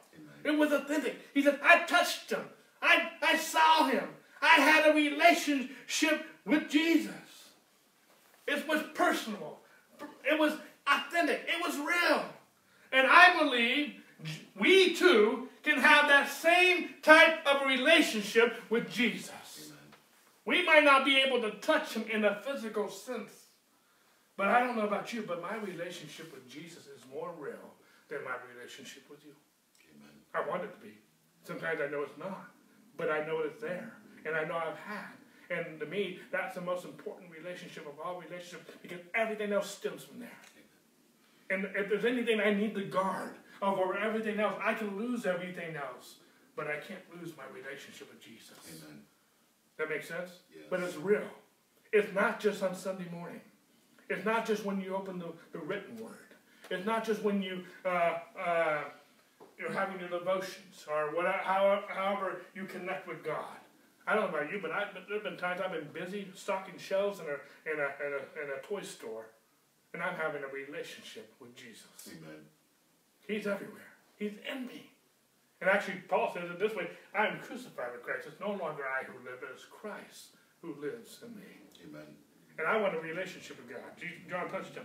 It 0.43 0.59
was 0.59 0.73
authentic. 0.73 1.17
He 1.35 1.43
said, 1.43 1.61
I 1.63 1.83
touched 1.85 2.31
him. 2.31 2.41
I, 2.81 3.11
I 3.23 3.37
saw 3.37 3.89
him. 3.89 4.09
I 4.41 4.55
had 4.55 4.91
a 4.91 4.95
relationship 4.95 6.25
with 6.47 6.71
Jesus. 6.71 7.13
It 8.49 8.67
was 8.67 8.83
personal. 8.95 9.59
It 10.25 10.39
was 10.39 10.55
authentic. 10.87 11.47
It 11.47 11.63
was 11.63 11.77
real. 11.77 12.25
And 12.91 13.07
I 13.07 13.39
believe 13.39 13.93
we 14.59 14.95
too 14.95 15.49
can 15.63 15.79
have 15.79 16.09
that 16.09 16.31
same 16.31 16.89
type 17.03 17.47
of 17.47 17.67
relationship 17.67 18.63
with 18.71 18.91
Jesus. 18.91 19.44
We 20.47 20.65
might 20.65 20.85
not 20.85 21.05
be 21.05 21.19
able 21.19 21.41
to 21.43 21.53
touch 21.59 21.95
him 21.95 22.05
in 22.13 22.25
a 22.25 22.43
physical 22.43 22.89
sense. 22.89 23.33
But 24.37 24.49
I 24.49 24.61
don't 24.61 24.77
know 24.77 24.87
about 24.87 25.13
you, 25.13 25.23
but 25.27 25.41
my 25.41 25.57
relationship 25.57 26.33
with 26.33 26.49
Jesus 26.49 26.87
is 26.87 27.01
more 27.13 27.33
real 27.39 27.75
than 28.09 28.25
my 28.25 28.37
relationship 28.55 29.05
with 29.09 29.25
you. 29.25 29.33
Amen. 29.95 30.11
I 30.35 30.49
want 30.49 30.65
it 30.65 30.73
to 30.73 30.81
be. 30.81 30.93
Sometimes 31.45 31.81
I 31.81 31.91
know 31.91 32.03
it's 32.03 32.19
not, 32.19 32.47
but 32.97 33.11
I 33.11 33.25
know 33.27 33.41
it's 33.41 33.61
there, 33.61 33.93
and 34.27 34.35
I 34.35 34.45
know 34.45 34.57
I've 34.57 34.77
had. 34.77 35.15
And 35.51 35.79
to 35.79 35.87
me, 35.87 36.19
that's 36.33 36.55
the 36.55 36.61
most 36.61 36.85
important 36.85 37.31
relationship 37.31 37.87
of 37.87 38.01
all 38.05 38.21
relationships 38.21 38.71
because 38.83 39.01
everything 39.15 39.53
else 39.53 39.71
stems 39.71 40.03
from 40.03 40.21
there. 40.21 40.39
And 41.51 41.69
if 41.77 41.89
there's 41.89 42.07
anything 42.07 42.41
I 42.41 42.53
need 42.55 42.75
to 42.75 42.85
guard 42.85 43.35
over 43.61 43.97
everything 43.97 44.41
else, 44.41 44.55
I 44.63 44.75
can 44.75 44.97
lose 44.97 45.27
everything 45.27 45.77
else, 45.77 46.17
but 46.57 46.67
I 46.67 46.77
can't 46.79 47.03
lose 47.15 47.37
my 47.37 47.45
relationship 47.55 48.11
with 48.11 48.21
Jesus. 48.21 48.57
Amen. 48.67 49.04
That 49.79 49.89
makes 49.89 50.09
sense? 50.09 50.31
Yes. 50.53 50.65
But 50.71 50.81
it's 50.81 50.97
real. 50.97 51.29
It's 51.93 52.13
not 52.15 52.41
just 52.41 52.63
on 52.63 52.75
Sunday 52.75 53.07
morning. 53.13 53.41
It's 54.09 54.25
not 54.25 54.47
just 54.47 54.65
when 54.65 54.81
you 54.81 54.95
open 54.95 55.19
the, 55.19 55.33
the 55.53 55.59
written 55.59 55.97
word. 55.97 56.13
It's 56.71 56.87
not 56.87 57.05
just 57.05 57.23
when 57.23 57.43
you 57.43 57.65
uh, 57.85 58.19
uh, 58.39 58.85
you're 59.59 59.73
having 59.73 60.01
your 60.01 60.09
devotions 60.09 60.85
or 60.91 61.15
whatever, 61.15 61.39
however, 61.39 61.83
however 61.89 62.43
you 62.55 62.65
connect 62.65 63.07
with 63.07 63.23
God. 63.25 63.59
I 64.07 64.15
don't 64.15 64.31
know 64.31 64.39
about 64.39 64.53
you, 64.53 64.59
but, 64.61 64.71
I, 64.71 64.85
but 64.93 65.05
there 65.09 65.17
have 65.17 65.25
been 65.25 65.37
times 65.37 65.61
I've 65.65 65.73
been 65.73 65.89
busy 65.93 66.29
stocking 66.35 66.79
shelves 66.79 67.21
in 67.21 67.27
a, 67.27 67.73
in 67.73 67.81
a, 67.81 68.07
in 68.07 68.13
a, 68.13 68.43
in 68.43 68.59
a 68.59 68.67
toy 68.67 68.83
store, 68.83 69.29
and 69.95 70.03
I'm 70.03 70.15
having 70.15 70.43
a 70.43 70.49
relationship 70.49 71.33
with 71.41 71.55
Jesus. 71.57 71.87
Amen. 72.09 72.41
He's 73.27 73.47
everywhere. 73.47 73.81
He's 74.17 74.35
in 74.51 74.67
me. 74.67 74.91
And 75.65 75.73
actually, 75.73 76.03
Paul 76.11 76.31
says 76.35 76.51
it 76.51 76.59
this 76.59 76.75
way 76.75 76.89
I 77.15 77.27
am 77.27 77.39
crucified 77.41 77.93
with 77.93 78.03
Christ. 78.03 78.27
It's 78.29 78.39
no 78.39 78.51
longer 78.51 78.83
I 78.85 79.05
who 79.05 79.17
live, 79.25 79.39
it 79.43 79.57
is 79.57 79.65
Christ 79.65 80.37
who 80.61 80.75
lives 80.79 81.21
in 81.23 81.35
me. 81.35 81.47
Amen. 81.89 82.05
And 82.59 82.69
I 82.69 82.77
want 82.77 82.95
a 82.95 83.01
relationship 83.01 83.57
with 83.57 83.71
God. 83.71 83.81
John 84.29 84.51
touched 84.51 84.75
him. 84.75 84.85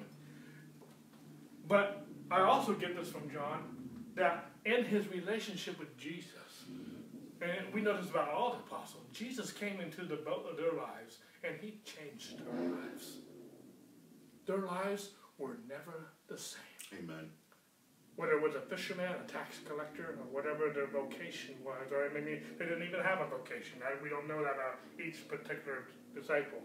But 1.67 2.05
I 2.31 2.41
also 2.43 2.73
get 2.73 2.95
this 2.95 3.09
from 3.09 3.29
John 3.29 3.75
that 4.15 4.51
in 4.63 4.85
his 4.85 5.09
relationship 5.09 5.77
with 5.77 5.97
Jesus, 5.97 6.63
and 7.41 7.73
we 7.73 7.81
know 7.81 7.99
this 7.99 8.09
about 8.09 8.29
all 8.29 8.51
the 8.51 8.59
apostles, 8.59 9.03
Jesus 9.11 9.51
came 9.51 9.81
into 9.81 10.05
the 10.05 10.15
boat 10.15 10.47
of 10.49 10.55
their 10.55 10.71
lives 10.71 11.17
and 11.43 11.57
he 11.59 11.81
changed 11.83 12.39
their 12.39 12.69
lives. 12.69 13.17
Their 14.45 14.59
lives 14.59 15.09
were 15.37 15.57
never 15.67 16.13
the 16.29 16.37
same. 16.37 17.03
Amen. 17.03 17.29
Whether 18.19 18.33
it 18.33 18.43
was 18.43 18.55
a 18.55 18.59
fisherman, 18.59 19.15
a 19.15 19.31
tax 19.31 19.59
collector, 19.65 20.19
or 20.19 20.27
whatever 20.27 20.73
their 20.73 20.87
vocation 20.87 21.55
was, 21.63 21.87
or 21.89 22.11
maybe 22.13 22.41
they 22.57 22.65
didn't 22.65 22.83
even 22.83 22.99
have 22.99 23.21
a 23.21 23.27
vocation. 23.27 23.79
We 24.03 24.09
don't 24.09 24.27
know 24.27 24.43
that 24.43 24.55
about 24.59 24.75
each 24.99 25.25
particular 25.29 25.87
disciple. 26.13 26.59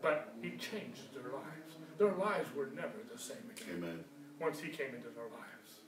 But 0.00 0.34
he 0.40 0.50
changed 0.50 1.14
their 1.14 1.32
lives. 1.32 1.74
Their 1.98 2.12
lives 2.12 2.54
were 2.54 2.70
never 2.76 3.02
the 3.12 3.18
same 3.18 3.50
again. 3.50 3.82
Amen. 3.82 4.04
Once 4.40 4.60
he 4.60 4.68
came 4.68 4.94
into 4.94 5.10
their 5.10 5.26
lives. 5.34 5.82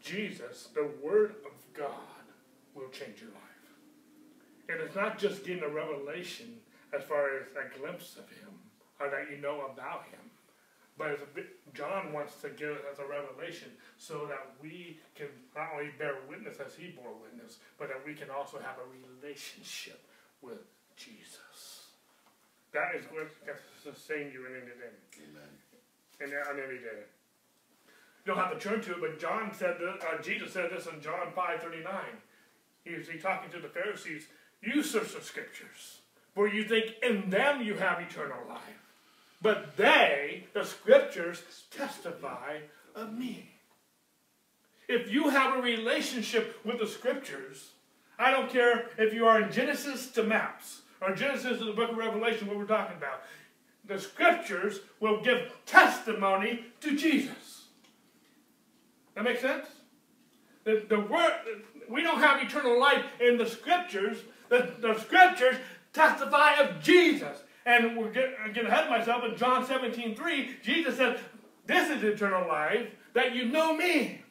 Jesus, 0.00 0.70
the 0.74 0.90
Word 1.00 1.36
of 1.46 1.52
God, 1.72 2.26
will 2.74 2.88
change 2.88 3.20
your 3.20 3.30
life. 3.30 3.70
And 4.68 4.80
it's 4.80 4.96
not 4.96 5.16
just 5.16 5.44
getting 5.44 5.62
a 5.62 5.68
revelation 5.68 6.58
as 6.92 7.04
far 7.04 7.36
as 7.36 7.46
a 7.54 7.78
glimpse 7.78 8.16
of 8.16 8.28
him 8.30 8.50
or 8.98 9.10
that 9.10 9.30
you 9.30 9.40
know 9.40 9.70
about 9.72 10.06
him. 10.06 10.29
But 11.00 11.34
bit, 11.34 11.56
John 11.72 12.12
wants 12.12 12.34
to 12.42 12.50
give 12.50 12.68
it 12.68 12.84
as 12.92 12.98
a 12.98 13.06
revelation 13.08 13.72
so 13.96 14.26
that 14.28 14.52
we 14.60 15.00
can 15.14 15.28
not 15.56 15.68
only 15.72 15.92
bear 15.98 16.16
witness 16.28 16.58
as 16.60 16.74
he 16.74 16.88
bore 16.90 17.14
witness, 17.22 17.56
but 17.78 17.88
that 17.88 18.04
we 18.06 18.12
can 18.12 18.28
also 18.28 18.58
have 18.58 18.76
a 18.76 19.24
relationship 19.24 20.04
with 20.42 20.60
Jesus. 20.96 21.88
That 22.72 22.94
is 22.94 23.06
what 23.10 23.32
sustain 23.82 24.30
you 24.30 24.44
in 24.44 24.52
any 24.52 24.76
day. 24.76 24.92
Amen. 25.24 25.48
And 26.20 26.32
on 26.50 26.62
any 26.62 26.78
day. 26.78 27.08
You 28.26 28.34
don't 28.34 28.36
have 28.36 28.52
to 28.52 28.60
turn 28.60 28.82
to 28.82 28.90
it, 28.92 29.00
but 29.00 29.18
John 29.18 29.54
said 29.54 29.76
this, 29.80 30.04
uh, 30.04 30.20
Jesus 30.20 30.52
said 30.52 30.70
this 30.70 30.86
in 30.86 31.00
John 31.00 31.32
5 31.34 31.62
39. 31.62 31.92
He 32.84 32.94
was 32.94 33.08
he 33.08 33.18
talking 33.18 33.50
to 33.52 33.58
the 33.58 33.68
Pharisees. 33.68 34.26
You 34.60 34.82
search 34.82 35.14
the 35.14 35.22
scriptures, 35.22 36.00
for 36.34 36.46
you 36.46 36.64
think 36.64 36.96
in 37.02 37.30
them 37.30 37.62
you 37.62 37.76
have 37.76 38.00
eternal 38.00 38.36
life. 38.46 38.79
But 39.42 39.76
they, 39.76 40.44
the 40.52 40.64
scriptures, 40.64 41.42
testify 41.70 42.58
of 42.94 43.16
me. 43.16 43.50
If 44.88 45.10
you 45.10 45.28
have 45.28 45.58
a 45.58 45.62
relationship 45.62 46.58
with 46.64 46.78
the 46.78 46.86
scriptures, 46.86 47.70
I 48.18 48.30
don't 48.30 48.50
care 48.50 48.90
if 48.98 49.14
you 49.14 49.26
are 49.26 49.40
in 49.40 49.50
Genesis 49.50 50.10
to 50.12 50.22
maps, 50.22 50.82
or 51.00 51.14
Genesis 51.14 51.58
to 51.58 51.64
the 51.64 51.72
book 51.72 51.92
of 51.92 51.96
Revelation, 51.96 52.48
what 52.48 52.58
we're 52.58 52.64
talking 52.64 52.96
about. 52.96 53.22
The 53.86 53.98
scriptures 53.98 54.80
will 55.00 55.22
give 55.22 55.50
testimony 55.64 56.66
to 56.80 56.96
Jesus. 56.96 57.66
That 59.14 59.24
makes 59.24 59.40
sense? 59.40 59.66
The, 60.64 60.84
the 60.88 61.00
word, 61.00 61.32
we 61.88 62.02
don't 62.02 62.18
have 62.18 62.42
eternal 62.42 62.78
life 62.78 63.04
in 63.20 63.38
the 63.38 63.46
scriptures. 63.46 64.18
The, 64.50 64.74
the 64.80 64.98
scriptures 64.98 65.56
testify 65.92 66.56
of 66.56 66.82
Jesus. 66.82 67.38
And 67.66 67.96
we're 67.96 68.10
getting, 68.10 68.66
ahead 68.66 68.84
of 68.84 68.90
myself 68.90 69.24
in 69.24 69.36
John 69.36 69.66
17, 69.66 70.16
3, 70.16 70.56
Jesus 70.62 70.96
said, 70.96 71.20
This 71.66 71.90
is 71.90 72.02
eternal 72.02 72.48
life, 72.48 72.88
that 73.14 73.34
you 73.34 73.46
know 73.46 73.76
me. 73.76 74.22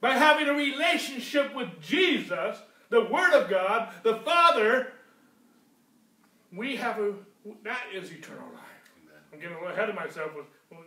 By 0.00 0.14
having 0.14 0.48
a 0.48 0.52
relationship 0.52 1.54
with 1.54 1.68
Jesus, 1.80 2.58
the 2.90 3.04
Word 3.04 3.32
of 3.32 3.48
God, 3.48 3.90
the 4.02 4.16
Father, 4.16 4.92
we 6.52 6.76
have 6.76 6.98
a, 6.98 7.14
that 7.62 7.82
is 7.94 8.10
eternal 8.10 8.48
life. 8.52 8.90
Amen. 9.02 9.22
I'm 9.32 9.38
getting 9.38 9.56
a 9.56 9.60
little 9.60 9.72
ahead 9.72 9.88
of 9.88 9.94
myself. 9.94 10.32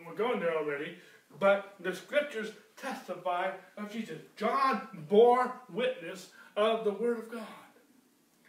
We're 0.05 0.15
going 0.15 0.39
there 0.39 0.57
already. 0.57 0.97
But 1.39 1.75
the 1.79 1.95
scriptures 1.95 2.51
testify 2.77 3.51
of 3.77 3.91
Jesus. 3.91 4.19
John 4.35 4.87
bore 5.09 5.53
witness 5.71 6.29
of 6.55 6.83
the 6.83 6.91
Word 6.91 7.19
of 7.19 7.31
God, 7.31 7.41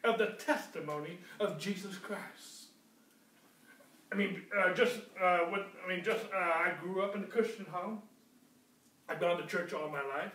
of 0.04 0.18
the 0.18 0.36
testimony 0.38 1.18
of 1.40 1.58
Jesus 1.58 1.96
Christ. 1.96 2.55
I 4.16 4.18
mean, 4.18 4.42
uh, 4.58 4.72
just 4.72 4.96
uh, 5.22 5.40
what 5.40 5.68
I 5.84 5.88
mean, 5.94 6.02
just 6.02 6.24
uh, 6.34 6.38
I 6.38 6.72
grew 6.80 7.02
up 7.02 7.14
in 7.14 7.22
a 7.22 7.26
Christian 7.26 7.66
home. 7.70 8.00
I've 9.10 9.20
gone 9.20 9.36
to 9.36 9.46
church 9.46 9.74
all 9.74 9.90
my 9.90 10.00
life, 10.02 10.32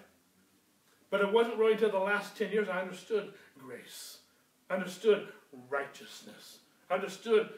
but 1.10 1.20
it 1.20 1.34
wasn't 1.34 1.58
really 1.58 1.74
until 1.74 1.90
the 1.90 1.98
last 1.98 2.38
ten 2.38 2.52
years 2.52 2.70
I 2.70 2.80
understood 2.80 3.34
grace, 3.58 4.20
understood 4.70 5.30
righteousness, 5.68 6.60
understood 6.92 7.50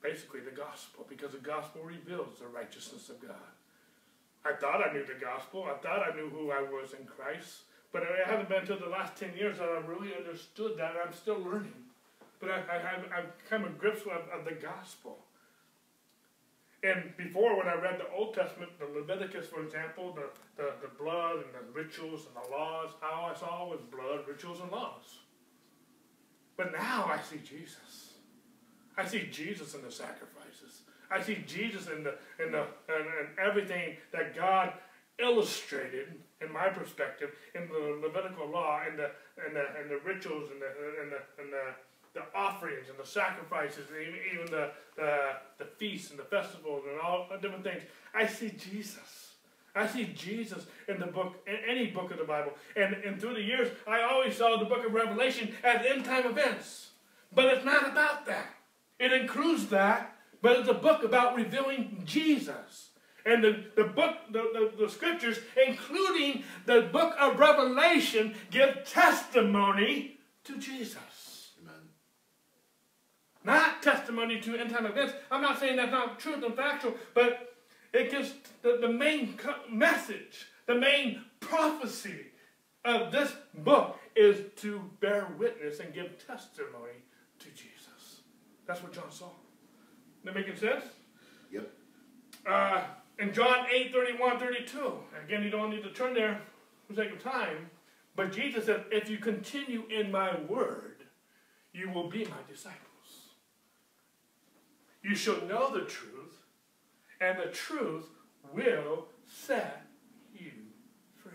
basically 0.00 0.38
the 0.42 0.52
gospel, 0.52 1.04
because 1.08 1.32
the 1.32 1.38
gospel 1.38 1.82
reveals 1.82 2.38
the 2.38 2.46
righteousness 2.46 3.08
of 3.08 3.20
God. 3.20 3.34
I 4.44 4.52
thought 4.60 4.88
I 4.88 4.92
knew 4.92 5.04
the 5.04 5.20
gospel. 5.20 5.64
I 5.64 5.76
thought 5.82 6.08
I 6.08 6.14
knew 6.14 6.28
who 6.28 6.52
I 6.52 6.62
was 6.62 6.92
in 6.92 7.04
Christ. 7.04 7.62
But 7.90 8.02
it 8.02 8.08
hasn't 8.26 8.48
been 8.48 8.60
until 8.60 8.78
the 8.78 8.86
last 8.86 9.16
10 9.16 9.34
years 9.36 9.58
that 9.58 9.68
I 9.68 9.84
really 9.84 10.14
understood 10.14 10.78
that. 10.78 10.94
I'm 11.04 11.12
still 11.12 11.40
learning. 11.40 11.72
But 12.38 12.50
I, 12.50 12.58
I 12.58 12.78
have, 12.78 13.04
I've 13.12 13.50
come 13.50 13.64
to 13.64 13.70
grips 13.70 14.06
with 14.06 14.14
the 14.44 14.54
gospel. 14.54 15.18
And 16.88 17.14
before, 17.16 17.56
when 17.56 17.68
I 17.68 17.74
read 17.74 18.00
the 18.00 18.10
Old 18.16 18.34
Testament, 18.34 18.70
the 18.78 18.86
Leviticus, 18.86 19.46
for 19.46 19.62
example, 19.62 20.14
the, 20.14 20.30
the, 20.56 20.70
the 20.80 20.88
blood 21.02 21.36
and 21.36 21.52
the 21.52 21.72
rituals 21.72 22.26
and 22.26 22.34
the 22.34 22.50
laws, 22.50 22.90
all 23.02 23.26
I 23.26 23.34
saw 23.34 23.68
was 23.68 23.80
blood, 23.90 24.20
rituals, 24.26 24.60
and 24.60 24.70
laws. 24.70 25.18
But 26.56 26.72
now 26.72 27.04
I 27.06 27.20
see 27.20 27.38
Jesus. 27.38 28.14
I 28.96 29.04
see 29.04 29.28
Jesus 29.30 29.74
in 29.74 29.82
the 29.82 29.92
sacrifices. 29.92 30.82
I 31.10 31.22
see 31.22 31.44
Jesus 31.46 31.88
in 31.88 32.02
the 32.04 32.14
in 32.44 32.52
the 32.52 32.62
and, 32.88 33.06
and 33.20 33.38
everything 33.38 33.96
that 34.12 34.34
God 34.34 34.72
illustrated, 35.18 36.14
in 36.40 36.52
my 36.52 36.68
perspective, 36.68 37.30
in 37.54 37.68
the 37.68 38.00
Levitical 38.06 38.48
law, 38.48 38.82
and 38.86 38.98
the 38.98 39.10
and 39.44 39.54
the 39.54 39.64
and 39.80 39.90
the 39.90 39.98
rituals 40.04 40.50
and 40.50 40.60
the 40.60 40.66
and 41.02 41.12
the 41.12 41.42
and 41.42 41.52
the, 41.52 41.64
the 42.18 42.38
offerings 42.38 42.88
and 42.88 42.98
the 42.98 43.06
sacrifices, 43.06 43.86
and 43.90 44.14
even, 44.32 44.50
the, 44.50 44.70
the 44.96 45.18
the 45.58 45.64
feasts 45.64 46.10
and 46.10 46.18
the 46.18 46.24
festivals 46.24 46.84
and 46.90 47.00
all 47.00 47.28
different 47.40 47.64
things. 47.64 47.82
I 48.14 48.26
see 48.26 48.50
Jesus. 48.50 49.32
I 49.74 49.86
see 49.86 50.06
Jesus 50.06 50.66
in 50.88 50.98
the 50.98 51.06
book, 51.06 51.36
in 51.46 51.56
any 51.68 51.86
book 51.86 52.10
of 52.10 52.18
the 52.18 52.24
Bible. 52.24 52.52
And, 52.76 52.94
and 52.94 53.20
through 53.20 53.34
the 53.34 53.42
years, 53.42 53.68
I 53.86 54.02
always 54.02 54.36
saw 54.36 54.58
the 54.58 54.64
book 54.64 54.84
of 54.84 54.92
Revelation 54.92 55.54
as 55.62 55.86
end 55.86 56.04
time 56.04 56.26
events. 56.26 56.90
But 57.32 57.46
it's 57.46 57.64
not 57.64 57.88
about 57.88 58.26
that. 58.26 58.54
It 58.98 59.12
includes 59.12 59.68
that, 59.68 60.16
but 60.42 60.58
it's 60.58 60.68
a 60.68 60.74
book 60.74 61.04
about 61.04 61.36
revealing 61.36 62.02
Jesus. 62.04 62.90
And 63.24 63.44
the, 63.44 63.64
the 63.76 63.84
book, 63.84 64.16
the, 64.30 64.70
the, 64.78 64.84
the 64.84 64.90
scriptures, 64.90 65.38
including 65.66 66.44
the 66.66 66.88
book 66.92 67.14
of 67.20 67.38
Revelation, 67.38 68.34
give 68.50 68.84
testimony 68.84 70.18
to 70.44 70.56
Jesus. 70.58 70.96
Not 73.48 73.82
testimony 73.82 74.40
to 74.40 74.56
end 74.56 74.68
time 74.68 74.84
events. 74.84 75.14
I'm 75.30 75.40
not 75.40 75.58
saying 75.58 75.76
that's 75.76 75.90
not 75.90 76.18
truth 76.18 76.44
and 76.44 76.54
factual, 76.54 76.92
but 77.14 77.54
it 77.94 78.10
gives 78.10 78.34
the, 78.60 78.76
the 78.78 78.88
main 78.88 79.38
message, 79.70 80.48
the 80.66 80.74
main 80.74 81.24
prophecy 81.40 82.26
of 82.84 83.10
this 83.10 83.32
book 83.54 83.98
is 84.14 84.52
to 84.56 84.82
bear 85.00 85.28
witness 85.38 85.80
and 85.80 85.94
give 85.94 86.26
testimony 86.26 87.00
to 87.38 87.48
Jesus. 87.50 88.20
That's 88.66 88.82
what 88.82 88.92
John 88.92 89.10
saw. 89.10 89.30
That 90.24 90.34
making 90.34 90.56
sense? 90.56 90.84
Yep. 91.50 91.72
Uh, 92.46 92.82
in 93.18 93.32
John 93.32 93.64
8, 93.72 93.92
31, 93.94 94.38
32, 94.40 94.92
again, 95.24 95.42
you 95.42 95.48
don't 95.48 95.70
need 95.70 95.84
to 95.84 95.90
turn 95.90 96.12
there 96.12 96.38
for 96.86 96.94
sake 96.94 97.12
of 97.12 97.22
time, 97.22 97.70
but 98.14 98.30
Jesus 98.30 98.66
said, 98.66 98.84
if 98.90 99.08
you 99.08 99.16
continue 99.16 99.84
in 99.88 100.10
my 100.12 100.38
word, 100.40 101.04
you 101.72 101.90
will 101.90 102.10
be 102.10 102.26
my 102.26 102.42
disciples. 102.46 102.88
You 105.02 105.14
shall 105.14 105.40
know 105.46 105.72
the 105.72 105.86
truth, 105.86 106.42
and 107.20 107.38
the 107.38 107.50
truth 107.52 108.06
will 108.52 109.06
set 109.26 109.86
you 110.34 110.50
free. 111.16 111.32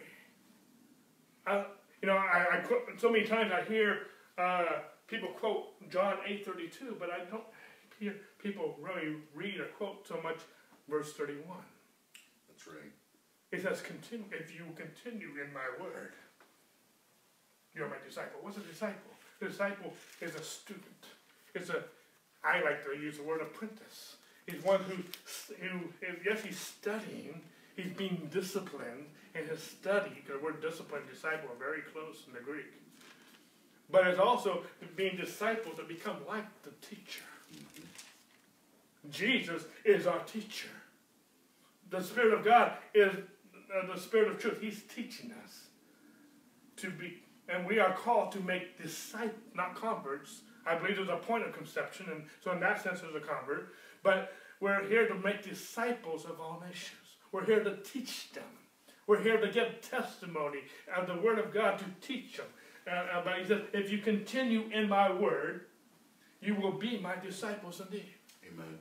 I, 1.48 1.66
you 2.02 2.08
know, 2.08 2.18
I, 2.18 2.46
I 2.52 2.64
so 2.98 3.12
many 3.12 3.26
times 3.26 3.52
I 3.54 3.64
hear 3.64 4.00
uh, 4.38 4.66
people 5.08 5.30
quote 5.30 5.90
John 5.90 6.18
8:32, 6.28 7.00
but 7.00 7.10
I 7.10 7.26
don't 7.26 7.44
hear 8.00 8.16
people 8.42 8.78
really 8.82 9.16
read 9.34 9.60
or 9.60 9.68
quote 9.78 10.08
so 10.08 10.20
much 10.22 10.40
verse 10.90 11.14
31. 11.14 11.58
That's 12.48 12.68
right. 12.68 12.92
It 13.52 13.62
says, 13.62 13.82
"Continue 13.82 14.26
if 14.32 14.54
you 14.54 14.66
continue 14.76 15.30
in 15.42 15.54
my 15.54 15.68
word, 15.80 16.14
you're 17.74 17.88
my 17.88 17.96
disciple." 18.06 18.40
What's 18.42 18.58
a 18.58 18.62
disciple? 18.62 19.12
A 19.42 19.46
disciple 19.46 19.94
is 20.22 20.36
a 20.36 20.44
student. 20.44 21.06
It's 21.56 21.70
a 21.70 21.84
I 22.44 22.62
like 22.62 22.84
to 22.86 22.98
use 22.98 23.18
the 23.18 23.24
word 23.24 23.42
apprentice. 23.42 24.18
He's 24.46 24.64
one 24.64 24.82
who, 24.82 24.96
who 25.56 25.80
yes, 26.26 26.44
he's 26.44 26.60
studying, 26.60 27.42
he's 27.76 27.94
being 27.94 28.30
disciplined 28.32 29.06
in 29.34 29.48
his 29.48 29.62
study. 29.62 30.24
The 30.28 30.40
word 30.44 30.62
discipline, 30.62 31.04
disciple 31.10 31.50
are 31.50 31.60
very 31.60 31.82
close 31.82 32.24
in 32.28 32.34
the 32.34 32.42
Greek. 32.42 32.74
But 33.90 34.08
it's 34.08 34.20
also 34.20 34.64
being 34.96 35.18
discipled 35.18 35.78
to 35.78 35.84
become 35.84 36.18
like 36.28 36.46
the 36.64 36.72
teacher. 36.86 37.24
Jesus 39.12 39.64
is 39.86 40.08
our 40.08 40.20
teacher. 40.20 40.70
The 41.90 42.02
Spirit 42.02 42.34
of 42.34 42.44
God 42.44 42.74
is 42.94 43.14
uh, 43.14 43.94
the 43.94 44.00
Spirit 44.00 44.30
of 44.32 44.40
truth. 44.40 44.60
He's 44.62 44.82
teaching 44.84 45.32
us 45.44 45.68
to 46.78 46.90
be, 46.90 47.22
and 47.48 47.68
we 47.68 47.80
are 47.80 47.94
called 47.94 48.32
to 48.34 48.40
make 48.40 48.82
disciples, 48.82 49.40
not 49.54 49.76
converts. 49.76 50.42
I 50.66 50.76
believe 50.76 50.96
there's 50.96 51.10
a 51.10 51.18
point 51.18 51.46
of 51.46 51.54
conception, 51.54 52.08
and 52.12 52.24
so 52.44 52.52
in 52.52 52.60
that 52.62 52.82
sense, 52.82 53.02
there's 53.02 53.16
a 53.16 53.20
convert. 53.20 53.74
But 54.02 54.34
we're 54.60 54.88
here 54.88 55.08
to 55.08 55.16
make 55.16 55.44
disciples 55.44 56.26
of 56.26 56.40
all 56.40 56.64
nations. 56.66 57.00
We're 57.32 57.46
here 57.46 57.64
to 57.64 57.78
teach 57.78 58.32
them. 58.32 58.44
We're 59.08 59.22
here 59.22 59.40
to 59.40 59.52
give 59.52 59.82
testimony 59.82 60.60
of 60.96 61.08
the 61.08 61.16
Word 61.16 61.40
of 61.40 61.54
God 61.54 61.80
to 61.80 61.86
teach 62.06 62.38
them. 62.38 62.46
Uh, 62.88 62.92
uh, 62.92 63.24
but 63.24 63.40
he 63.40 63.46
says, 63.46 63.62
if 63.74 63.92
you 63.92 63.98
continue 63.98 64.70
in 64.72 64.88
my 64.88 65.12
Word, 65.12 65.66
you 66.42 66.56
will 66.56 66.72
be 66.72 66.98
my 67.00 67.16
disciples 67.16 67.82
indeed. 67.82 68.14
Amen. 68.46 68.80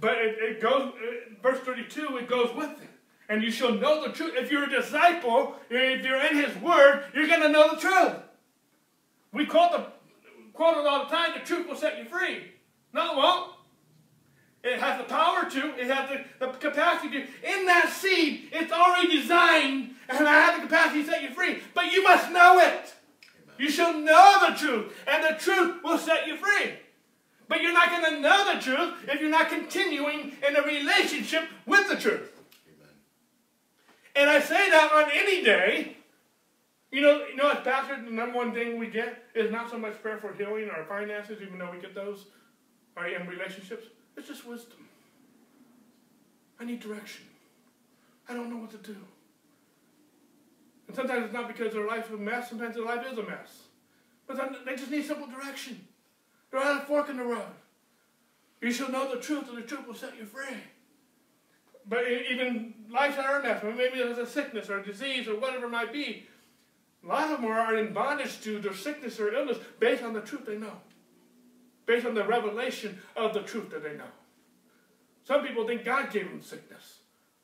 But 0.00 0.18
it, 0.18 0.36
it 0.38 0.60
goes, 0.60 0.92
uh, 0.92 1.42
verse 1.42 1.60
32, 1.60 2.18
it 2.18 2.28
goes 2.28 2.54
with 2.54 2.70
it. 2.82 2.88
And 3.28 3.42
you 3.42 3.50
shall 3.50 3.72
know 3.72 4.06
the 4.06 4.12
truth. 4.12 4.34
If 4.36 4.50
you're 4.50 4.64
a 4.64 4.70
disciple, 4.70 5.56
if 5.68 6.04
you're 6.04 6.24
in 6.26 6.36
his 6.36 6.56
word, 6.62 7.04
you're 7.14 7.26
going 7.26 7.42
to 7.42 7.50
know 7.50 7.74
the 7.74 7.80
truth. 7.80 8.16
We 9.32 9.44
call 9.44 9.70
the, 9.70 9.86
quote 10.58 10.76
it 10.76 10.86
all 10.88 11.04
the 11.04 11.10
time, 11.10 11.34
the 11.38 11.46
truth 11.46 11.68
will 11.68 11.76
set 11.76 11.98
you 11.98 12.04
free. 12.04 12.50
No, 12.92 13.12
it 13.12 13.16
won't. 13.16 13.52
It 14.64 14.80
has 14.80 14.98
the 14.98 15.04
power 15.04 15.48
to, 15.48 15.80
it 15.80 15.86
has 15.86 16.10
the, 16.10 16.46
the 16.46 16.52
capacity 16.54 17.10
to. 17.10 17.18
In 17.20 17.66
that 17.66 17.88
seed, 17.90 18.48
it's 18.50 18.72
already 18.72 19.20
designed 19.20 19.90
and 20.08 20.26
I 20.26 20.40
have 20.40 20.60
the 20.60 20.66
capacity 20.66 21.04
to 21.04 21.10
set 21.10 21.22
you 21.22 21.30
free. 21.30 21.62
But 21.74 21.92
you 21.92 22.02
must 22.02 22.32
know 22.32 22.58
it. 22.58 22.66
Amen. 22.66 23.54
You 23.56 23.70
shall 23.70 23.96
know 23.96 24.50
the 24.50 24.56
truth, 24.56 24.92
and 25.06 25.22
the 25.22 25.38
truth 25.38 25.76
will 25.84 25.96
set 25.96 26.26
you 26.26 26.36
free. 26.36 26.72
But 27.46 27.62
you're 27.62 27.72
not 27.72 27.90
going 27.90 28.14
to 28.14 28.20
know 28.20 28.52
the 28.52 28.60
truth 28.60 28.94
if 29.06 29.20
you're 29.20 29.30
not 29.30 29.48
continuing 29.48 30.32
in 30.46 30.56
a 30.56 30.62
relationship 30.62 31.44
with 31.66 31.88
the 31.88 31.96
truth. 31.96 32.32
Amen. 32.66 32.94
And 34.16 34.28
I 34.28 34.40
say 34.40 34.70
that 34.70 34.90
on 34.92 35.08
any 35.14 35.44
day. 35.44 35.97
You 36.90 37.02
know, 37.02 37.26
you 37.26 37.36
know, 37.36 37.50
as 37.50 37.60
pastors, 37.60 38.04
the 38.04 38.10
number 38.10 38.36
one 38.36 38.54
thing 38.54 38.78
we 38.78 38.86
get 38.86 39.24
is 39.34 39.50
not 39.50 39.70
so 39.70 39.78
much 39.78 40.00
prayer 40.02 40.18
for 40.18 40.32
healing 40.32 40.70
or 40.70 40.84
finances, 40.84 41.42
even 41.42 41.58
though 41.58 41.70
we 41.70 41.80
get 41.80 41.94
those, 41.94 42.26
or 42.96 43.06
in 43.06 43.26
relationships. 43.26 43.86
It's 44.16 44.26
just 44.26 44.46
wisdom. 44.46 44.88
I 46.58 46.64
need 46.64 46.80
direction. 46.80 47.24
I 48.28 48.34
don't 48.34 48.50
know 48.50 48.56
what 48.56 48.70
to 48.70 48.78
do. 48.78 48.96
And 50.86 50.96
sometimes 50.96 51.26
it's 51.26 51.34
not 51.34 51.46
because 51.46 51.74
their 51.74 51.86
life 51.86 52.06
is 52.06 52.14
a 52.14 52.16
mess, 52.16 52.48
sometimes 52.48 52.74
their 52.74 52.84
life 52.84 53.06
is 53.10 53.18
a 53.18 53.22
mess. 53.22 53.62
But 54.26 54.64
they 54.64 54.74
just 54.74 54.90
need 54.90 55.06
simple 55.06 55.26
direction. 55.26 55.86
They're 56.50 56.60
at 56.60 56.82
a 56.82 56.86
fork 56.86 57.10
in 57.10 57.18
the 57.18 57.24
road. 57.24 57.42
You 58.60 58.72
shall 58.72 58.90
know 58.90 59.14
the 59.14 59.20
truth, 59.20 59.48
and 59.48 59.58
the 59.58 59.62
truth 59.62 59.86
will 59.86 59.94
set 59.94 60.16
you 60.18 60.24
free. 60.24 60.56
But 61.86 62.04
even 62.10 62.74
life's 62.90 63.18
are 63.18 63.40
a 63.40 63.42
mess. 63.42 63.62
Maybe 63.62 63.98
there's 63.98 64.18
a 64.18 64.26
sickness 64.26 64.68
or 64.68 64.80
a 64.80 64.84
disease 64.84 65.28
or 65.28 65.38
whatever 65.38 65.66
it 65.66 65.70
might 65.70 65.92
be. 65.92 66.26
A 67.08 67.10
lot 67.10 67.32
of 67.32 67.40
them 67.40 67.50
are 67.50 67.74
in 67.76 67.94
bondage 67.94 68.40
to 68.42 68.60
their 68.60 68.74
sickness 68.74 69.18
or 69.18 69.32
illness 69.32 69.56
based 69.80 70.02
on 70.02 70.12
the 70.12 70.20
truth 70.20 70.44
they 70.44 70.58
know 70.58 70.76
based 71.88 72.06
on 72.06 72.14
the 72.14 72.22
revelation 72.22 73.00
of 73.16 73.32
the 73.34 73.40
truth 73.40 73.70
that 73.70 73.82
they 73.82 73.96
know. 73.96 74.12
Some 75.24 75.44
people 75.44 75.66
think 75.66 75.84
God 75.84 76.12
gave 76.12 76.28
them 76.28 76.42
sickness. 76.42 76.98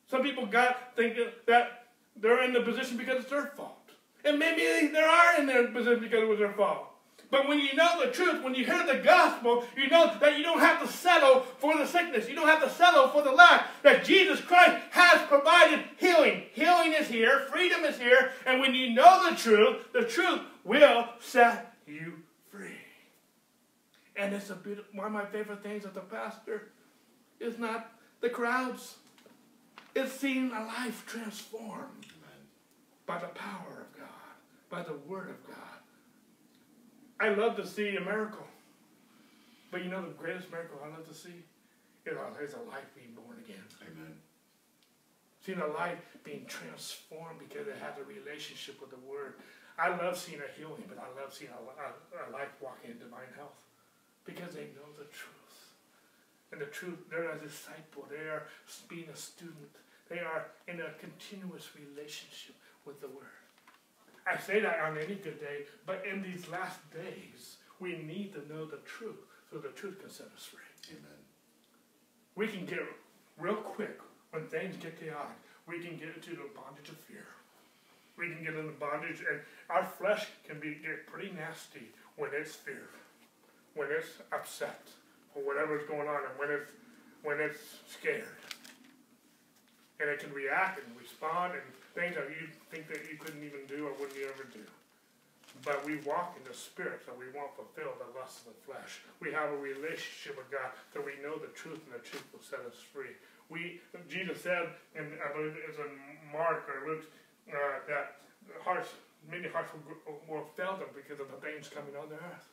Some 0.07 0.23
people 0.23 0.47
got, 0.47 0.95
think 0.95 1.19
that 1.47 1.87
they're 2.15 2.45
in 2.45 2.53
the 2.53 2.61
position 2.61 2.99
because 2.99 3.23
it's 3.23 3.31
their 3.31 3.47
fault. 3.47 3.91
And 4.25 4.39
maybe 4.39 4.93
they 4.93 5.01
are 5.01 5.41
in 5.41 5.47
their 5.47 5.67
position 5.69 6.01
because 6.01 6.23
it 6.23 6.29
was 6.29 6.39
their 6.39 6.53
fault. 6.53 6.89
But 7.31 7.49
when 7.49 7.59
you 7.59 7.75
know 7.75 8.05
the 8.05 8.13
truth, 8.13 8.43
when 8.43 8.55
you 8.55 8.65
hear 8.65 8.87
the 8.87 9.01
gospel, 9.03 9.65
you 9.77 9.89
know 9.89 10.17
that 10.21 10.37
you 10.37 10.45
don't 10.45 10.61
have 10.61 10.81
to 10.81 10.89
settle 10.89 11.41
for 11.59 11.77
the 11.77 11.87
sickness. 11.87 12.29
You 12.29 12.35
don't 12.35 12.47
have 12.47 12.63
to 12.63 12.71
settle 12.71 13.09
for 13.09 13.23
the 13.23 13.33
lack. 13.33 13.67
That 13.83 14.05
Jesus 14.05 14.41
Christ 14.41 14.77
has 14.91 15.21
provided 15.29 15.85
healing. 15.97 16.45
Healing 16.53 16.93
is 16.93 17.09
here. 17.09 17.41
Freedom 17.51 17.85
is 17.85 17.99
here. 17.99 18.33
And 18.47 18.61
when 18.61 18.75
you 18.75 18.95
know 18.95 19.31
the 19.31 19.37
truth, 19.37 19.79
the 19.93 20.05
truth 20.05 20.41
will 20.65 21.09
set 21.21 21.75
you 21.87 22.15
free. 22.51 22.79
and 24.17 24.33
it's 24.33 24.51
a 24.51 24.55
beautiful, 24.55 24.95
one 24.95 25.07
of 25.07 25.13
my 25.13 25.25
favorite 25.27 25.63
things 25.63 25.85
as 25.85 25.97
a 25.97 26.01
pastor 26.01 26.69
is 27.41 27.59
not 27.59 27.91
the 28.21 28.31
crowds. 28.31 28.97
It's 29.95 30.13
seeing 30.13 30.51
a 30.53 30.65
life 30.65 31.05
transformed 31.07 32.05
Amen. 32.05 32.41
by 33.07 33.19
the 33.19 33.29
power 33.29 33.87
of 33.87 33.99
God, 33.99 34.09
by 34.71 34.83
the 34.83 34.97
word 35.07 35.31
of 35.31 35.47
God. 35.47 35.74
I 37.21 37.29
love 37.31 37.57
to 37.57 37.67
see 37.67 37.97
a 37.97 38.01
miracle. 38.01 38.47
But 39.71 39.85
you 39.85 39.91
know 39.91 40.03
the 40.03 40.15
greatest 40.15 40.51
miracle 40.51 40.79
I 40.85 40.89
love 40.89 41.07
to 41.09 41.15
see 41.15 41.43
is 42.07 42.55
a 42.55 42.71
life 42.71 42.87
being 42.95 43.15
born 43.15 43.39
again. 43.45 43.65
Amen. 43.83 44.15
Seeing 45.41 45.61
a 45.61 45.67
life 45.67 46.17
being 46.23 46.45
transformed 46.47 47.39
because 47.39 47.67
it 47.67 47.77
has 47.81 47.95
a 47.99 48.05
relationship 48.05 48.81
with 48.81 48.91
the 48.91 49.03
Word. 49.09 49.35
I 49.79 49.89
love 49.91 50.17
seeing 50.17 50.41
a 50.41 50.51
healing, 50.59 50.85
but 50.89 50.99
I 50.99 51.09
love 51.21 51.35
seeing 51.35 51.51
a, 51.51 51.59
a, 51.59 52.31
a 52.31 52.33
life 52.33 52.55
walking 52.61 52.93
in 52.93 52.99
divine 52.99 53.33
health 53.37 53.59
because 54.25 54.55
they 54.55 54.71
know 54.77 54.89
the 54.97 55.05
truth. 55.05 55.75
And 56.53 56.61
the 56.61 56.67
truth, 56.67 56.99
they're 57.11 57.33
a 57.33 57.39
disciple, 57.39 58.07
they 58.09 58.29
are 58.31 58.47
being 58.89 59.09
a 59.13 59.17
student, 59.17 59.75
they 60.09 60.21
are 60.21 60.47
in 60.69 60.81
a 60.81 60.95
continuous 61.01 61.71
relationship 61.75 62.55
with 62.85 63.01
the 63.01 63.09
Word. 63.09 63.44
I 64.27 64.39
say 64.39 64.61
that 64.61 64.81
on 64.81 64.97
any 64.97 65.17
good 65.17 65.41
day, 65.41 65.65
but 65.87 66.05
in 66.11 66.23
these 66.23 66.49
last 66.49 66.79
days, 66.93 67.57
we 67.79 67.97
need 67.97 68.33
to 68.35 68.53
know 68.53 68.65
the 68.65 68.79
truth 68.79 69.21
so 69.51 69.59
the 69.59 69.69
truth 69.69 70.01
can 70.01 70.11
set 70.11 70.27
us 70.35 70.45
free. 70.45 70.61
Amen. 70.91 71.21
We 72.35 72.49
can 72.49 72.65
get 72.65 72.81
real 73.39 73.57
quick 73.57 74.01
when 74.31 74.47
things 74.47 74.77
get 74.77 74.99
chaotic. 74.99 75.37
We 75.67 75.81
can 75.81 75.97
get 75.97 76.15
into 76.15 76.31
the 76.31 76.49
bondage 76.55 76.89
of 76.89 76.97
fear. 76.97 77.27
We 78.17 78.29
can 78.29 78.45
get 78.45 78.55
into 78.55 78.73
bondage, 78.73 79.21
and 79.31 79.41
our 79.71 79.85
flesh 79.85 80.27
can 80.47 80.61
be 80.61 80.75
get 80.75 81.07
pretty 81.07 81.33
nasty 81.33 81.89
when 82.17 82.31
it's 82.33 82.55
fear 82.55 82.89
when 83.75 83.89
it's 83.91 84.23
upset 84.33 84.81
or 85.35 85.43
whatever's 85.43 85.87
going 85.89 86.09
on 86.09 86.23
and 86.31 86.39
when 86.39 86.51
it's 86.51 86.71
when 87.23 87.41
it's 87.41 87.59
scared. 87.87 88.39
And 90.01 90.09
it 90.09 90.21
can 90.21 90.33
react 90.33 90.79
and 90.79 90.97
respond 90.99 91.55
and 91.55 91.63
things 91.95 92.15
that 92.19 92.29
you 92.29 92.51
think 92.71 92.91
that 92.91 93.07
you 93.11 93.17
couldn't 93.17 93.43
even 93.43 93.67
do 93.71 93.87
or 93.87 93.93
wouldn't 93.95 94.19
you 94.19 94.27
ever 94.27 94.45
do. 94.51 94.67
But 95.63 95.87
we 95.87 96.03
walk 96.03 96.35
in 96.35 96.43
the 96.43 96.53
spirit, 96.53 97.07
so 97.07 97.15
we 97.15 97.31
won't 97.31 97.55
fulfill 97.55 97.95
the 98.03 98.11
lust 98.19 98.43
of 98.43 98.53
the 98.53 98.61
flesh. 98.67 99.07
We 99.23 99.31
have 99.31 99.55
a 99.55 99.57
relationship 99.57 100.35
with 100.37 100.51
God, 100.51 100.75
so 100.93 100.99
we 100.99 101.15
know 101.23 101.39
the 101.39 101.55
truth, 101.55 101.79
and 101.87 101.95
the 101.95 102.03
truth 102.03 102.27
will 102.35 102.43
set 102.43 102.67
us 102.67 102.75
free. 102.83 103.15
We, 103.49 103.81
Jesus 104.11 104.43
said, 104.43 104.75
and 104.99 105.07
I 105.23 105.31
believe 105.31 105.55
it's 105.55 105.79
in 105.79 105.95
Mark 106.35 106.67
or 106.67 106.91
Luke, 106.91 107.07
uh, 107.47 107.87
that 107.87 108.19
hearts, 108.65 108.89
many 109.31 109.47
hearts 109.47 109.71
will, 109.73 110.19
will 110.27 110.47
fail 110.59 110.77
them 110.77 110.91
because 110.91 111.21
of 111.23 111.31
the 111.31 111.39
things 111.39 111.71
coming 111.71 111.95
on 111.95 112.09
the 112.09 112.17
earth. 112.17 112.51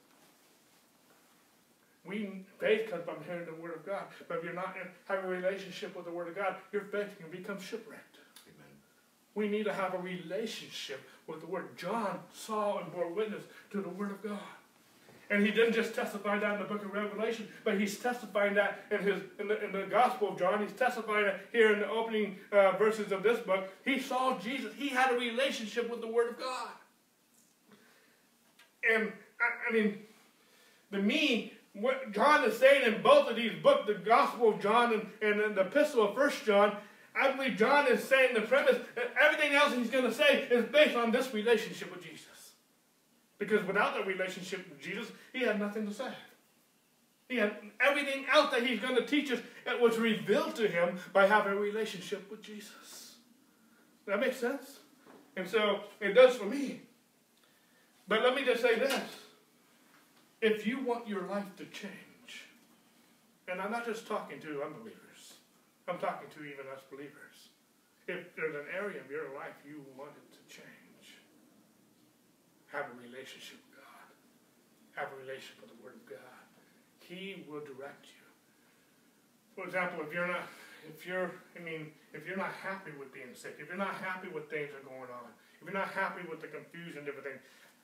We 2.06 2.46
faith 2.60 2.90
comes 2.90 3.06
from 3.06 3.18
hearing 3.26 3.46
the 3.46 3.54
word 3.62 3.76
of 3.76 3.86
God, 3.86 4.06
but 4.28 4.40
if 4.40 4.44
you're 4.44 4.54
not 4.54 4.76
having 5.08 5.26
a 5.26 5.28
relationship 5.28 5.96
with 5.96 6.06
the 6.06 6.12
word 6.12 6.30
of 6.30 6.36
God, 6.36 6.56
your 6.72 6.82
faith 6.84 7.18
can 7.20 7.30
become 7.30 7.62
shipwrecked. 7.62 8.11
We 9.36 9.48
need 9.48 9.64
to 9.66 9.74
have 9.74 9.94
a 9.94 9.98
relationship 9.98 11.02
with 11.28 11.42
the 11.42 11.48
Word. 11.48 11.78
John 11.78 12.20
saw 12.34 12.80
and 12.80 12.92
bore 12.92 13.12
witness 13.12 13.44
to 13.72 13.82
the 13.82 13.90
Word 13.90 14.12
of 14.12 14.24
God. 14.24 14.40
And 15.30 15.46
he 15.46 15.52
didn't 15.52 15.72
just 15.72 15.96
testify 15.96 16.38
that 16.40 16.56
in 16.56 16.60
the 16.60 16.66
book 16.66 16.84
of 16.84 16.92
Revelation, 16.92 17.48
but 17.64 17.80
he's 17.80 17.98
testifying 17.98 18.54
that 18.56 18.84
in, 18.92 19.00
his, 19.00 19.22
in, 19.40 19.48
the, 19.48 19.64
in 19.64 19.72
the 19.72 19.88
Gospel 19.90 20.34
of 20.34 20.38
John. 20.38 20.62
He's 20.62 20.74
testifying 20.74 21.26
it 21.26 21.36
here 21.54 21.72
in 21.72 21.80
the 21.80 21.90
opening 21.90 22.36
uh, 22.52 22.72
verses 22.72 23.14
of 23.14 23.24
this 23.24 23.40
book. 23.40 23.70
He 23.86 24.02
saw 24.02 24.38
Jesus. 24.40 24.74
He 24.76 24.90
had 24.90 25.14
a 25.14 25.18
relationship 25.18 25.90
with 25.90 26.02
the 26.02 26.08
Word 26.08 26.32
of 26.32 26.40
God. 26.40 26.70
And, 28.94 29.14
I, 29.40 29.70
I 29.70 29.74
mean, 29.74 30.00
the 30.90 30.98
me, 30.98 31.54
what 31.74 32.12
John 32.12 32.44
is 32.44 32.58
saying 32.58 32.94
in 32.94 33.02
both 33.02 33.30
of 33.30 33.38
these 33.38 33.54
books, 33.64 33.88
the 33.88 33.94
Gospel 33.94 34.50
of 34.50 34.60
John 34.60 34.94
and, 35.22 35.40
and 35.40 35.56
the 35.56 35.62
Epistle 35.62 36.10
of 36.10 36.16
First 36.16 36.44
John, 36.44 36.76
I 37.16 37.32
believe 37.32 37.58
John 37.58 37.88
is 37.88 38.04
saying 38.04 38.34
the 38.34 38.42
premise 38.42 38.78
that 38.96 39.14
everything 39.22 39.54
else 39.54 39.74
he's 39.74 39.90
going 39.90 40.06
to 40.06 40.14
say 40.14 40.48
is 40.50 40.66
based 40.66 40.96
on 40.96 41.12
this 41.12 41.34
relationship 41.34 41.94
with 41.94 42.04
Jesus. 42.04 42.54
Because 43.38 43.66
without 43.66 43.96
that 43.96 44.08
relationship 44.08 44.70
with 44.70 44.80
Jesus, 44.80 45.12
he 45.34 45.40
had 45.42 45.60
nothing 45.60 45.88
to 45.88 45.94
say. 45.94 46.12
He 47.28 47.38
had 47.38 47.56
everything 47.80 48.26
else 48.32 48.52
that 48.52 48.66
he's 48.66 48.80
going 48.80 48.96
to 48.96 49.06
teach 49.06 49.32
us 49.32 49.40
that 49.66 49.80
was 49.80 49.98
revealed 49.98 50.56
to 50.56 50.68
him 50.68 51.00
by 51.14 51.28
having 51.28 51.54
a 51.54 51.56
relationship 51.56 52.30
with 52.30 52.42
Jesus. 52.42 53.16
That 54.06 54.20
makes 54.20 54.38
sense? 54.38 54.80
And 55.36 55.48
so 55.48 55.82
it 56.00 56.14
does 56.14 56.36
for 56.36 56.46
me. 56.46 56.82
But 58.08 58.24
let 58.24 58.36
me 58.36 58.44
just 58.44 58.62
say 58.62 58.78
this. 58.78 59.02
If 60.42 60.68
you 60.68 60.84
want 60.84 61.08
your 61.08 61.24
life 61.24 61.56
to 61.58 61.66
change, 61.66 62.46
and 63.48 63.62
I'm 63.62 63.72
not 63.72 63.86
just 63.86 64.08
talking 64.08 64.40
to 64.42 64.64
unbelievers, 64.64 65.01
I'm 65.92 66.00
talking 66.00 66.32
to 66.40 66.48
even 66.48 66.72
us 66.72 66.80
believers. 66.88 67.52
If 68.08 68.32
there's 68.40 68.56
an 68.56 68.72
area 68.72 69.04
of 69.04 69.12
your 69.12 69.28
life 69.36 69.60
you 69.68 69.84
want 70.00 70.16
it 70.16 70.24
to 70.40 70.42
change, 70.48 71.20
have 72.72 72.88
a 72.88 72.96
relationship 73.04 73.60
with 73.60 73.84
God. 73.84 74.08
Have 74.96 75.12
a 75.12 75.20
relationship 75.20 75.60
with 75.60 75.76
the 75.76 75.80
Word 75.84 76.00
of 76.00 76.08
God. 76.08 76.44
He 77.04 77.44
will 77.44 77.60
direct 77.68 78.08
you. 78.08 78.24
For 79.52 79.68
example, 79.68 80.00
if 80.08 80.16
you're 80.16 80.32
not, 80.32 80.48
if 80.88 81.04
you're, 81.04 81.28
I 81.28 81.62
mean, 81.62 81.92
if 82.16 82.24
you're 82.24 82.40
not 82.40 82.56
happy 82.64 82.96
with 82.96 83.12
being 83.12 83.36
sick, 83.36 83.60
if 83.60 83.68
you're 83.68 83.76
not 83.76 84.00
happy 84.00 84.32
with 84.32 84.48
things 84.48 84.72
are 84.72 84.88
going 84.88 85.12
on, 85.12 85.28
if 85.60 85.68
you're 85.68 85.76
not 85.76 85.92
happy 85.92 86.24
with 86.24 86.40
the 86.40 86.48
confusion, 86.48 87.04
and 87.04 87.12
everything, 87.12 87.36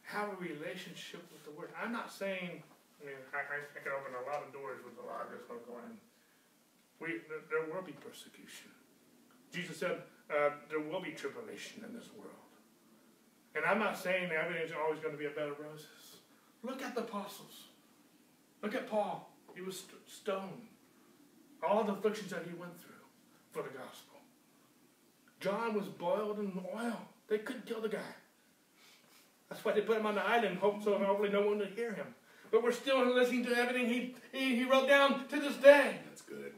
have 0.08 0.32
a 0.32 0.38
relationship 0.40 1.28
with 1.28 1.44
the 1.44 1.52
Word. 1.52 1.76
I'm 1.76 1.92
not 1.92 2.08
saying, 2.08 2.64
I 2.64 3.02
mean, 3.04 3.20
I, 3.36 3.44
I 3.44 3.80
can 3.84 3.92
open 3.92 4.16
a 4.16 4.24
lot 4.24 4.48
of 4.48 4.56
doors 4.56 4.80
with 4.80 4.96
a 4.96 5.04
lot 5.04 5.28
of 5.28 5.36
this 5.36 5.44
going 5.44 6.00
we, 7.00 7.22
there 7.50 7.74
will 7.74 7.84
be 7.84 7.94
persecution. 7.94 8.70
Jesus 9.54 9.78
said 9.78 10.02
uh, 10.30 10.50
there 10.70 10.80
will 10.80 11.02
be 11.02 11.12
tribulation 11.12 11.84
in 11.88 11.94
this 11.94 12.10
world. 12.18 12.34
And 13.56 13.66
I'm 13.66 13.80
not 13.80 13.98
saying 13.98 14.30
everything's 14.32 14.72
always 14.72 15.00
going 15.00 15.14
to 15.14 15.18
be 15.18 15.26
a 15.26 15.30
bed 15.30 15.50
of 15.50 15.60
roses. 15.60 16.18
Look 16.64 16.84
at 16.84 16.96
the 16.96 17.02
apostles. 17.02 17.68
Look 18.62 18.76
at 18.76 18.90
Paul. 18.90 19.32
He 19.56 19.62
was 19.62 19.78
st- 19.78 19.92
stoned. 20.08 20.68
All 21.68 21.84
the 21.84 21.94
afflictions 21.94 22.32
that 22.32 22.44
he 22.48 22.54
went 22.56 22.80
through 22.80 22.94
for 23.52 23.64
the 23.64 23.70
gospel. 23.70 24.20
John 25.40 25.74
was 25.74 25.88
boiled 25.88 26.40
in 26.40 26.52
oil. 26.76 27.00
They 27.28 27.40
couldn't 27.40 27.66
kill 27.66 27.82
the 27.82 27.90
guy. 27.90 28.16
That's 29.50 29.64
why 29.64 29.72
they 29.74 29.82
put 29.82 29.98
him 29.98 30.06
on 30.06 30.16
the 30.16 30.24
island, 30.24 30.58
hope 30.58 30.84
so 30.84 30.98
hopefully 30.98 31.30
no 31.30 31.42
one 31.42 31.60
would 31.60 31.74
hear 31.76 31.94
him. 31.94 32.08
But 32.52 32.64
we're 32.64 32.72
still 32.72 33.06
listening 33.14 33.46
to 33.46 33.58
everything 33.58 33.88
he, 33.88 34.16
he, 34.32 34.56
he 34.56 34.64
wrote 34.66 34.88
down 34.88 35.28
to 35.28 35.40
this 35.40 35.56
day. 35.56 35.98
That's 36.06 36.22
good. 36.22 36.54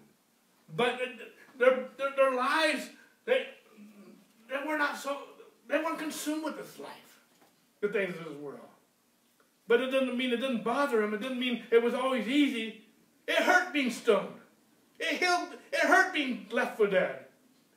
But 0.76 1.00
their, 1.58 1.88
their, 1.98 2.10
their 2.16 2.36
lives, 2.36 2.90
they, 3.26 3.48
they 4.50 4.68
were 4.68 4.78
not 4.78 4.98
so, 4.98 5.18
they 5.68 5.78
weren't 5.78 6.00
consumed 6.00 6.44
with 6.44 6.58
this 6.58 6.80
life, 6.80 7.20
the 7.82 7.90
things 7.90 8.18
of 8.18 8.26
this 8.26 8.38
world. 8.38 8.60
But 9.68 9.82
it 9.82 9.92
didn't 9.92 10.18
mean 10.18 10.32
it 10.34 10.38
didn't 10.38 10.64
bother 10.64 11.02
them. 11.02 11.14
It 11.14 11.22
didn't 11.22 11.40
mean 11.40 11.64
it 11.70 11.84
was 11.84 11.94
always 11.94 12.28
easy. 12.28 12.82
It 13.28 13.38
hurt 13.38 13.72
being 13.72 13.92
stoned. 13.92 14.34
It, 15.00 15.18
healed, 15.18 15.50
it 15.72 15.82
hurt 15.82 16.12
being 16.12 16.48
left 16.52 16.78
for 16.78 16.88
dead. 16.88 17.26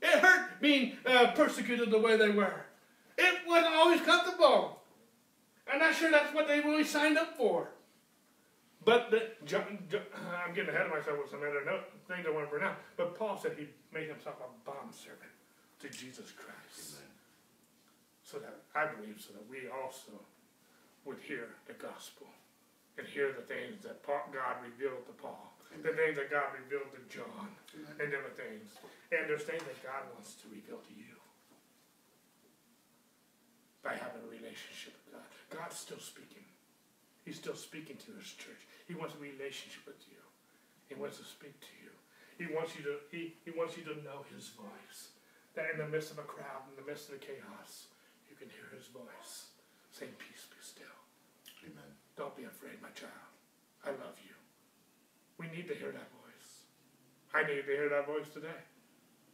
It 0.00 0.18
hurt 0.18 0.60
being 0.60 0.96
uh, 1.04 1.32
persecuted 1.34 1.90
the 1.90 1.98
way 1.98 2.16
they 2.16 2.30
were. 2.30 2.64
It 3.18 3.40
wasn't 3.46 3.74
always 3.74 4.00
comfortable. 4.00 4.80
I'm 5.70 5.78
not 5.78 5.94
sure 5.94 6.10
that's 6.10 6.34
what 6.34 6.48
they 6.48 6.60
really 6.60 6.84
signed 6.84 7.18
up 7.18 7.36
for. 7.36 7.68
But 8.84 9.10
the, 9.10 9.30
John, 9.46 9.78
I'm 10.42 10.54
getting 10.54 10.70
ahead 10.70 10.86
of 10.86 10.92
myself 10.92 11.18
with 11.22 11.30
some 11.30 11.40
other 11.40 11.62
note, 11.64 11.86
things 12.10 12.26
I 12.26 12.34
want 12.34 12.46
to 12.46 12.50
bring 12.50 12.66
out. 12.66 12.82
But 12.96 13.14
Paul 13.14 13.38
said 13.38 13.54
he 13.54 13.70
made 13.94 14.10
himself 14.10 14.42
a 14.42 14.50
bond 14.66 14.90
servant 14.90 15.30
to 15.80 15.86
Jesus 15.86 16.34
Christ. 16.34 16.98
Amen. 16.98 17.14
So 18.26 18.38
that 18.42 18.66
I 18.74 18.90
believe, 18.90 19.22
so 19.22 19.34
that 19.38 19.46
we 19.46 19.70
also 19.70 20.18
would 21.04 21.18
hear 21.22 21.54
the 21.70 21.78
gospel 21.78 22.26
and 22.98 23.06
hear 23.06 23.30
the 23.30 23.46
things 23.46 23.82
that 23.86 24.02
Paul, 24.02 24.26
God 24.34 24.58
revealed 24.66 25.06
to 25.06 25.14
Paul, 25.14 25.54
Amen. 25.70 25.86
the 25.86 25.94
things 25.94 26.16
that 26.18 26.30
God 26.30 26.50
revealed 26.58 26.90
to 26.90 27.02
John, 27.06 27.54
Amen. 27.78 28.02
and 28.02 28.06
different 28.10 28.34
things. 28.34 28.66
And 29.14 29.30
there's 29.30 29.46
things 29.46 29.62
that 29.62 29.78
God 29.86 30.10
wants 30.10 30.34
to 30.42 30.50
reveal 30.50 30.82
to 30.82 30.94
you 30.98 31.14
by 33.82 33.94
having 33.94 34.22
a 34.26 34.30
relationship 34.30 34.94
with 35.06 35.18
God. 35.18 35.28
God's 35.50 35.78
still 35.78 36.02
speaking. 36.02 36.46
He's 37.24 37.36
still 37.36 37.54
speaking 37.54 37.96
to 38.02 38.10
his 38.18 38.30
church. 38.34 38.66
He 38.86 38.94
wants 38.94 39.14
a 39.14 39.22
relationship 39.22 39.86
with 39.86 40.02
you. 40.10 40.18
He 40.90 40.94
wants 40.98 41.18
to 41.18 41.24
speak 41.24 41.54
to 41.60 41.74
you. 41.78 41.94
He 42.36 42.50
wants 42.50 42.74
you 42.74 42.82
to 42.82 42.94
he, 43.14 43.38
he 43.46 43.52
wants 43.54 43.78
you 43.78 43.84
to 43.86 44.02
know 44.02 44.26
his 44.34 44.50
voice. 44.52 45.14
That 45.54 45.70
in 45.70 45.78
the 45.78 45.86
midst 45.86 46.10
of 46.10 46.18
a 46.18 46.26
crowd, 46.26 46.66
in 46.72 46.76
the 46.80 46.88
midst 46.88 47.12
of 47.12 47.20
the 47.20 47.22
chaos, 47.22 47.92
you 48.26 48.34
can 48.34 48.48
hear 48.48 48.66
his 48.74 48.88
voice. 48.88 49.52
Saying, 49.92 50.16
Peace 50.16 50.48
be 50.48 50.56
still. 50.64 50.96
Amen. 51.68 51.92
Don't 52.16 52.34
be 52.34 52.48
afraid, 52.48 52.80
my 52.80 52.90
child. 52.96 53.28
I 53.84 53.92
love 53.92 54.16
you. 54.24 54.34
We 55.36 55.52
need 55.52 55.68
to 55.68 55.76
hear 55.76 55.92
that 55.92 56.08
voice. 56.16 56.66
I 57.36 57.44
need 57.44 57.68
to 57.68 57.74
hear 57.76 57.92
that 57.92 58.08
voice 58.08 58.32
today. 58.32 58.64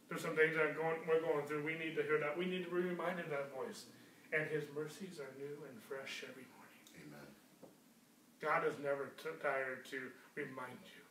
There's 0.09 0.21
some 0.21 0.35
things 0.35 0.57
that 0.57 0.75
going, 0.75 0.99
we're 1.07 1.21
going 1.21 1.45
through. 1.45 1.63
We 1.63 1.79
need 1.79 1.95
to 1.95 2.03
hear 2.03 2.19
that. 2.19 2.35
We 2.35 2.45
need 2.45 2.65
to 2.65 2.71
be 2.73 2.81
reminded 2.81 3.29
of 3.29 3.31
that 3.31 3.55
voice. 3.55 3.87
And 4.33 4.49
his 4.51 4.65
mercies 4.75 5.21
are 5.21 5.31
new 5.39 5.63
and 5.69 5.77
fresh 5.79 6.25
every 6.27 6.43
morning. 6.51 6.58
God 8.41 8.63
is 8.65 8.75
never 8.79 9.11
tired 9.43 9.83
to 9.91 9.99
remind 10.35 10.79
you. 10.87 11.03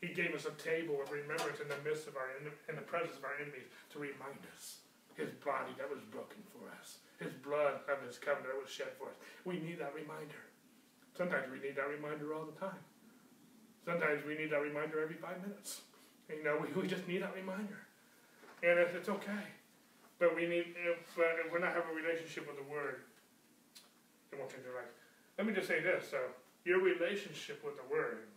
He 0.00 0.16
gave 0.16 0.32
us 0.32 0.48
a 0.48 0.56
table 0.56 0.96
of 1.04 1.12
remembrance 1.12 1.60
in 1.60 1.68
the 1.68 1.76
midst 1.84 2.08
of 2.08 2.16
our, 2.16 2.32
in 2.40 2.74
the 2.74 2.88
presence 2.88 3.20
of 3.20 3.24
our 3.24 3.36
enemies 3.36 3.68
to 3.92 4.00
remind 4.00 4.40
us 4.56 4.80
his 5.12 5.28
body 5.44 5.76
that 5.76 5.92
was 5.92 6.00
broken 6.08 6.40
for 6.48 6.64
us, 6.80 7.04
his 7.20 7.36
blood 7.44 7.84
of 7.84 8.00
his 8.00 8.16
covenant 8.16 8.48
that 8.48 8.56
was 8.56 8.72
shed 8.72 8.96
for 8.96 9.12
us. 9.12 9.18
We 9.44 9.60
need 9.60 9.76
that 9.84 9.92
reminder. 9.92 10.40
Sometimes 11.12 11.52
we 11.52 11.60
need 11.60 11.76
that 11.76 11.92
reminder 11.92 12.32
all 12.32 12.48
the 12.48 12.56
time. 12.56 12.80
Sometimes 13.84 14.24
we 14.24 14.40
need 14.40 14.48
that 14.50 14.64
reminder 14.64 15.04
every 15.04 15.20
five 15.20 15.36
minutes. 15.44 15.84
You 16.32 16.44
know, 16.44 16.56
we, 16.56 16.72
we 16.80 16.88
just 16.88 17.06
need 17.08 17.20
that 17.20 17.34
reminder. 17.36 17.84
And 18.62 18.78
it's, 18.78 18.94
it's 18.94 19.08
okay. 19.08 19.44
But 20.18 20.36
we 20.36 20.48
need, 20.48 20.76
if, 20.76 21.00
uh, 21.18 21.44
if 21.44 21.52
we're 21.52 21.60
not 21.60 21.72
having 21.72 21.92
a 21.92 21.96
relationship 21.96 22.46
with 22.46 22.56
the 22.56 22.68
Word, 22.70 23.04
it 24.32 24.38
won't 24.38 24.50
change 24.50 24.64
our 24.68 24.80
life. 24.80 24.92
Let 25.36 25.46
me 25.46 25.52
just 25.52 25.66
say 25.66 25.80
this. 25.80 26.04
So, 26.08 26.20
your 26.64 26.80
relationship 26.80 27.64
with 27.64 27.76
the 27.76 27.86
Word 27.88 28.28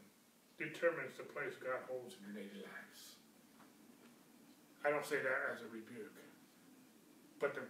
determines 0.55 1.17
the 1.17 1.27
place 1.27 1.59
God 1.59 1.83
holds 1.89 2.15
in 2.15 2.31
your 2.31 2.35
daily 2.39 2.63
lives. 2.63 2.99
I 4.83 4.91
don't 4.91 5.05
say 5.05 5.19
that 5.19 5.39
as 5.51 5.63
a 5.63 5.69
rebuke, 5.71 6.11
but 7.39 7.55
the, 7.55 7.63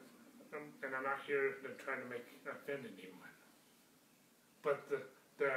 um, 0.53 0.69
and 0.81 0.93
I'm 0.93 1.05
not 1.05 1.21
here 1.25 1.61
to 1.61 1.69
try 1.81 1.97
to 1.97 2.05
make 2.09 2.25
offend 2.45 2.85
anyone. 2.85 3.35
But 4.61 4.89
the 4.89 5.01
the 5.37 5.53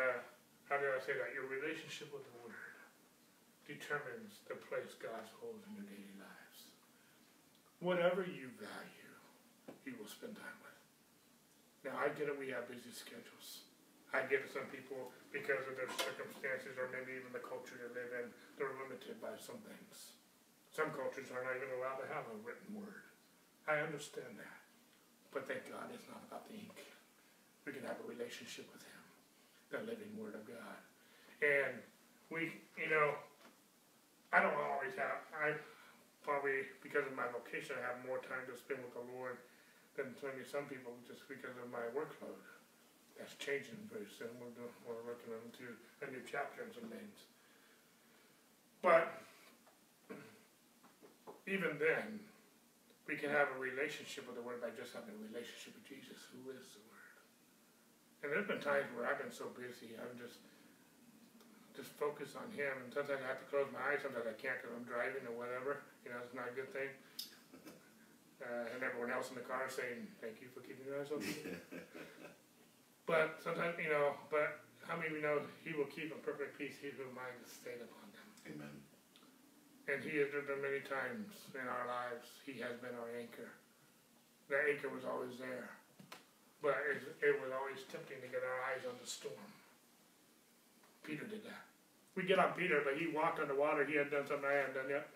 how 0.68 0.76
do 0.76 0.88
I 0.92 1.00
say 1.00 1.16
that? 1.16 1.32
Your 1.32 1.48
relationship 1.48 2.12
with 2.12 2.24
the 2.28 2.36
Word 2.44 2.76
determines 3.68 4.44
the 4.48 4.56
place 4.56 4.96
God 5.00 5.24
holds 5.40 5.64
in 5.68 5.80
your 5.80 5.88
daily 5.88 6.16
lives. 6.20 6.58
Whatever 7.80 8.24
you 8.24 8.52
value, 8.56 9.12
you 9.84 9.96
will 9.96 10.08
spend 10.08 10.36
time 10.36 10.60
with. 10.64 10.80
Now 11.88 12.00
I 12.00 12.12
get 12.12 12.28
it. 12.28 12.36
We 12.36 12.52
have 12.52 12.68
busy 12.68 12.92
schedules. 12.92 13.65
I 14.16 14.24
get 14.24 14.40
to 14.40 14.48
some 14.48 14.64
people 14.72 15.12
because 15.28 15.60
of 15.68 15.76
their 15.76 15.92
circumstances 16.00 16.80
or 16.80 16.88
maybe 16.88 17.20
even 17.20 17.28
the 17.36 17.44
culture 17.44 17.76
they 17.76 17.92
live 17.92 18.12
in, 18.16 18.32
they're 18.56 18.72
limited 18.80 19.20
by 19.20 19.36
some 19.36 19.60
things. 19.60 20.16
Some 20.72 20.88
cultures 20.96 21.28
are 21.28 21.44
not 21.44 21.60
even 21.60 21.68
allowed 21.76 22.00
to 22.00 22.08
have 22.08 22.24
a 22.32 22.36
written 22.40 22.72
word. 22.72 23.04
I 23.68 23.84
understand 23.84 24.40
that. 24.40 24.56
But 25.36 25.44
thank 25.44 25.68
God 25.68 25.92
it's 25.92 26.08
not 26.08 26.24
about 26.24 26.48
the 26.48 26.56
ink. 26.56 26.80
We 27.68 27.76
can 27.76 27.84
have 27.84 28.00
a 28.00 28.08
relationship 28.08 28.64
with 28.72 28.80
Him, 28.88 29.04
the 29.68 29.80
living 29.84 30.08
Word 30.16 30.32
of 30.32 30.48
God. 30.48 30.80
And 31.44 31.76
we, 32.32 32.56
you 32.80 32.88
know, 32.88 33.20
I 34.32 34.40
don't 34.40 34.56
always 34.56 34.96
have, 34.96 35.28
I 35.36 35.60
probably, 36.24 36.64
because 36.80 37.04
of 37.04 37.12
my 37.12 37.28
vocation, 37.28 37.76
I 37.76 37.84
have 37.92 38.00
more 38.08 38.24
time 38.24 38.48
to 38.48 38.56
spend 38.56 38.80
with 38.80 38.96
the 38.96 39.04
Lord 39.12 39.36
than 39.92 40.16
maybe 40.24 40.40
some 40.48 40.64
people 40.72 40.96
just 41.04 41.28
because 41.28 41.52
of 41.60 41.68
my 41.68 41.84
workload. 41.92 42.40
That's 43.18 43.34
changing 43.40 43.80
very 43.88 44.08
soon. 44.12 44.30
We're, 44.36 44.52
doing, 44.52 44.72
we're 44.84 45.04
looking 45.08 45.32
into 45.32 45.72
a 46.04 46.06
new 46.12 46.22
chapter 46.28 46.62
and 46.62 46.72
some 46.72 46.88
things. 46.92 47.16
But 48.84 49.08
even 51.48 51.80
then, 51.80 52.20
we 53.08 53.16
can 53.16 53.32
have 53.32 53.48
a 53.54 53.58
relationship 53.58 54.28
with 54.28 54.36
the 54.36 54.44
Word 54.44 54.60
by 54.60 54.70
just 54.76 54.92
having 54.92 55.16
a 55.16 55.22
relationship 55.32 55.74
with 55.78 55.86
Jesus, 55.88 56.18
who 56.34 56.52
is 56.52 56.64
the 56.76 56.82
Word. 56.92 57.16
And 58.22 58.26
there's 58.34 58.46
been 58.46 58.60
times 58.60 58.90
where 58.92 59.08
I've 59.08 59.22
been 59.22 59.32
so 59.32 59.48
busy, 59.54 59.96
I'm 59.96 60.14
just 60.18 60.42
just 61.76 61.92
focus 62.00 62.32
on 62.34 62.48
Him. 62.56 62.72
And 62.82 62.88
sometimes 62.88 63.20
I 63.20 63.28
have 63.28 63.38
to 63.44 63.48
close 63.52 63.68
my 63.68 63.92
eyes. 63.92 64.00
Sometimes 64.00 64.24
I 64.24 64.32
can't 64.40 64.56
because 64.56 64.72
I'm 64.72 64.88
driving 64.88 65.28
or 65.28 65.36
whatever. 65.36 65.84
You 66.08 66.10
know, 66.10 66.24
it's 66.24 66.32
not 66.32 66.48
a 66.48 66.56
good 66.56 66.72
thing. 66.72 66.88
Uh, 68.40 68.72
and 68.72 68.80
everyone 68.80 69.12
else 69.12 69.28
in 69.28 69.36
the 69.36 69.44
car 69.44 69.68
saying, 69.68 70.08
"Thank 70.24 70.40
you 70.40 70.48
for 70.56 70.64
keeping 70.64 70.88
your 70.88 71.00
eyes 71.00 71.12
open." 71.12 71.28
but 73.06 73.38
sometimes, 73.42 73.78
you 73.78 73.88
know, 73.88 74.18
but 74.30 74.66
how 74.86 74.94
many 74.98 75.10
of 75.10 75.16
you 75.18 75.22
know 75.22 75.42
He 75.62 75.74
will 75.74 75.90
keep 75.90 76.10
in 76.10 76.18
perfect 76.22 76.58
peace 76.58 76.78
he 76.78 76.90
whose 76.94 77.10
mind 77.14 77.34
is 77.42 77.50
stayed 77.50 77.82
upon 77.82 78.06
them. 78.14 78.26
Amen. 78.50 78.74
And 79.86 80.02
he 80.02 80.18
has 80.18 80.30
been 80.34 80.46
many 80.58 80.82
times 80.82 81.30
in 81.54 81.62
our 81.62 81.86
lives. 81.86 82.26
He 82.42 82.58
has 82.58 82.74
been 82.82 82.94
our 82.98 83.10
anchor. 83.14 83.50
The 84.50 84.58
anchor 84.58 84.90
was 84.90 85.06
always 85.06 85.38
there. 85.38 85.70
But 86.58 86.74
it, 86.90 86.98
it 87.22 87.38
was 87.38 87.54
always 87.54 87.86
tempting 87.86 88.18
to 88.18 88.28
get 88.30 88.42
our 88.42 88.58
eyes 88.74 88.82
on 88.82 88.98
the 88.98 89.06
storm. 89.06 89.50
Peter 91.06 91.22
did 91.22 91.46
that. 91.46 91.62
We 92.18 92.26
get 92.26 92.42
on 92.42 92.58
Peter, 92.58 92.82
but 92.82 92.98
he 92.98 93.06
walked 93.14 93.38
on 93.38 93.46
the 93.46 93.54
water. 93.54 93.86
He 93.86 93.94
had 93.94 94.10
done 94.10 94.26
something 94.26 94.48
I 94.48 94.66
hadn't 94.66 94.74
done 94.74 94.90
yet. 94.90 95.06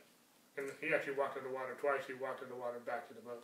And 0.55 0.71
he 0.79 0.95
actually 0.95 1.19
walked 1.19 1.35
on 1.35 1.43
the 1.43 1.51
water 1.51 1.75
twice. 1.83 2.07
He 2.07 2.15
walked 2.15 2.47
on 2.47 2.51
the 2.51 2.59
water 2.59 2.79
back 2.87 3.11
to 3.11 3.15
the 3.15 3.27
boat 3.27 3.43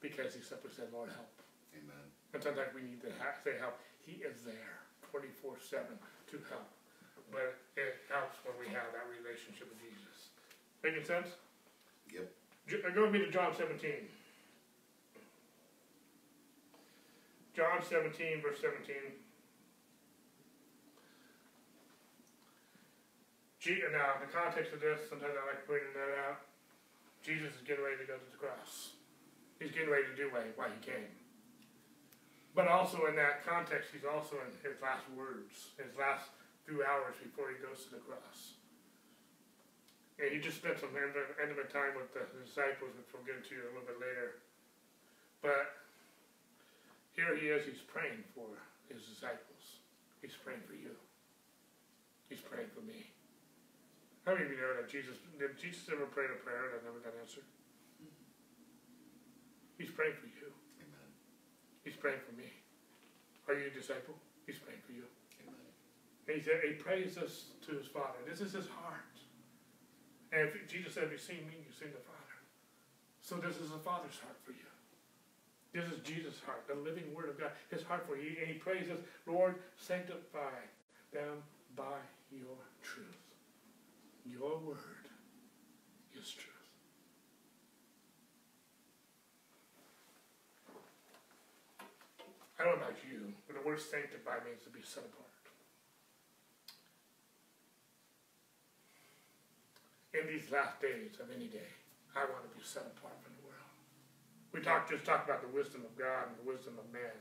because 0.00 0.32
he 0.32 0.40
simply 0.40 0.72
said, 0.72 0.88
Lord, 0.88 1.12
help. 1.12 1.35
And 2.34 2.42
sometimes 2.42 2.74
we 2.74 2.82
need 2.82 3.00
to 3.02 3.10
ha- 3.18 3.36
say 3.44 3.56
help. 3.58 3.78
He 4.04 4.22
is 4.22 4.42
there 4.44 4.84
24 5.10 5.56
7 5.60 5.86
to 6.30 6.36
help. 6.50 6.68
But 7.32 7.58
it 7.74 7.98
helps 8.08 8.38
when 8.46 8.54
we 8.60 8.66
have 8.70 8.92
that 8.94 9.06
relationship 9.10 9.66
with 9.66 9.80
Jesus. 9.82 10.30
Making 10.82 11.04
sense? 11.04 11.28
Yep. 12.12 12.28
J- 12.68 12.82
uh, 12.86 12.90
Go 12.94 13.10
with 13.10 13.12
me 13.12 13.18
to 13.26 13.30
John 13.30 13.50
17. 13.54 14.06
John 17.56 17.80
17, 17.82 18.42
verse 18.42 18.60
17. 18.60 18.94
G- 23.58 23.82
uh, 23.82 23.90
now, 23.90 24.20
the 24.20 24.30
context 24.30 24.70
of 24.76 24.78
this, 24.78 25.00
sometimes 25.08 25.32
I 25.34 25.42
like 25.50 25.66
pointing 25.66 25.90
that 25.98 26.12
out. 26.30 26.46
Jesus 27.24 27.50
is 27.58 27.64
getting 27.66 27.82
ready 27.82 27.98
to 27.98 28.06
go 28.06 28.14
to 28.14 28.28
the 28.30 28.38
cross. 28.38 28.94
He's 29.58 29.72
getting 29.72 29.90
ready 29.90 30.06
to 30.06 30.14
do 30.14 30.30
why 30.30 30.68
he 30.70 30.78
came. 30.84 31.10
But 32.56 32.72
also 32.72 33.04
in 33.04 33.20
that 33.20 33.44
context, 33.44 33.92
he's 33.92 34.08
also 34.08 34.40
in 34.40 34.48
his 34.64 34.80
last 34.80 35.04
words, 35.12 35.76
his 35.76 35.92
last 35.92 36.32
few 36.64 36.80
hours 36.80 37.12
before 37.20 37.52
he 37.52 37.60
goes 37.60 37.84
to 37.84 38.00
the 38.00 38.02
cross. 38.08 38.56
And 40.16 40.32
he 40.32 40.40
just 40.40 40.64
spent 40.64 40.80
some 40.80 40.96
intimate 40.96 41.68
time 41.68 41.92
with 41.92 42.08
the 42.16 42.24
disciples, 42.40 42.96
which 42.96 43.12
we'll 43.12 43.28
get 43.28 43.44
into 43.44 43.60
a 43.60 43.70
little 43.76 43.84
bit 43.84 44.00
later. 44.00 44.40
But 45.44 45.84
here 47.12 47.36
he 47.36 47.52
is, 47.52 47.68
he's 47.68 47.84
praying 47.84 48.24
for 48.32 48.48
his 48.88 49.04
disciples. 49.04 49.84
He's 50.24 50.32
praying 50.40 50.64
for 50.64 50.80
you. 50.80 50.96
He's 52.32 52.40
praying 52.40 52.72
for 52.72 52.80
me. 52.80 53.12
How 54.24 54.32
many 54.32 54.48
of 54.48 54.50
you 54.50 54.56
know 54.56 54.80
that 54.80 54.88
Jesus 54.88 55.20
did 55.36 55.60
Jesus 55.60 55.92
ever 55.92 56.08
pray 56.08 56.24
a 56.24 56.40
prayer 56.40 56.72
that 56.72 56.80
never 56.88 57.04
got 57.04 57.12
answered? 57.20 57.44
He's 59.76 59.92
praying 59.92 60.16
for 60.16 60.32
you. 60.32 60.56
He's 61.86 61.94
praying 61.94 62.18
for 62.26 62.34
me. 62.34 62.50
Are 63.46 63.54
you 63.54 63.70
a 63.70 63.70
disciple? 63.70 64.18
He's 64.44 64.58
praying 64.58 64.82
for 64.82 64.90
you. 64.90 65.06
Amen. 65.46 65.70
And 66.26 66.34
he 66.34 66.42
said 66.42 66.58
he 66.66 66.74
prays 66.74 67.14
this 67.14 67.54
to 67.62 67.78
his 67.78 67.86
Father. 67.86 68.18
This 68.26 68.40
is 68.40 68.50
his 68.50 68.66
heart. 68.66 69.14
And 70.32 70.50
if 70.50 70.66
Jesus 70.66 70.94
said, 70.94 71.04
if 71.04 71.12
you've 71.12 71.20
seen 71.20 71.46
me, 71.46 71.54
you've 71.62 71.78
seen 71.78 71.94
the 71.94 72.02
Father. 72.02 72.36
So 73.22 73.36
this 73.36 73.62
is 73.62 73.70
the 73.70 73.78
Father's 73.78 74.18
heart 74.18 74.34
for 74.42 74.50
you. 74.50 74.66
This 75.70 75.86
is 75.86 76.02
Jesus' 76.02 76.42
heart, 76.44 76.66
the 76.66 76.74
living 76.74 77.14
Word 77.14 77.28
of 77.28 77.38
God. 77.38 77.52
His 77.70 77.84
heart 77.84 78.04
for 78.08 78.16
you. 78.16 78.34
And 78.40 78.48
he 78.48 78.54
prays 78.54 78.88
this, 78.88 78.98
Lord, 79.24 79.54
sanctify 79.78 80.58
them 81.12 81.38
by 81.76 82.02
your 82.32 82.58
truth. 82.82 83.06
Your 84.24 84.58
word 84.58 85.06
is 86.18 86.32
truth. 86.32 86.56
I 92.56 92.64
don't 92.64 92.80
know 92.80 92.88
about 92.88 92.96
you, 93.04 93.36
but 93.44 93.56
the 93.56 93.64
word 93.64 93.80
sanctify 93.80 94.40
means 94.48 94.64
to 94.64 94.72
be 94.72 94.80
set 94.80 95.04
apart. 95.04 95.26
In 100.16 100.24
these 100.24 100.48
last 100.48 100.80
days 100.80 101.20
of 101.20 101.28
any 101.28 101.52
day, 101.52 101.76
I 102.16 102.24
want 102.24 102.48
to 102.48 102.52
be 102.56 102.64
set 102.64 102.88
apart 102.88 103.20
from 103.20 103.36
the 103.36 103.44
world. 103.44 103.72
We 104.56 104.64
talked 104.64 104.88
just 104.88 105.04
talked 105.04 105.28
about 105.28 105.44
the 105.44 105.52
wisdom 105.52 105.84
of 105.84 105.92
God 106.00 106.32
and 106.32 106.40
the 106.40 106.48
wisdom 106.48 106.80
of 106.80 106.88
man. 106.88 107.12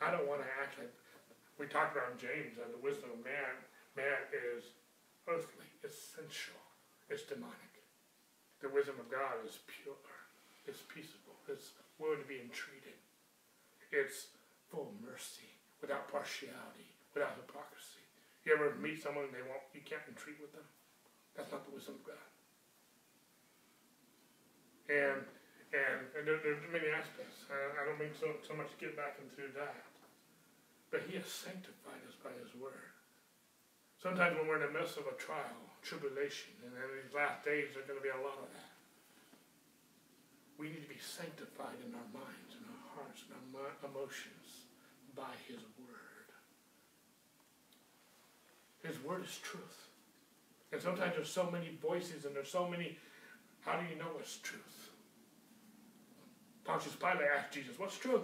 I 0.00 0.08
don't 0.08 0.24
want 0.24 0.40
to 0.40 0.48
act 0.56 0.80
like 0.80 0.88
we 1.60 1.68
talked 1.68 1.92
about 1.92 2.16
James 2.16 2.56
that 2.56 2.72
the 2.72 2.80
wisdom 2.80 3.12
of 3.12 3.20
man 3.20 3.60
man 3.92 4.24
is 4.32 4.72
earthly, 5.28 5.68
essential, 5.84 6.56
it's 7.12 7.28
demonic. 7.28 7.84
The 8.64 8.72
wisdom 8.72 8.96
of 8.96 9.12
God 9.12 9.44
is 9.44 9.60
pure, 9.68 10.00
it's 10.64 10.80
peaceable, 10.88 11.36
it's 11.44 11.76
willing 12.00 12.24
to 12.24 12.28
be 12.28 12.40
entreated. 12.40 12.96
It's 13.92 14.32
full 14.72 14.88
of 14.88 14.96
mercy, 15.04 15.52
without 15.84 16.08
partiality, 16.08 16.88
without 17.12 17.36
hypocrisy. 17.36 18.00
You 18.48 18.56
ever 18.56 18.72
meet 18.80 19.04
someone 19.04 19.28
and 19.28 19.36
they 19.36 19.44
won't 19.44 19.60
you 19.76 19.84
can't 19.84 20.02
entreat 20.08 20.40
with 20.40 20.56
them? 20.56 20.64
That's 21.36 21.52
not 21.52 21.68
the 21.68 21.76
wisdom 21.76 22.00
of 22.00 22.04
God. 22.08 22.28
And 24.88 25.20
and, 25.72 26.00
and 26.16 26.24
there, 26.24 26.40
there's 26.40 26.60
many 26.72 26.88
aspects. 26.88 27.48
I, 27.52 27.56
I 27.80 27.82
don't 27.84 28.00
mean 28.00 28.16
so 28.16 28.32
so 28.40 28.56
much 28.56 28.72
to 28.72 28.78
get 28.80 28.96
back 28.96 29.20
into 29.20 29.52
that. 29.60 29.84
But 30.88 31.04
he 31.08 31.20
has 31.20 31.28
sanctified 31.28 32.02
us 32.08 32.16
by 32.20 32.32
his 32.40 32.52
word. 32.56 32.92
Sometimes 33.96 34.36
when 34.36 34.50
we're 34.50 34.60
in 34.60 34.66
the 34.66 34.76
midst 34.76 34.98
of 34.98 35.08
a 35.08 35.16
trial, 35.16 35.56
tribulation, 35.80 36.52
and 36.66 36.74
in 36.74 36.88
these 37.00 37.14
last 37.14 37.46
days 37.46 37.72
there's 37.72 37.86
going 37.86 38.00
to 38.00 38.04
be 38.04 38.12
a 38.12 38.24
lot 38.24 38.36
of 38.42 38.50
that. 38.50 38.72
We 40.58 40.68
need 40.68 40.84
to 40.84 40.90
be 40.90 41.00
sanctified 41.00 41.80
in 41.80 41.94
our 41.96 42.10
minds 42.12 42.52
and 42.58 42.66
our 42.66 42.84
hearts 42.98 43.24
and 43.24 43.32
our 43.56 43.72
emotions 43.86 44.41
by 45.16 45.32
His 45.48 45.60
Word. 45.78 46.28
His 48.82 49.02
Word 49.02 49.24
is 49.24 49.38
truth. 49.38 49.88
And 50.72 50.80
sometimes 50.80 51.12
there's 51.14 51.30
so 51.30 51.50
many 51.50 51.76
voices 51.80 52.24
and 52.24 52.34
there's 52.34 52.50
so 52.50 52.66
many, 52.66 52.96
how 53.60 53.78
do 53.78 53.86
you 53.92 53.98
know 53.98 54.08
what's 54.14 54.38
truth? 54.38 54.90
Pontius 56.64 56.94
Pilate 56.94 57.28
asked 57.36 57.52
Jesus, 57.52 57.78
what's 57.78 57.98
truth? 57.98 58.22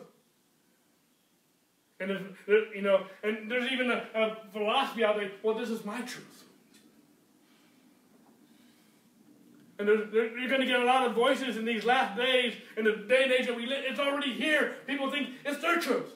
And 2.01 2.11
there's, 2.11 2.22
there, 2.47 2.74
you 2.74 2.82
know, 2.82 3.07
and 3.22 3.51
there's 3.51 3.70
even 3.72 3.91
a, 3.91 4.05
a 4.14 4.36
philosophy 4.53 5.05
out 5.05 5.16
there. 5.16 5.30
Well, 5.43 5.57
this 5.57 5.68
is 5.68 5.84
my 5.84 6.01
truth. 6.03 6.45
And 9.78 9.86
there's, 9.86 10.11
there, 10.12 10.39
you're 10.39 10.49
going 10.49 10.61
to 10.61 10.66
get 10.66 10.80
a 10.80 10.84
lot 10.84 11.07
of 11.07 11.14
voices 11.14 11.57
in 11.57 11.64
these 11.64 11.84
last 11.84 12.16
days, 12.16 12.55
in 12.76 12.84
the 12.84 12.93
day 12.93 13.24
and 13.24 13.32
age 13.32 13.47
that 13.47 13.57
we 13.57 13.66
live. 13.66 13.84
It's 13.84 14.01
already 14.01 14.32
here. 14.32 14.76
People 14.86 15.11
think 15.11 15.30
it's 15.45 15.61
their 15.61 15.80
truth. 15.80 16.12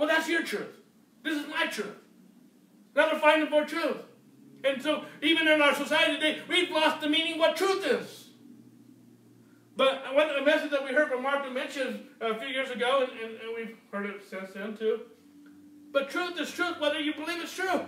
Well, 0.00 0.08
that's 0.08 0.30
your 0.30 0.42
truth. 0.42 0.78
This 1.22 1.38
is 1.38 1.46
my 1.46 1.66
truth. 1.66 1.94
Now 2.96 3.10
they're 3.10 3.20
fighting 3.20 3.48
for 3.48 3.66
truth. 3.66 3.98
And 4.64 4.80
so, 4.80 5.04
even 5.20 5.46
in 5.46 5.60
our 5.60 5.74
society 5.74 6.14
today, 6.14 6.38
we've 6.48 6.70
lost 6.70 7.02
the 7.02 7.08
meaning 7.10 7.38
what 7.38 7.54
truth 7.54 7.86
is. 7.86 8.28
But 9.76 10.14
one 10.14 10.30
a 10.30 10.42
message 10.42 10.70
that 10.70 10.82
we 10.82 10.94
heard 10.94 11.10
from 11.10 11.22
Mark 11.22 11.52
mentioned 11.52 12.06
a 12.22 12.34
few 12.34 12.48
years 12.48 12.70
ago, 12.70 13.06
and, 13.10 13.20
and, 13.20 13.40
and 13.42 13.54
we've 13.54 13.76
heard 13.92 14.06
it 14.06 14.22
since 14.30 14.54
then 14.54 14.74
too. 14.74 15.00
But 15.92 16.08
truth 16.08 16.40
is 16.40 16.50
truth, 16.50 16.80
whether 16.80 16.98
you 16.98 17.12
believe 17.12 17.42
it's 17.42 17.54
true. 17.54 17.82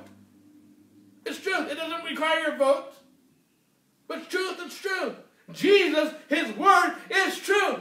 It's 1.24 1.40
truth. 1.40 1.70
It 1.70 1.76
doesn't 1.76 2.04
require 2.04 2.40
your 2.40 2.56
vote. 2.58 2.92
But 4.06 4.28
truth 4.28 4.60
is 4.66 4.74
truth. 4.74 5.14
Jesus, 5.54 6.12
His 6.28 6.54
Word 6.58 6.94
is 7.10 7.38
truth. 7.38 7.80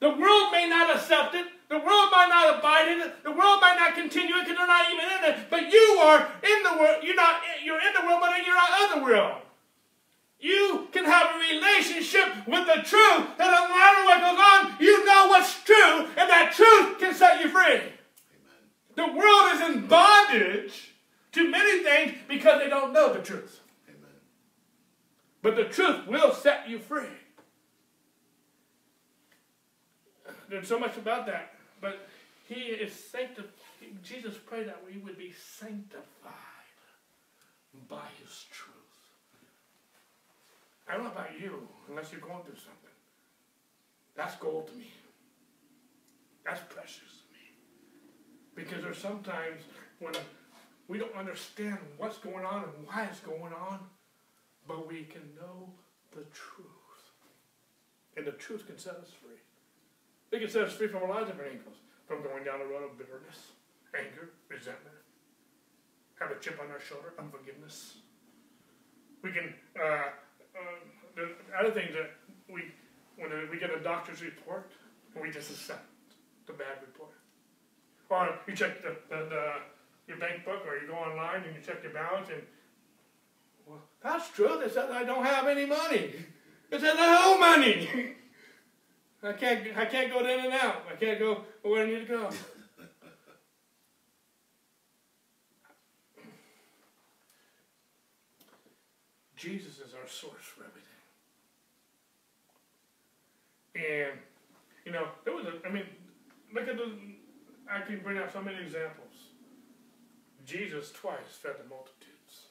The 0.00 0.10
world 0.10 0.52
may 0.52 0.68
not 0.68 0.94
accept 0.94 1.34
it. 1.34 1.46
The 1.72 1.78
world 1.78 2.12
might 2.12 2.28
not 2.28 2.58
abide 2.58 2.92
in 2.92 3.00
it. 3.00 3.24
The 3.24 3.30
world 3.30 3.62
might 3.62 3.76
not 3.80 3.94
continue 3.94 4.36
it 4.36 4.44
because 4.44 4.58
they're 4.58 4.66
not 4.66 4.92
even 4.92 5.06
in 5.08 5.24
it. 5.32 5.48
But 5.48 5.72
you 5.72 5.96
are 6.04 6.20
in 6.44 6.62
the 6.64 6.76
world. 6.78 7.02
You're 7.02 7.16
not. 7.16 7.40
You're 7.64 7.80
in 7.80 7.94
the 7.98 8.06
world, 8.06 8.20
but 8.20 8.36
you're 8.44 8.54
not 8.54 8.82
of 8.84 8.98
the 8.98 9.02
world. 9.02 9.40
You 10.38 10.86
can 10.92 11.06
have 11.06 11.34
a 11.34 11.38
relationship 11.38 12.46
with 12.46 12.66
the 12.66 12.82
truth, 12.82 13.38
that 13.38 13.48
no 13.48 13.68
matter 13.72 14.04
what 14.04 14.20
goes 14.20 14.38
on, 14.38 14.84
you 14.84 15.02
know 15.06 15.28
what's 15.28 15.62
true, 15.64 16.00
and 16.14 16.28
that 16.28 16.52
truth 16.54 16.98
can 16.98 17.14
set 17.14 17.40
you 17.40 17.48
free. 17.48 17.76
Amen. 17.76 17.94
The 18.94 19.06
world 19.06 19.54
is 19.54 19.60
in 19.70 19.86
bondage 19.86 20.92
to 21.30 21.50
many 21.50 21.82
things 21.82 22.18
because 22.28 22.60
they 22.60 22.68
don't 22.68 22.92
know 22.92 23.14
the 23.14 23.20
truth. 23.20 23.60
Amen. 23.88 24.10
But 25.40 25.56
the 25.56 25.64
truth 25.64 26.06
will 26.06 26.34
set 26.34 26.68
you 26.68 26.78
free. 26.80 27.06
There's 30.50 30.68
so 30.68 30.78
much 30.78 30.98
about 30.98 31.24
that. 31.26 31.51
But 31.82 32.06
he 32.48 32.60
is 32.60 32.92
sanctified. 32.92 33.50
Jesus 34.02 34.36
prayed 34.38 34.68
that 34.68 34.80
we 34.86 34.98
would 35.00 35.18
be 35.18 35.34
sanctified 35.58 36.06
by 37.88 38.06
his 38.22 38.44
truth. 38.50 38.72
I 40.88 40.94
don't 40.94 41.04
know 41.04 41.10
about 41.10 41.38
you, 41.38 41.68
unless 41.88 42.12
you're 42.12 42.20
going 42.20 42.44
through 42.44 42.56
something. 42.56 42.96
That's 44.14 44.36
gold 44.36 44.68
to 44.68 44.74
me. 44.74 44.92
That's 46.44 46.60
precious 46.72 46.98
to 46.98 47.32
me. 47.32 47.44
Because 48.54 48.84
there's 48.84 48.98
sometimes 48.98 49.62
when 49.98 50.14
we 50.86 50.98
don't 50.98 51.16
understand 51.16 51.78
what's 51.96 52.18
going 52.18 52.44
on 52.44 52.64
and 52.64 52.72
why 52.86 53.04
it's 53.10 53.20
going 53.20 53.52
on, 53.52 53.80
but 54.68 54.86
we 54.86 55.04
can 55.04 55.22
know 55.34 55.70
the 56.12 56.22
truth. 56.32 56.68
And 58.16 58.26
the 58.26 58.32
truth 58.32 58.66
can 58.66 58.78
set 58.78 58.94
us 58.94 59.10
free. 59.20 59.40
It 60.32 60.40
can 60.40 60.48
set 60.48 60.62
us 60.64 60.72
free 60.72 60.88
from 60.88 61.02
a 61.02 61.06
lot 61.06 61.22
of 61.22 61.28
different 61.28 61.52
angles. 61.52 61.76
From 62.08 62.22
going 62.22 62.44
down 62.44 62.58
the 62.58 62.66
road 62.66 62.84
of 62.84 62.98
bitterness, 62.98 63.52
anger, 63.94 64.30
resentment, 64.48 64.96
have 66.18 66.30
a 66.30 66.40
chip 66.40 66.58
on 66.60 66.70
our 66.70 66.80
shoulder, 66.80 67.12
unforgiveness. 67.18 67.98
We 69.22 69.30
can, 69.32 69.54
uh, 69.78 69.84
uh, 69.84 70.08
the 71.14 71.30
other 71.58 71.70
things 71.70 71.92
that 71.94 72.10
we, 72.52 72.72
when 73.16 73.30
we 73.50 73.58
get 73.58 73.70
a 73.70 73.80
doctor's 73.80 74.22
report, 74.22 74.70
we 75.20 75.30
just 75.30 75.50
accept 75.50 75.84
the 76.46 76.52
bad 76.52 76.80
report. 76.80 77.12
Or 78.10 78.38
you 78.46 78.54
check 78.54 78.82
the, 78.82 78.96
the, 79.08 79.24
the 79.28 79.52
your 80.08 80.18
bank 80.18 80.44
book, 80.44 80.62
or 80.66 80.76
you 80.76 80.88
go 80.88 80.94
online 80.94 81.44
and 81.44 81.54
you 81.54 81.62
check 81.62 81.82
your 81.82 81.92
balance, 81.92 82.28
and 82.28 82.42
well, 83.66 83.80
that's 84.02 84.30
true. 84.30 84.60
They 84.62 84.70
said 84.70 84.90
I 84.90 85.04
don't 85.04 85.24
have 85.24 85.46
any 85.46 85.66
money. 85.66 86.12
It 86.70 86.80
said 86.80 86.96
I 86.98 87.20
owe 87.24 87.38
money. 87.38 87.88
I 89.24 89.32
can't. 89.34 89.76
I 89.76 89.84
can't 89.84 90.12
go 90.12 90.18
in 90.20 90.40
and 90.40 90.52
out. 90.52 90.82
I 90.90 90.96
can't 90.96 91.20
go 91.20 91.44
where 91.62 91.84
I 91.84 91.86
need 91.86 92.00
to 92.00 92.12
go. 92.12 92.28
Jesus 99.36 99.78
is 99.78 99.94
our 99.94 100.08
source 100.08 100.42
for 100.42 100.64
everything. 100.64 100.82
And 103.76 104.18
you 104.84 104.90
know, 104.90 105.06
there 105.24 105.34
was 105.34 105.46
a. 105.46 105.52
I 105.64 105.70
mean, 105.70 105.84
look 106.52 106.66
at 106.66 106.76
the. 106.76 106.90
I 107.70 107.80
can 107.82 108.00
bring 108.00 108.18
out 108.18 108.32
so 108.32 108.42
many 108.42 108.60
examples. 108.60 109.12
Jesus 110.44 110.90
twice 110.90 111.38
fed 111.40 111.54
the 111.62 111.68
multitudes. 111.68 112.48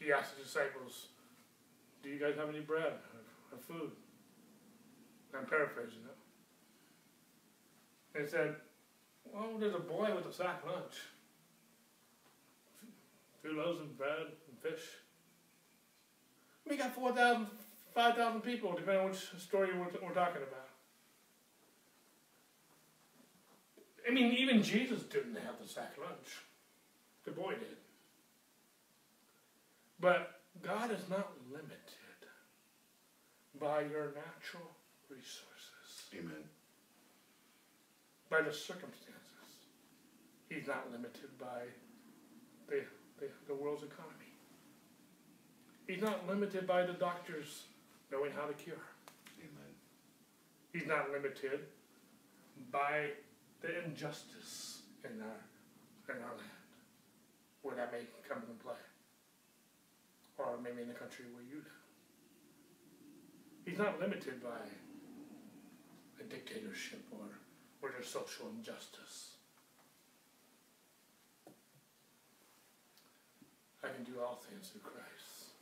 He 0.00 0.10
asked 0.10 0.38
the 0.38 0.42
disciples, 0.42 1.08
"Do 2.02 2.08
you 2.08 2.18
guys 2.18 2.36
have 2.36 2.48
any 2.48 2.60
bread 2.60 2.94
or, 2.94 3.20
or 3.52 3.58
food?" 3.58 3.90
I'm 5.38 5.46
paraphrasing 5.46 6.02
it. 6.04 6.16
They 8.14 8.26
said, 8.26 8.56
Well, 9.24 9.58
there's 9.58 9.74
a 9.74 9.78
boy 9.78 10.10
with 10.14 10.26
a 10.26 10.32
sack 10.32 10.62
lunch. 10.66 10.94
Two 13.42 13.52
loaves 13.52 13.80
of 13.80 13.96
bread 13.96 14.26
and 14.48 14.58
fish. 14.60 14.84
We 16.68 16.76
got 16.76 16.94
4,000, 16.94 17.46
5,000 17.94 18.40
people, 18.40 18.72
depending 18.72 19.04
on 19.04 19.10
which 19.10 19.30
story 19.38 19.70
we're, 19.72 20.06
we're 20.06 20.14
talking 20.14 20.42
about. 20.42 20.68
I 24.06 24.12
mean, 24.12 24.32
even 24.34 24.62
Jesus 24.62 25.02
didn't 25.02 25.36
have 25.36 25.54
the 25.62 25.68
sack 25.68 25.94
lunch. 25.98 26.42
The 27.24 27.30
boy 27.30 27.52
did. 27.52 27.76
But 30.00 30.40
God 30.62 30.90
is 30.90 31.08
not 31.08 31.30
limited 31.50 31.78
by 33.60 33.82
your 33.82 34.06
natural 34.06 34.70
resources, 35.10 36.12
Amen. 36.14 36.44
by 38.30 38.42
the 38.42 38.52
circumstances. 38.52 39.14
He's 40.48 40.66
not 40.66 40.90
limited 40.90 41.36
by 41.38 41.68
the, 42.68 42.82
the, 43.20 43.26
the 43.46 43.54
world's 43.54 43.82
economy. 43.82 44.32
He's 45.86 46.02
not 46.02 46.26
limited 46.28 46.66
by 46.66 46.84
the 46.84 46.92
doctors 46.92 47.64
knowing 48.10 48.32
how 48.32 48.46
to 48.46 48.52
cure. 48.54 48.76
Amen. 49.40 49.72
He's 50.72 50.86
not 50.86 51.10
limited 51.10 51.60
by 52.70 53.10
the 53.60 53.84
injustice 53.84 54.82
in 55.04 55.20
our 55.22 56.14
in 56.14 56.22
our 56.22 56.30
land, 56.30 56.72
where 57.60 57.76
that 57.76 57.92
may 57.92 58.00
come 58.26 58.38
into 58.40 58.54
play, 58.64 58.80
or 60.38 60.56
maybe 60.62 60.80
in 60.80 60.88
the 60.88 60.94
country 60.94 61.26
where 61.34 61.44
you 61.44 61.56
live. 61.56 61.78
He's 63.66 63.76
not 63.76 64.00
limited 64.00 64.42
by 64.42 64.64
dictatorship 66.28 67.02
or 67.12 67.38
where 67.80 67.92
there's 67.92 68.08
social 68.08 68.46
injustice. 68.56 69.36
I 73.82 73.88
can 73.88 74.04
do 74.04 74.20
all 74.20 74.42
things 74.42 74.68
through 74.68 74.82
Christ 74.82 75.54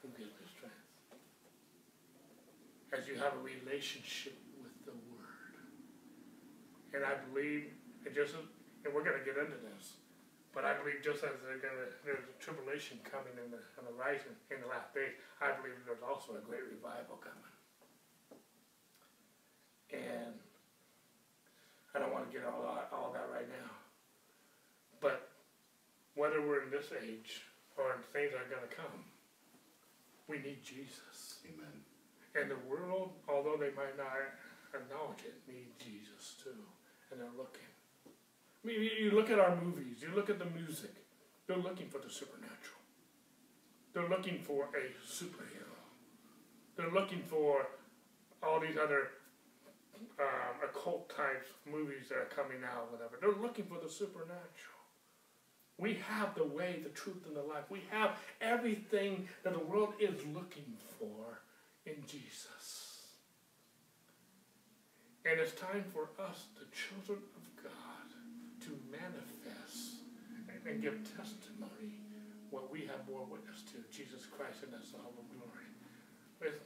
who 0.00 0.08
gives 0.16 0.32
me 0.40 0.46
strength. 0.48 0.74
As 2.92 3.06
you 3.06 3.14
have 3.20 3.34
a 3.36 3.42
relationship 3.42 4.36
with 4.62 4.74
the 4.84 4.96
Word. 5.12 5.54
And 6.94 7.04
I 7.04 7.20
believe, 7.28 7.70
and 8.06 8.14
just 8.14 8.34
and 8.84 8.92
we're 8.92 9.04
going 9.04 9.18
to 9.18 9.24
get 9.24 9.40
into 9.40 9.56
this, 9.72 9.96
but 10.52 10.62
I 10.68 10.76
believe 10.76 11.00
just 11.02 11.24
as 11.24 11.34
gonna, 11.40 11.88
there's 12.04 12.22
a 12.22 12.36
tribulation 12.38 13.00
coming 13.02 13.34
in 13.40 13.50
the, 13.50 13.60
on 13.80 13.88
the 13.88 13.94
horizon 13.96 14.36
in 14.52 14.60
the 14.60 14.68
last 14.68 14.92
days, 14.94 15.16
I 15.40 15.56
believe 15.56 15.74
there's 15.88 16.04
also 16.04 16.36
a 16.38 16.42
great 16.44 16.62
revival 16.68 17.18
coming. 17.18 17.53
And 19.94 20.34
I 21.94 21.98
don't 21.98 22.12
want 22.12 22.30
to 22.30 22.36
get 22.36 22.46
all 22.46 22.62
that, 22.62 22.90
all 22.92 23.12
that 23.12 23.28
right 23.32 23.48
now. 23.48 23.70
But 25.00 25.30
whether 26.14 26.40
we're 26.40 26.64
in 26.64 26.70
this 26.70 26.90
age 26.90 27.42
or 27.76 27.96
things 28.12 28.32
that 28.32 28.42
are 28.42 28.50
going 28.50 28.68
to 28.68 28.74
come, 28.74 29.06
we 30.28 30.38
need 30.38 30.64
Jesus. 30.64 31.38
Amen. 31.46 31.84
And 32.34 32.50
the 32.50 32.58
world, 32.68 33.12
although 33.28 33.56
they 33.56 33.70
might 33.76 33.96
not 33.96 34.10
acknowledge 34.74 35.22
it, 35.24 35.34
need 35.46 35.70
Jesus 35.78 36.34
too. 36.42 36.50
And 37.10 37.20
they're 37.20 37.36
looking. 37.36 37.68
I 38.06 38.66
mean, 38.66 38.90
you 38.98 39.10
look 39.10 39.30
at 39.30 39.38
our 39.38 39.54
movies, 39.54 39.98
you 40.00 40.08
look 40.14 40.30
at 40.30 40.38
the 40.38 40.46
music, 40.46 40.90
they're 41.46 41.58
looking 41.58 41.88
for 41.88 41.98
the 41.98 42.08
supernatural. 42.08 42.80
They're 43.92 44.08
looking 44.08 44.40
for 44.40 44.70
a 44.74 45.06
superhero. 45.06 45.78
They're 46.76 46.90
looking 46.90 47.22
for 47.26 47.66
all 48.42 48.58
these 48.58 48.76
other 48.82 49.10
um, 50.20 50.56
occult 50.62 51.08
types 51.08 51.48
movies 51.70 52.08
that 52.08 52.18
are 52.18 52.30
coming 52.34 52.62
out, 52.64 52.92
whatever. 52.92 53.18
They're 53.20 53.42
looking 53.42 53.66
for 53.66 53.78
the 53.82 53.88
supernatural. 53.88 54.74
We 55.78 55.94
have 56.08 56.34
the 56.34 56.44
way, 56.44 56.80
the 56.82 56.90
truth, 56.90 57.26
and 57.26 57.34
the 57.34 57.42
life. 57.42 57.64
We 57.68 57.82
have 57.90 58.12
everything 58.40 59.28
that 59.42 59.52
the 59.54 59.64
world 59.64 59.94
is 59.98 60.14
looking 60.32 60.76
for 60.98 61.42
in 61.84 61.96
Jesus. 62.06 62.84
And 65.24 65.40
it's 65.40 65.52
time 65.52 65.84
for 65.92 66.10
us, 66.22 66.46
the 66.54 66.68
children 66.70 67.18
of 67.34 67.44
God, 67.64 68.08
to 68.68 68.78
manifest 68.92 70.04
and, 70.48 70.60
and 70.68 70.82
give 70.82 71.00
testimony 71.16 72.04
what 72.50 72.70
we 72.70 72.86
have 72.86 73.06
bore 73.08 73.24
witness 73.24 73.62
to 73.72 73.82
Jesus 73.90 74.26
Christ 74.26 74.62
in 74.62 74.70
His 74.78 74.92
all 74.94 75.10
of 75.16 75.26
glory. 75.32 75.66
It's 76.40 76.60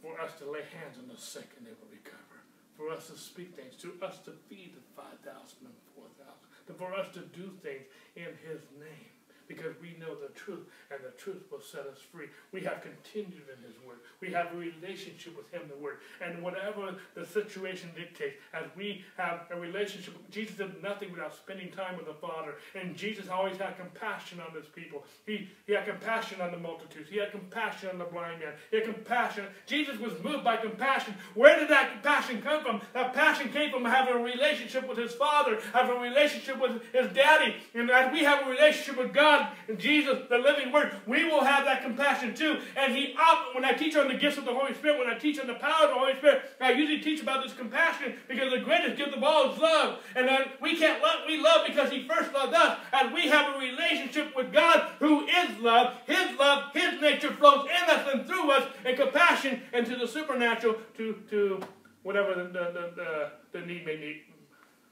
for 0.00 0.20
us 0.20 0.36
to 0.38 0.50
lay 0.50 0.62
hands 0.78 1.00
on 1.00 1.08
the 1.08 1.18
sick 1.18 1.48
and 1.56 1.66
they 1.66 1.72
will 1.72 1.90
recover. 1.90 2.33
For 2.76 2.90
us 2.90 3.06
to 3.06 3.16
speak 3.16 3.54
things, 3.54 3.76
to 3.82 3.94
us 4.02 4.18
to 4.24 4.32
feed 4.48 4.74
the 4.74 5.02
5,000 5.02 5.22
and 5.62 5.74
4,000, 5.94 6.76
for 6.76 6.92
us 6.94 7.06
to 7.14 7.20
do 7.20 7.52
things 7.62 7.84
in 8.16 8.34
His 8.42 8.62
name 8.78 9.14
because 9.48 9.74
we 9.80 9.96
know 10.00 10.14
the 10.14 10.32
truth 10.34 10.66
and 10.90 11.00
the 11.04 11.16
truth 11.16 11.42
will 11.50 11.60
set 11.60 11.86
us 11.86 11.98
free. 12.12 12.26
We 12.52 12.60
have 12.62 12.82
continued 12.82 13.44
in 13.48 13.62
His 13.66 13.76
Word. 13.86 13.98
We 14.20 14.30
have 14.32 14.52
a 14.52 14.56
relationship 14.56 15.36
with 15.36 15.50
Him, 15.52 15.62
the 15.68 15.82
Word. 15.82 15.98
And 16.22 16.42
whatever 16.42 16.94
the 17.14 17.26
situation 17.26 17.90
dictates, 17.96 18.36
as 18.52 18.64
we 18.76 19.04
have 19.16 19.46
a 19.50 19.58
relationship, 19.58 20.14
Jesus 20.30 20.56
did 20.56 20.82
nothing 20.82 21.10
without 21.10 21.34
spending 21.34 21.70
time 21.70 21.96
with 21.96 22.06
the 22.06 22.14
Father. 22.14 22.54
And 22.74 22.96
Jesus 22.96 23.28
always 23.28 23.56
had 23.56 23.76
compassion 23.76 24.40
on 24.40 24.54
His 24.54 24.66
people. 24.66 25.04
He, 25.26 25.48
he 25.66 25.72
had 25.72 25.86
compassion 25.86 26.40
on 26.40 26.52
the 26.52 26.58
multitudes. 26.58 27.08
He 27.10 27.18
had 27.18 27.30
compassion 27.30 27.90
on 27.90 27.98
the 27.98 28.04
blind 28.04 28.40
man. 28.40 28.54
He 28.70 28.78
had 28.78 28.86
compassion. 28.86 29.46
Jesus 29.66 29.98
was 29.98 30.12
moved 30.22 30.44
by 30.44 30.56
compassion. 30.56 31.14
Where 31.34 31.58
did 31.58 31.68
that 31.70 31.92
compassion 31.92 32.42
come 32.42 32.62
from? 32.62 32.80
That 32.92 33.12
passion 33.14 33.50
came 33.50 33.70
from 33.70 33.84
having 33.84 34.14
a 34.14 34.18
relationship 34.18 34.88
with 34.88 34.98
His 34.98 35.12
Father, 35.12 35.58
having 35.72 35.96
a 35.96 36.00
relationship 36.00 36.60
with 36.60 36.82
His 36.92 37.12
Daddy. 37.12 37.56
And 37.74 37.90
as 37.90 38.12
we 38.12 38.24
have 38.24 38.46
a 38.46 38.50
relationship 38.50 38.98
with 38.98 39.12
God, 39.12 39.33
God, 39.34 39.78
Jesus, 39.78 40.18
the 40.28 40.38
living 40.38 40.72
Word, 40.72 40.94
we 41.06 41.24
will 41.24 41.44
have 41.44 41.64
that 41.64 41.82
compassion 41.82 42.34
too. 42.34 42.58
And 42.76 42.94
He, 42.94 43.14
when 43.52 43.64
I 43.64 43.72
teach 43.72 43.96
on 43.96 44.08
the 44.08 44.14
gifts 44.14 44.38
of 44.38 44.44
the 44.44 44.54
Holy 44.54 44.74
Spirit, 44.74 44.98
when 44.98 45.08
I 45.08 45.18
teach 45.18 45.38
on 45.38 45.46
the 45.46 45.54
power 45.54 45.84
of 45.84 45.90
the 45.90 45.98
Holy 45.98 46.14
Spirit, 46.16 46.42
I 46.60 46.72
usually 46.72 47.00
teach 47.00 47.22
about 47.22 47.42
this 47.42 47.52
compassion 47.52 48.14
because 48.28 48.52
the 48.52 48.60
greatest 48.60 48.96
gift 48.96 49.14
of 49.14 49.22
all 49.22 49.52
is 49.52 49.58
love. 49.58 49.98
And 50.14 50.28
then 50.28 50.42
we 50.60 50.76
can't 50.76 51.02
love, 51.02 51.20
we 51.26 51.40
love 51.40 51.66
because 51.66 51.90
He 51.90 52.06
first 52.06 52.32
loved 52.32 52.54
us. 52.54 52.78
And 52.92 53.12
we 53.12 53.28
have 53.28 53.56
a 53.56 53.58
relationship 53.58 54.36
with 54.36 54.52
God 54.52 54.90
who 54.98 55.26
is 55.26 55.58
love. 55.60 55.96
His 56.06 56.38
love, 56.38 56.72
His 56.72 57.00
nature 57.00 57.32
flows 57.32 57.66
in 57.66 57.90
us 57.90 58.08
and 58.12 58.26
through 58.26 58.50
us, 58.50 58.68
and 58.84 58.96
compassion 58.96 59.62
into 59.72 59.96
the 59.96 60.06
supernatural 60.06 60.76
to, 60.96 61.18
to 61.30 61.60
whatever 62.02 62.34
the, 62.34 62.50
the, 62.50 62.92
the, 62.94 63.30
the 63.52 63.66
need 63.66 63.84
may 63.86 63.96
need, 63.96 64.22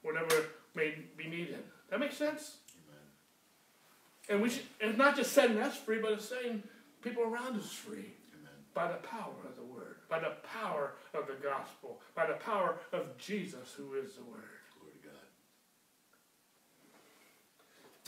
whatever 0.03 0.47
may 0.75 0.95
be 1.17 1.29
needed. 1.29 1.63
That 1.91 2.01
makes 2.01 2.17
sense? 2.17 2.57
And 4.33 4.41
we 4.41 4.49
should, 4.49 4.65
it's 4.81 4.97
not 4.97 5.15
just 5.15 5.33
setting 5.33 5.59
us 5.59 5.77
free, 5.77 6.01
but 6.01 6.13
it's 6.13 6.25
setting 6.25 6.63
people 7.03 7.23
around 7.23 7.61
us 7.61 7.69
free 7.71 8.17
Amen. 8.33 8.57
by 8.73 8.89
the 8.89 8.97
power 9.05 9.37
of 9.45 9.57
the 9.61 9.63
Word, 9.63 9.97
by 10.09 10.21
the 10.21 10.33
power 10.41 10.97
of 11.13 11.27
the 11.27 11.37
gospel, 11.45 12.01
by 12.17 12.25
the 12.25 12.41
power 12.41 12.81
of 12.95 13.15
Jesus, 13.19 13.77
who 13.77 13.93
is 13.93 14.15
the 14.17 14.25
Word. 14.25 14.49
Glory 14.73 14.97
to 14.97 15.05
God. 15.05 15.29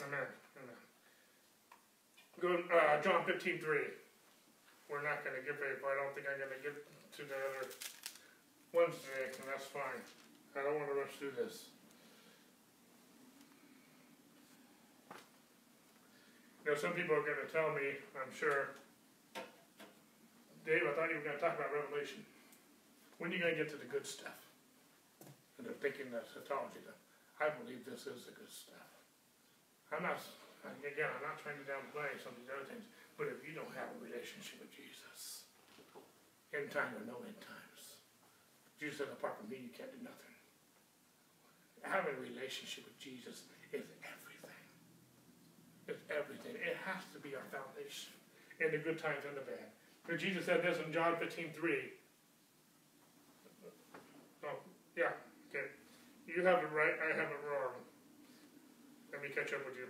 Amen. 0.08 0.24
Amen. 0.64 0.80
Go 2.40 2.56
uh, 2.72 3.02
John 3.02 3.26
15, 3.28 3.60
3. 3.60 3.78
We're 4.88 5.04
not 5.04 5.20
going 5.28 5.36
to 5.36 5.44
get 5.44 5.60
very 5.60 5.76
far. 5.76 5.92
I 5.92 6.08
don't 6.08 6.14
think 6.16 6.24
I'm 6.24 6.40
going 6.40 6.56
to 6.56 6.62
get 6.64 6.72
to 7.20 7.22
the 7.28 7.36
other 7.36 7.68
ones 8.72 8.96
today, 8.96 9.28
and 9.28 9.44
that's 9.44 9.68
fine. 9.68 10.00
I 10.56 10.64
don't 10.64 10.80
want 10.80 10.88
to 10.88 10.96
rush 10.96 11.20
through 11.20 11.36
this. 11.36 11.73
You 16.64 16.72
know, 16.72 16.80
some 16.80 16.96
people 16.96 17.12
are 17.12 17.20
going 17.20 17.44
to 17.44 17.52
tell 17.52 17.76
me, 17.76 17.92
I'm 18.16 18.32
sure, 18.32 18.72
Dave, 20.64 20.88
I 20.88 20.96
thought 20.96 21.12
you 21.12 21.20
were 21.20 21.26
going 21.28 21.36
to 21.36 21.44
talk 21.44 21.60
about 21.60 21.68
Revelation. 21.76 22.24
When 23.20 23.28
are 23.28 23.36
you 23.36 23.44
going 23.44 23.52
to 23.52 23.60
get 23.60 23.68
to 23.68 23.76
the 23.76 23.84
good 23.84 24.08
stuff? 24.08 24.48
And 25.60 25.68
they're 25.68 25.76
thinking 25.84 26.08
that's 26.08 26.32
eschatology. 26.32 26.80
I 27.36 27.52
believe 27.60 27.84
this 27.84 28.08
is 28.08 28.24
the 28.24 28.32
good 28.32 28.48
stuff. 28.48 28.88
I'm 29.92 30.08
not, 30.08 30.16
again, 30.80 31.12
I'm 31.12 31.20
not 31.20 31.36
trying 31.36 31.60
to 31.60 31.66
downplay 31.68 32.16
some 32.16 32.32
of 32.32 32.40
these 32.40 32.48
other 32.48 32.64
things, 32.64 32.88
but 33.20 33.28
if 33.28 33.44
you 33.44 33.52
don't 33.52 33.70
have 33.76 33.92
a 33.92 33.98
relationship 34.00 34.64
with 34.64 34.72
Jesus, 34.72 35.44
end 36.56 36.72
time 36.72 36.96
or 36.96 37.04
no 37.04 37.20
end 37.28 37.36
times, 37.44 38.00
Jesus 38.80 39.04
said, 39.04 39.12
apart 39.12 39.36
from 39.36 39.52
me, 39.52 39.68
you 39.68 39.72
can't 39.76 39.92
do 39.92 40.00
nothing. 40.00 40.32
Having 41.84 42.16
a 42.16 42.22
relationship 42.24 42.88
with 42.88 42.96
Jesus 42.96 43.44
is 43.76 43.84
it's 45.88 46.00
everything. 46.08 46.56
It 46.56 46.76
has 46.84 47.04
to 47.12 47.18
be 47.20 47.36
our 47.36 47.44
foundation 47.52 48.12
in 48.60 48.72
the 48.72 48.80
good 48.80 48.98
times 48.98 49.24
and 49.28 49.36
the 49.36 49.44
bad. 49.44 49.68
Because 50.04 50.20
Jesus 50.20 50.44
said 50.44 50.62
this 50.62 50.78
in 50.84 50.92
John 50.92 51.16
15, 51.16 51.52
3. 51.52 51.72
Oh, 54.44 54.60
yeah, 54.96 55.16
okay. 55.48 55.68
You 56.28 56.44
have 56.44 56.60
it 56.60 56.72
right, 56.72 56.96
I 57.00 57.16
have 57.16 57.28
it 57.32 57.42
wrong. 57.44 57.80
Let 59.12 59.22
me 59.22 59.28
catch 59.28 59.52
up 59.52 59.64
with 59.64 59.76
you. 59.76 59.88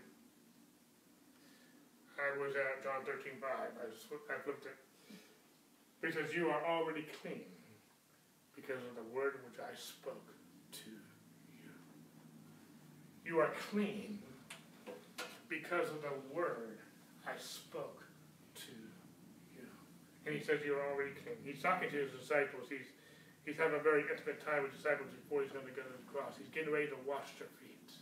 I 2.14 2.38
was 2.38 2.54
at 2.54 2.82
John 2.82 3.02
13, 3.06 3.40
5. 3.40 3.50
I, 3.50 3.86
I 3.90 4.38
flipped 4.42 4.66
it. 4.66 4.78
He 6.04 6.12
says, 6.12 6.34
You 6.34 6.48
are 6.50 6.62
already 6.62 7.06
clean 7.22 7.48
because 8.54 8.82
of 8.90 8.94
the 8.94 9.06
word 9.14 9.40
which 9.46 9.58
I 9.58 9.74
spoke 9.74 10.22
to 10.72 10.90
you. 11.58 11.72
You 13.24 13.40
are 13.40 13.50
clean 13.70 14.18
because 15.48 15.88
of 15.90 16.02
the 16.02 16.14
word 16.34 16.78
I 17.26 17.36
spoke 17.38 18.04
to 18.54 18.72
you. 19.52 19.68
And 20.26 20.34
he 20.34 20.42
says 20.42 20.60
you're 20.64 20.80
already 20.80 21.12
king. 21.12 21.36
He's 21.44 21.62
talking 21.62 21.90
to 21.90 21.96
his 21.96 22.12
disciples. 22.12 22.68
He's 22.68 22.88
he's 23.44 23.56
having 23.56 23.78
a 23.78 23.82
very 23.82 24.04
intimate 24.10 24.44
time 24.44 24.62
with 24.62 24.72
disciples 24.72 25.08
before 25.12 25.42
he's 25.42 25.52
going 25.52 25.66
to 25.66 25.72
go 25.72 25.82
to 25.82 25.92
the 25.92 26.06
cross. 26.10 26.34
He's 26.38 26.48
getting 26.48 26.72
ready 26.72 26.88
to 26.88 26.98
wash 27.06 27.36
their 27.38 27.48
feet. 27.60 27.92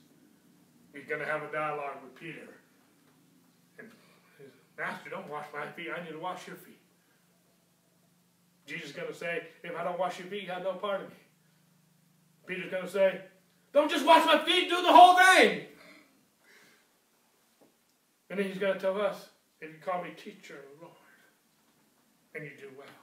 He's 0.95 1.07
going 1.07 1.20
to 1.20 1.26
have 1.26 1.43
a 1.43 1.51
dialogue 1.51 1.99
with 2.03 2.14
Peter. 2.14 2.53
And 3.78 3.88
his 4.38 4.53
master, 4.78 5.11
don't 5.11 5.28
wash 5.28 5.47
my 5.53 5.66
feet. 5.72 5.88
I 5.90 6.05
need 6.05 6.12
to 6.12 6.20
wash 6.20 6.47
your 6.47 6.57
feet. 6.57 6.78
Jesus 8.66 8.90
is 8.90 8.97
going 8.97 9.09
to 9.09 9.14
say, 9.14 9.43
if 9.64 9.76
I 9.76 9.82
don't 9.82 9.99
wash 9.99 10.18
your 10.18 10.28
feet, 10.28 10.45
you 10.45 10.51
have 10.51 10.62
no 10.62 10.74
part 10.74 11.01
of 11.01 11.09
me. 11.09 11.16
Peter's 12.47 12.70
going 12.70 12.84
to 12.84 12.90
say, 12.90 13.20
don't 13.72 13.90
just 13.90 14.07
wash 14.07 14.24
my 14.26 14.38
feet, 14.45 14.68
do 14.68 14.82
the 14.82 14.93
whole 14.93 15.16
thing. 15.16 15.62
And 18.33 18.41
then 18.41 18.49
he's 18.49 18.57
going 18.57 18.72
to 18.72 18.80
tell 18.80 18.97
us, 18.97 19.28
if 19.61 19.68
you 19.68 19.76
call 19.85 20.01
me 20.01 20.16
teacher 20.16 20.57
and 20.57 20.80
Lord, 20.80 21.20
and 22.33 22.41
you 22.41 22.57
do 22.57 22.72
well, 22.80 22.97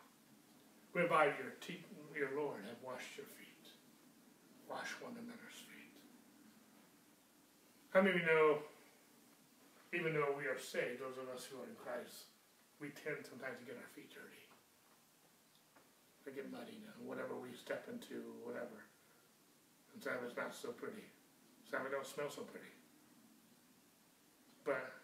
whereby 0.97 1.29
your, 1.37 1.53
te- 1.61 1.85
your 2.17 2.33
Lord 2.33 2.65
have 2.65 2.81
washed 2.81 3.13
your 3.13 3.29
feet. 3.37 3.69
Wash 4.65 4.89
one 4.97 5.13
another's 5.13 5.61
feet. 5.69 5.93
How 7.93 8.01
many 8.01 8.17
of 8.17 8.25
you 8.25 8.25
know, 8.25 8.65
even 9.93 10.17
though 10.17 10.33
we 10.33 10.49
are 10.49 10.57
saved, 10.57 10.97
those 10.97 11.21
of 11.21 11.29
us 11.29 11.45
who 11.45 11.61
are 11.61 11.69
in 11.69 11.77
Christ, 11.77 12.33
we 12.81 12.89
tend 12.97 13.21
sometimes 13.21 13.61
to 13.61 13.69
get 13.69 13.77
our 13.77 13.91
feet 13.93 14.09
dirty. 14.09 14.49
They 16.25 16.33
get 16.33 16.49
muddy 16.49 16.81
now, 16.81 16.97
whatever 17.05 17.37
we 17.37 17.53
step 17.53 17.85
into, 17.85 18.33
whatever. 18.41 18.81
Sometimes 19.93 20.25
it's 20.25 20.37
not 20.41 20.57
so 20.57 20.73
pretty. 20.73 21.05
Sometimes 21.69 21.93
it 21.93 21.93
don't 21.93 22.09
smell 22.09 22.33
so 22.33 22.49
pretty. 22.49 22.73
But 24.65 24.98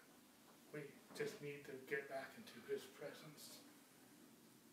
just 1.16 1.40
need 1.40 1.64
to 1.64 1.72
get 1.88 2.12
back 2.12 2.36
into 2.36 2.52
His 2.68 2.84
presence, 3.00 3.64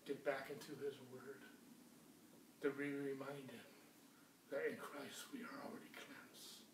get 0.04 0.20
back 0.28 0.52
into 0.52 0.76
His 0.84 1.00
Word, 1.16 1.40
to 2.60 2.70
be 2.76 2.92
reminded 2.92 3.64
that 4.52 4.68
in 4.68 4.76
Christ 4.76 5.24
we 5.32 5.40
are 5.40 5.58
already 5.64 5.88
cleansed. 5.96 6.68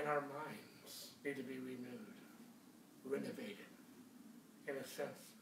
And 0.00 0.08
our 0.08 0.24
minds 0.32 1.12
need 1.20 1.36
to 1.36 1.44
be 1.44 1.60
renewed, 1.60 2.16
renovated, 3.04 3.68
in 4.64 4.80
a 4.80 4.86
sense, 4.88 5.36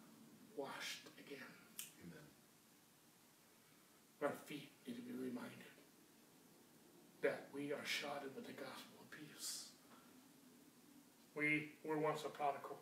washed 0.58 1.06
again. 1.22 1.52
Amen. 2.02 2.28
Our 4.22 4.34
feet 4.50 4.74
need 4.86 4.98
to 4.98 5.06
be 5.06 5.14
reminded 5.14 5.70
that 7.22 7.46
we 7.54 7.70
are 7.70 7.86
shodded 7.86 8.34
with 8.34 8.46
the 8.46 8.58
gospel 8.58 8.79
we 11.40 11.72
were 11.88 11.96
once 11.96 12.20
a 12.26 12.28
prodigal, 12.28 12.76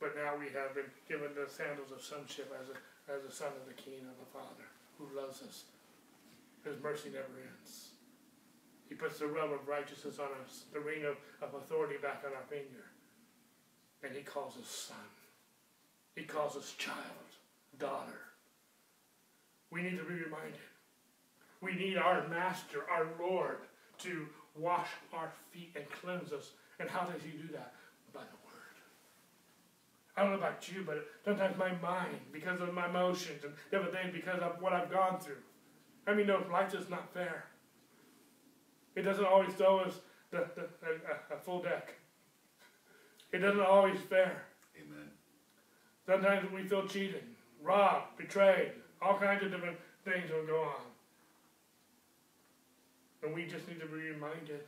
but 0.00 0.16
now 0.16 0.32
we 0.32 0.46
have 0.56 0.74
been 0.74 0.88
given 1.06 1.36
the 1.36 1.44
sandals 1.52 1.92
of 1.92 2.00
sonship 2.00 2.48
as 2.56 2.72
a, 2.72 2.76
as 3.12 3.20
a 3.28 3.30
son 3.30 3.52
of 3.60 3.68
the 3.68 3.76
King 3.76 4.00
of 4.08 4.16
the 4.16 4.32
Father 4.32 4.64
who 4.96 5.04
loves 5.12 5.42
us. 5.42 5.64
His 6.64 6.80
mercy 6.82 7.10
never 7.12 7.28
ends. 7.36 7.92
He 8.88 8.94
puts 8.94 9.18
the 9.18 9.26
robe 9.26 9.52
of 9.52 9.68
righteousness 9.68 10.18
on 10.18 10.28
us, 10.42 10.64
the 10.72 10.80
ring 10.80 11.04
of, 11.04 11.16
of 11.42 11.54
authority 11.54 11.96
back 12.00 12.24
on 12.24 12.32
our 12.32 12.48
finger. 12.48 12.88
And 14.02 14.16
he 14.16 14.22
calls 14.22 14.56
us 14.56 14.88
son. 14.88 14.96
He 16.16 16.24
calls 16.24 16.56
us 16.56 16.72
child, 16.78 17.28
daughter. 17.78 18.18
We 19.70 19.82
need 19.82 19.98
to 19.98 20.04
be 20.04 20.14
reminded. 20.14 20.64
We 21.60 21.74
need 21.74 21.98
our 21.98 22.26
master, 22.28 22.84
our 22.90 23.06
Lord, 23.20 23.58
to 23.98 24.26
wash 24.56 24.88
our 25.12 25.30
feet 25.52 25.72
and 25.76 25.84
cleanse 25.90 26.32
us. 26.32 26.52
And 26.78 26.88
how 26.88 27.04
does 27.04 27.22
he 27.22 27.30
do 27.30 27.52
that? 27.52 27.74
By 28.12 28.20
the 28.20 28.36
word. 28.44 28.76
I 30.16 30.22
don't 30.22 30.32
know 30.32 30.38
about 30.38 30.70
you, 30.70 30.84
but 30.86 31.06
sometimes 31.24 31.56
my 31.56 31.72
mind, 31.80 32.18
because 32.32 32.60
of 32.60 32.74
my 32.74 32.88
emotions 32.88 33.44
and 33.44 33.52
different 33.70 33.94
things, 33.94 34.12
because 34.12 34.40
of 34.40 34.60
what 34.60 34.72
I've 34.72 34.90
gone 34.90 35.18
through. 35.18 35.42
I 36.06 36.14
mean, 36.14 36.26
no, 36.26 36.42
life 36.50 36.74
is 36.74 36.88
not 36.88 37.12
fair. 37.12 37.44
It 38.96 39.02
doesn't 39.02 39.24
always 39.24 39.52
throw 39.54 39.78
us 39.80 40.00
the, 40.30 40.46
the, 40.54 40.62
a, 40.62 41.36
a 41.36 41.38
full 41.38 41.62
deck. 41.62 41.94
It 43.32 43.38
doesn't 43.38 43.60
always 43.60 44.00
fair. 44.00 44.42
Amen. 44.76 45.08
Sometimes 46.06 46.50
we 46.52 46.64
feel 46.64 46.86
cheated, 46.86 47.22
robbed, 47.62 48.16
betrayed. 48.16 48.72
All 49.00 49.18
kinds 49.18 49.44
of 49.44 49.52
different 49.52 49.78
things 50.04 50.30
will 50.30 50.46
go 50.46 50.60
on. 50.60 50.82
And 53.22 53.34
we 53.34 53.46
just 53.46 53.68
need 53.68 53.80
to 53.80 53.86
be 53.86 54.10
reminded 54.10 54.60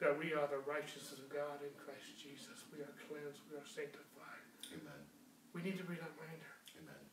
that 0.00 0.12
we 0.18 0.36
are 0.36 0.44
the 0.48 0.60
righteousness 0.68 1.16
of 1.16 1.28
God 1.32 1.64
in 1.64 1.72
Christ 1.80 2.20
Jesus. 2.20 2.68
We 2.68 2.84
are 2.84 2.92
cleansed, 3.08 3.40
we 3.48 3.56
are 3.56 3.64
sanctified. 3.64 4.44
Amen. 4.76 5.02
We 5.56 5.64
need 5.64 5.80
to 5.80 5.88
be 5.88 5.96
that 5.96 6.12
reminder. 6.20 6.52
Amen. 6.76 7.04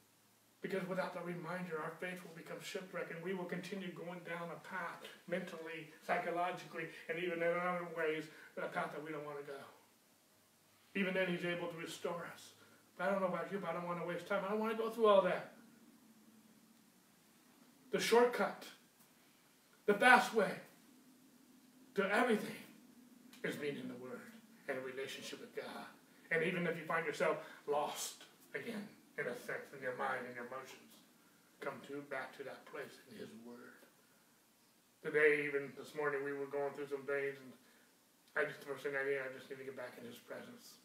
Because 0.60 0.84
without 0.92 1.16
the 1.16 1.24
reminder, 1.24 1.80
our 1.80 1.96
faith 2.04 2.20
will 2.28 2.36
become 2.36 2.60
shipwrecked 2.60 3.16
and 3.16 3.24
we 3.24 3.34
will 3.34 3.48
continue 3.48 3.92
going 3.96 4.20
down 4.28 4.52
a 4.52 4.60
path 4.68 5.00
mentally, 5.32 5.96
psychologically, 6.04 6.92
and 7.08 7.16
even 7.24 7.40
in 7.40 7.56
other 7.56 7.88
ways, 7.96 8.28
a 8.60 8.68
path 8.68 8.92
that 8.92 9.04
we 9.04 9.12
don't 9.12 9.24
want 9.24 9.40
to 9.40 9.48
go. 9.48 9.64
Even 10.96 11.14
then, 11.16 11.32
He's 11.32 11.46
able 11.48 11.72
to 11.72 11.78
restore 11.80 12.28
us. 12.36 12.52
But 12.98 13.08
I 13.08 13.12
don't 13.12 13.22
know 13.22 13.32
about 13.32 13.52
you, 13.52 13.60
but 13.60 13.72
I 13.72 13.74
don't 13.74 13.88
want 13.88 14.00
to 14.02 14.08
waste 14.08 14.28
time. 14.28 14.44
I 14.46 14.52
don't 14.52 14.60
want 14.60 14.76
to 14.76 14.78
go 14.78 14.90
through 14.90 15.08
all 15.08 15.22
that. 15.24 15.54
The 17.92 18.00
shortcut, 18.00 18.66
the 19.86 19.94
fast 19.94 20.34
way 20.34 20.52
to 21.96 22.04
everything 22.14 22.63
is 23.44 23.56
being 23.56 23.76
in 23.78 23.88
the 23.88 24.00
Word. 24.02 24.20
and 24.70 24.80
a 24.80 24.84
relationship 24.88 25.44
with 25.44 25.52
God. 25.56 25.88
And 26.32 26.40
even 26.44 26.64
if 26.68 26.80
you 26.80 26.88
find 26.88 27.06
yourself 27.06 27.44
lost 27.68 28.24
again, 28.56 28.88
in 29.20 29.28
a 29.28 29.36
sense, 29.44 29.70
in 29.76 29.84
your 29.84 29.96
mind 30.00 30.24
and 30.24 30.34
your 30.34 30.48
emotions, 30.48 30.96
come 31.60 31.78
to 31.92 32.00
back 32.08 32.32
to 32.40 32.48
that 32.48 32.64
place 32.72 32.96
in 33.12 33.20
His 33.20 33.30
Word. 33.44 33.76
Today, 35.04 35.44
even 35.44 35.76
this 35.76 35.92
morning, 36.00 36.24
we 36.24 36.32
were 36.32 36.48
going 36.48 36.72
through 36.80 36.88
some 36.88 37.04
things, 37.04 37.36
and 37.44 37.52
I 38.40 38.48
just 38.48 38.64
the 38.64 38.72
first 38.72 38.88
thing 38.88 38.96
I 38.96 39.04
did, 39.04 39.20
I 39.20 39.30
just 39.36 39.52
need 39.52 39.60
to 39.60 39.68
get 39.68 39.76
back 39.76 40.00
in 40.00 40.08
His 40.08 40.16
presence, 40.24 40.80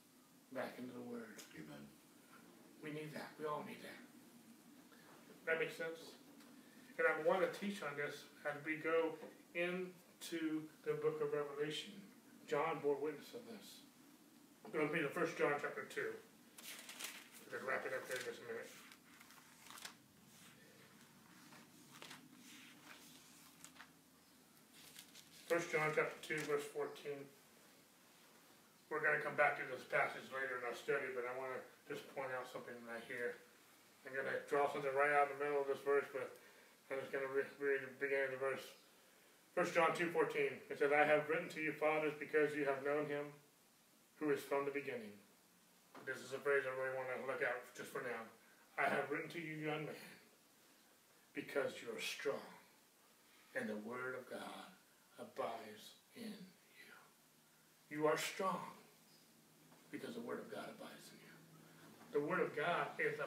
back 0.50 0.74
into 0.74 0.90
the 0.90 1.06
Word. 1.06 1.38
Amen. 1.54 1.84
We 2.82 2.90
need 2.90 3.14
that. 3.14 3.30
We 3.38 3.46
all 3.46 3.62
need 3.62 3.78
that. 3.86 4.00
That 5.46 5.62
makes 5.62 5.78
sense. 5.78 6.18
And 6.98 7.06
I 7.06 7.14
want 7.22 7.46
to 7.46 7.50
teach 7.54 7.78
on 7.86 7.94
this 7.94 8.26
as 8.42 8.58
we 8.66 8.82
go 8.82 9.14
into 9.54 10.66
the 10.82 10.98
book 10.98 11.22
of 11.22 11.30
Revelation. 11.30 11.94
John 12.48 12.80
bore 12.80 12.96
witness 12.96 13.28
of 13.36 13.44
this. 13.44 13.84
It'll 14.72 14.88
be 14.88 15.04
the 15.04 15.12
first 15.12 15.36
John 15.36 15.52
chapter 15.60 15.84
two. 15.92 16.16
We're 17.44 17.60
gonna 17.60 17.68
wrap 17.68 17.84
it 17.84 17.92
up 17.92 18.08
there 18.08 18.16
in 18.16 18.24
just 18.24 18.40
a 18.40 18.48
minute. 18.48 18.72
First 25.44 25.68
John 25.68 25.92
chapter 25.92 26.16
two, 26.24 26.40
verse 26.48 26.64
fourteen. 26.72 27.20
We're 28.88 29.04
gonna 29.04 29.20
come 29.20 29.36
back 29.36 29.60
to 29.60 29.64
this 29.68 29.84
passage 29.84 30.24
later 30.32 30.56
in 30.56 30.64
our 30.64 30.76
study, 30.76 31.12
but 31.12 31.28
I 31.28 31.36
wanna 31.36 31.60
just 31.84 32.08
point 32.16 32.32
out 32.32 32.48
something 32.48 32.76
right 32.88 33.04
here. 33.04 33.36
I'm 34.08 34.16
gonna 34.16 34.40
draw 34.48 34.72
something 34.72 34.92
right 34.96 35.12
out 35.12 35.28
in 35.28 35.36
the 35.36 35.44
middle 35.44 35.60
of 35.60 35.68
this 35.68 35.84
verse, 35.84 36.08
but 36.16 36.32
I'm 36.88 36.96
just 36.96 37.12
gonna 37.12 37.28
read 37.28 37.44
the 37.60 37.92
beginning 38.00 38.32
of 38.32 38.40
the 38.40 38.44
verse. 38.56 38.64
First 39.58 39.74
John 39.74 39.90
two 39.92 40.06
fourteen. 40.14 40.54
It 40.70 40.78
says, 40.78 40.92
"I 40.92 41.02
have 41.02 41.28
written 41.28 41.48
to 41.48 41.60
you, 41.60 41.72
fathers, 41.72 42.14
because 42.16 42.54
you 42.54 42.64
have 42.64 42.84
known 42.84 43.06
him, 43.06 43.26
who 44.20 44.30
is 44.30 44.38
from 44.38 44.64
the 44.64 44.70
beginning." 44.70 45.10
This 46.06 46.18
is 46.18 46.32
a 46.32 46.38
phrase 46.38 46.62
I 46.62 46.70
really 46.78 46.94
want 46.94 47.08
to 47.18 47.26
look 47.26 47.42
at 47.42 47.74
just 47.74 47.90
for 47.90 48.00
now. 48.02 48.22
I 48.78 48.88
have 48.88 49.10
written 49.10 49.28
to 49.30 49.40
you, 49.40 49.54
young 49.54 49.84
man, 49.84 49.96
because 51.34 51.72
you 51.82 51.90
are 51.90 52.00
strong, 52.00 52.46
and 53.56 53.68
the 53.68 53.74
word 53.78 54.14
of 54.14 54.30
God 54.30 54.70
abides 55.18 55.90
in 56.14 56.30
you. 56.78 56.94
You 57.90 58.06
are 58.06 58.16
strong 58.16 58.62
because 59.90 60.14
the 60.14 60.20
word 60.20 60.38
of 60.38 60.48
God 60.52 60.70
abides 60.70 61.10
in 61.10 61.18
you. 61.18 61.34
The 62.12 62.20
word 62.20 62.38
of 62.38 62.54
God 62.54 62.86
is 63.00 63.18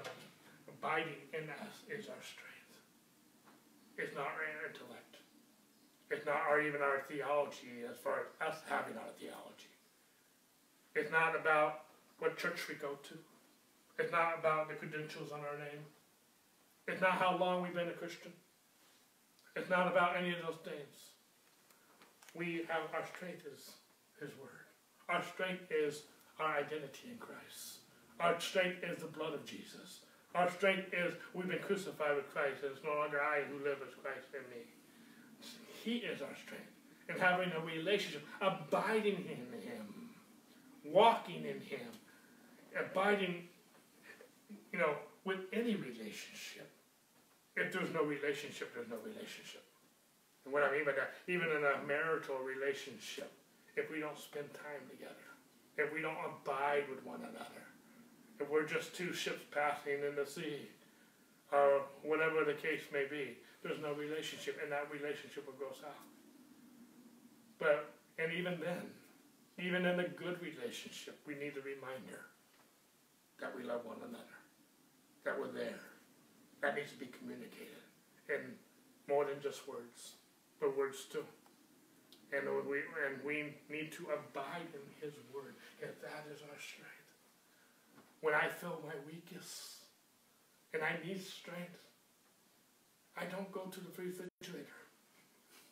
abiding 0.70 1.28
in 1.34 1.50
us 1.50 1.84
is 1.90 2.08
our 2.08 2.24
strength. 2.24 2.80
It's 3.98 4.16
not 4.16 4.28
our 4.28 4.70
intellect. 4.70 5.01
It's 6.12 6.26
not 6.26 6.44
our, 6.48 6.62
even 6.62 6.82
our 6.82 7.02
theology 7.08 7.88
as 7.90 7.98
far 7.98 8.28
as 8.42 8.54
us 8.54 8.62
having 8.70 8.98
our 8.98 9.12
theology. 9.18 9.72
It's 10.94 11.12
not 11.12 11.40
about 11.40 11.84
what 12.20 12.38
church 12.38 12.68
we 12.68 12.76
go 12.76 13.00
to. 13.02 13.18
It's 13.98 14.12
not 14.12 14.38
about 14.38 14.68
the 14.68 14.76
credentials 14.76 15.32
on 15.32 15.40
our 15.40 15.58
name. 15.58 15.86
It's 16.88 17.02
not 17.02 17.14
how 17.14 17.38
long 17.38 17.62
we've 17.62 17.74
been 17.74 17.88
a 17.88 17.94
Christian. 17.94 18.34
It's 19.56 19.70
not 19.70 19.88
about 19.88 20.18
any 20.18 20.32
of 20.32 20.42
those 20.46 20.60
things. 20.64 21.16
We 22.36 22.66
have 22.68 22.84
our 22.94 23.06
strength 23.16 23.44
is 23.48 23.72
His 24.20 24.32
Word. 24.40 24.68
Our 25.08 25.24
strength 25.24 25.64
is 25.72 26.04
our 26.40 26.58
identity 26.58 27.12
in 27.12 27.18
Christ. 27.20 27.80
Our 28.20 28.40
strength 28.40 28.84
is 28.84 29.02
the 29.02 29.08
blood 29.08 29.34
of 29.34 29.46
Jesus. 29.46 30.02
Our 30.36 30.50
strength 30.50 30.94
is 30.94 31.14
we've 31.34 31.48
been 31.48 31.60
crucified 31.60 32.16
with 32.16 32.32
Christ, 32.32 32.64
and 32.64 32.72
it's 32.72 32.84
no 32.84 32.96
longer 32.96 33.20
I 33.20 33.44
who 33.44 33.64
live, 33.64 33.80
as 33.84 33.94
Christ 34.02 34.32
in 34.34 34.44
me. 34.52 34.64
He 35.84 35.98
is 35.98 36.22
our 36.22 36.36
strength. 36.36 36.70
And 37.10 37.20
having 37.20 37.52
a 37.52 37.60
relationship, 37.66 38.24
abiding 38.42 39.26
in 39.26 39.62
Him, 39.62 40.10
walking 40.86 41.44
in 41.44 41.60
Him, 41.60 41.88
abiding, 42.80 43.48
you 44.72 44.80
know, 44.80 44.96
with 45.26 45.40
any 45.52 45.76
relationship. 45.76 46.70
If 47.58 47.74
there's 47.74 47.94
no 47.94 48.04
relationship, 48.04 48.74
there's 48.74 48.90
no 48.90 48.98
relationship. 49.04 49.64
And 50.46 50.54
what 50.54 50.64
I 50.64 50.72
mean 50.72 50.86
by 50.86 50.94
that, 50.94 51.14
even 51.28 51.50
in 51.50 51.64
a 51.64 51.86
marital 51.86 52.38
relationship, 52.40 53.32
if 53.76 53.92
we 53.92 54.00
don't 54.00 54.18
spend 54.18 54.52
time 54.54 54.88
together, 54.90 55.28
if 55.78 55.94
we 55.94 56.02
don't 56.02 56.18
abide 56.26 56.84
with 56.90 57.06
one 57.06 57.20
another, 57.20 57.66
if 58.40 58.50
we're 58.50 58.66
just 58.66 58.96
two 58.96 59.14
ships 59.14 59.44
passing 59.52 60.00
in 60.08 60.16
the 60.16 60.26
sea, 60.26 60.68
or 61.52 61.82
whatever 62.04 62.46
the 62.46 62.54
case 62.54 62.82
may 62.94 63.06
be, 63.10 63.38
there's 63.64 63.82
no 63.82 63.94
relationship, 63.94 64.58
and 64.62 64.72
that 64.72 64.90
relationship 64.92 65.46
will 65.46 65.60
go 65.60 65.74
south. 65.74 66.06
But, 67.60 67.94
and 68.18 68.34
even 68.34 68.60
then, 68.60 68.90
even 69.60 69.86
in 69.86 70.00
a 70.00 70.08
good 70.08 70.42
relationship, 70.42 71.20
we 71.28 71.36
need 71.36 71.54
the 71.54 71.62
reminder 71.62 72.26
that 73.40 73.56
we 73.56 73.64
love 73.64 73.86
one 73.86 73.98
another, 74.02 74.38
that 75.26 75.38
we're 75.38 75.52
there. 75.52 75.80
That 76.62 76.76
needs 76.76 76.92
to 76.92 76.98
be 76.98 77.10
communicated 77.20 77.82
in 78.30 78.54
more 79.08 79.26
than 79.26 79.42
just 79.42 79.68
words, 79.68 80.14
but 80.60 80.78
words 80.78 81.06
too. 81.12 81.26
And 82.34 82.48
we, 82.66 82.78
and 83.06 83.22
we 83.26 83.54
need 83.70 83.92
to 83.94 84.08
abide 84.14 84.70
in 84.74 84.86
His 85.02 85.14
Word, 85.34 85.54
and 85.82 85.92
that 86.02 86.26
is 86.34 86.42
our 86.42 86.60
strength. 86.62 86.90
When 88.22 88.34
I 88.34 88.48
feel 88.48 88.80
my 88.86 88.94
weakest 89.06 89.84
and 90.74 90.82
I 90.82 90.96
need 91.06 91.22
strength, 91.22 91.82
I 93.18 93.26
don't 93.26 93.52
go 93.52 93.66
to 93.68 93.80
the 93.80 93.90
refrigerator. 93.90 94.80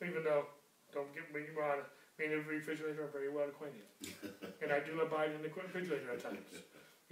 Even 0.01 0.23
though, 0.23 0.45
don't 0.93 1.13
get 1.13 1.33
me 1.33 1.41
wrong, 1.55 1.79
me 2.19 2.25
and 2.25 2.33
the 2.33 2.49
refrigerator 2.49 3.03
are 3.03 3.13
very 3.15 3.29
well 3.29 3.47
acquainted. 3.47 3.87
and 4.61 4.71
I 4.71 4.79
do 4.79 4.99
abide 5.01 5.31
in 5.31 5.41
the 5.41 5.49
refrigerator 5.49 6.11
at 6.11 6.23
times. 6.23 6.51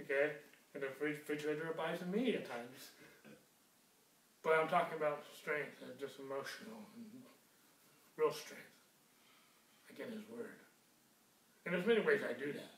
Okay? 0.00 0.32
And 0.74 0.82
the 0.82 0.88
refrigerator 1.00 1.70
abides 1.72 2.02
in 2.02 2.10
me 2.10 2.34
at 2.34 2.48
times. 2.48 2.92
But 4.42 4.54
I'm 4.60 4.68
talking 4.68 4.96
about 4.96 5.24
strength 5.36 5.80
and 5.82 5.98
just 5.98 6.20
emotional 6.20 6.80
and 6.96 7.04
real 8.16 8.32
strength. 8.32 8.72
Again, 9.90 10.12
His 10.12 10.24
Word. 10.30 10.60
And 11.64 11.74
there's 11.74 11.86
many 11.86 12.00
ways 12.00 12.20
I 12.24 12.32
do 12.32 12.52
that. 12.52 12.72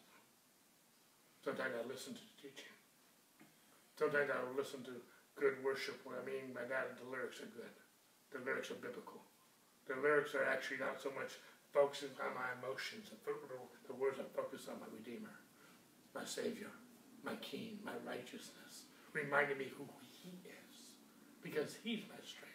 Sometimes 1.44 1.72
I 1.78 1.86
listen 1.88 2.14
to 2.14 2.20
the 2.20 2.36
teaching. 2.42 2.74
Sometimes 3.98 4.30
I 4.30 4.40
will 4.44 4.56
listen 4.56 4.82
to 4.84 4.92
good 5.36 5.62
worship. 5.64 6.00
What 6.04 6.18
I 6.20 6.24
mean 6.24 6.54
by 6.54 6.64
that 6.66 6.90
is 6.92 6.98
the 6.98 7.10
lyrics 7.10 7.40
are 7.40 7.52
good. 7.52 7.74
The 8.32 8.42
lyrics 8.44 8.70
are 8.70 8.80
biblical. 8.80 9.22
The 9.88 9.98
lyrics 9.98 10.34
are 10.34 10.44
actually 10.46 10.78
not 10.78 11.02
so 11.02 11.10
much 11.14 11.34
focusing 11.72 12.14
on 12.22 12.34
my 12.34 12.50
emotions. 12.62 13.10
The 13.10 13.94
words 13.94 14.18
are 14.18 14.30
focused 14.34 14.68
on 14.68 14.78
my 14.78 14.90
Redeemer, 14.94 15.34
my 16.14 16.24
Savior, 16.24 16.70
my 17.24 17.34
King, 17.42 17.78
my 17.84 17.98
righteousness, 18.06 18.90
reminding 19.12 19.58
me 19.58 19.70
who 19.76 19.86
He 20.22 20.38
is, 20.46 20.94
because 21.42 21.74
He's 21.82 22.06
my 22.06 22.20
strength. 22.22 22.50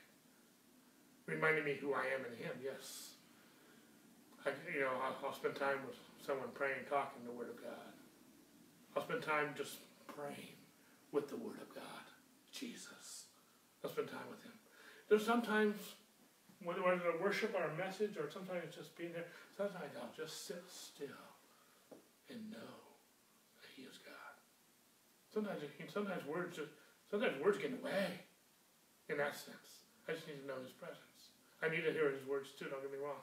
Reminding 1.25 1.65
me 1.65 1.75
who 1.81 1.93
I 1.93 2.05
am 2.13 2.23
in 2.23 2.37
Him. 2.37 2.53
Yes. 2.63 3.15
I, 4.45 4.51
you 4.71 4.81
know, 4.81 4.93
I'll, 5.01 5.17
I'll 5.25 5.33
spend 5.33 5.55
time 5.55 5.79
with 5.87 5.97
someone 6.25 6.49
praying, 6.53 6.85
talking 6.89 7.25
the 7.25 7.31
Word 7.31 7.49
of 7.49 7.61
God. 7.61 7.91
I'll 8.95 9.03
spend 9.03 9.23
time 9.23 9.49
just 9.57 9.77
praying 10.07 10.55
with 11.11 11.27
the 11.29 11.35
Word 11.35 11.59
of 11.61 11.73
God, 11.73 12.04
Jesus. 12.55 13.25
I'll 13.83 13.91
spend 13.91 14.07
time 14.07 14.29
with 14.29 14.41
Him. 14.43 14.53
There's 15.09 15.25
sometimes, 15.25 15.75
whether 16.63 16.81
a 16.81 17.21
worship 17.21 17.53
or 17.53 17.63
a 17.63 17.77
message, 17.77 18.17
or 18.17 18.29
sometimes 18.31 18.73
just 18.73 18.97
being 18.97 19.13
there, 19.13 19.27
sometimes 19.55 19.91
I'll 20.01 20.15
just 20.15 20.47
sit 20.47 20.63
still 20.67 21.27
and 22.29 22.51
know 22.51 22.75
that 23.61 23.69
He 23.75 23.83
is 23.83 23.99
God. 24.01 24.35
Sometimes, 25.33 25.61
sometimes 25.93 26.25
words 26.25 26.57
just, 26.57 26.71
sometimes 27.11 27.41
words 27.43 27.57
get 27.57 27.71
in 27.71 27.77
the 27.77 27.83
way. 27.83 28.21
In 29.07 29.17
that 29.17 29.35
sense, 29.35 29.85
I 30.09 30.13
just 30.13 30.25
need 30.27 30.41
to 30.41 30.47
know 30.47 30.57
His 30.63 30.71
presence. 30.71 31.35
I 31.61 31.69
need 31.69 31.83
to 31.83 31.93
hear 31.93 32.09
His 32.09 32.25
words 32.25 32.49
too. 32.57 32.65
Don't 32.65 32.81
get 32.81 32.91
me 32.91 32.97
wrong. 32.97 33.21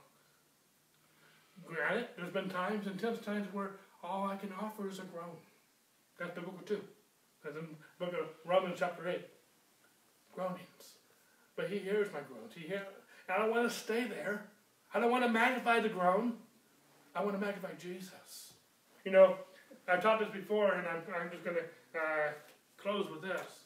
Granted, 1.65 2.09
there's 2.17 2.33
been 2.33 2.49
times, 2.49 2.87
intense 2.87 3.25
times, 3.25 3.47
where 3.53 3.73
all 4.03 4.27
I 4.27 4.37
can 4.37 4.53
offer 4.61 4.89
is 4.89 4.99
a 4.99 5.03
groan. 5.03 5.37
That's 6.19 6.35
biblical 6.35 6.63
too. 6.65 6.81
In 7.45 7.55
the 7.55 7.61
book 7.99 8.15
of 8.15 8.29
Romans 8.45 8.77
chapter 8.79 9.09
8. 9.09 9.21
Groanings. 10.33 10.99
But 11.57 11.69
he 11.69 11.79
hears 11.79 12.07
my 12.13 12.21
groans. 12.21 12.53
He 12.55 12.69
hears, 12.69 12.87
and 13.29 13.37
I 13.37 13.41
don't 13.41 13.51
want 13.51 13.69
to 13.69 13.77
stay 13.77 14.05
there. 14.05 14.45
I 14.95 15.01
don't 15.01 15.11
want 15.11 15.25
to 15.25 15.29
magnify 15.29 15.81
the 15.81 15.89
groan. 15.89 16.35
I 17.15 17.25
want 17.25 17.39
to 17.39 17.45
magnify 17.45 17.73
Jesus. 17.81 18.55
You 19.05 19.11
know, 19.11 19.37
I've 19.89 20.03
taught 20.03 20.21
this 20.21 20.29
before, 20.33 20.75
and 20.75 20.87
I'm, 20.87 21.03
I'm 21.21 21.31
just 21.31 21.45
going 21.45 21.57
to 21.57 21.99
uh, 21.99 22.31
close 22.79 23.11
with 23.11 23.23
this. 23.23 23.65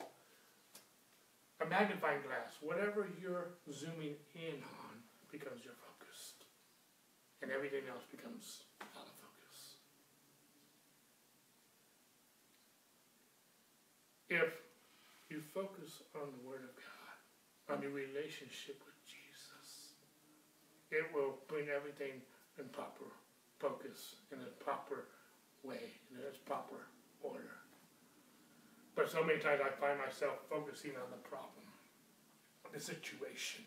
A 1.60 1.66
magnifying 1.66 2.22
glass, 2.22 2.56
whatever 2.60 3.08
you're 3.20 3.48
zooming 3.72 4.16
in 4.34 4.54
on, 4.62 4.96
becomes 5.30 5.64
your 5.64 5.74
focus. 5.74 6.34
And 7.42 7.50
everything 7.50 7.82
else 7.90 8.04
becomes 8.10 8.64
out 8.80 9.06
of 9.06 9.12
focus. 9.20 9.26
If 14.28 14.58
you 15.30 15.40
focus 15.54 16.02
on 16.14 16.26
the 16.34 16.48
Word 16.48 16.66
of 16.66 16.74
God, 16.74 17.76
on 17.76 17.82
your 17.82 17.92
relationship 17.92 18.82
with 18.84 18.98
Jesus, 19.06 19.94
it 20.90 21.06
will 21.14 21.38
bring 21.46 21.68
everything 21.68 22.22
in 22.58 22.66
proper 22.70 23.06
focus, 23.58 24.16
in 24.32 24.38
a 24.38 24.50
proper 24.64 25.06
way, 25.62 25.94
in 26.10 26.18
its 26.26 26.38
proper 26.38 26.90
order. 27.22 27.54
But 28.96 29.10
so 29.10 29.22
many 29.22 29.38
times 29.38 29.60
I 29.64 29.70
find 29.80 29.98
myself 29.98 30.42
focusing 30.50 30.92
on 30.98 31.10
the 31.10 31.22
problem, 31.28 31.70
the 32.72 32.80
situation, 32.80 33.62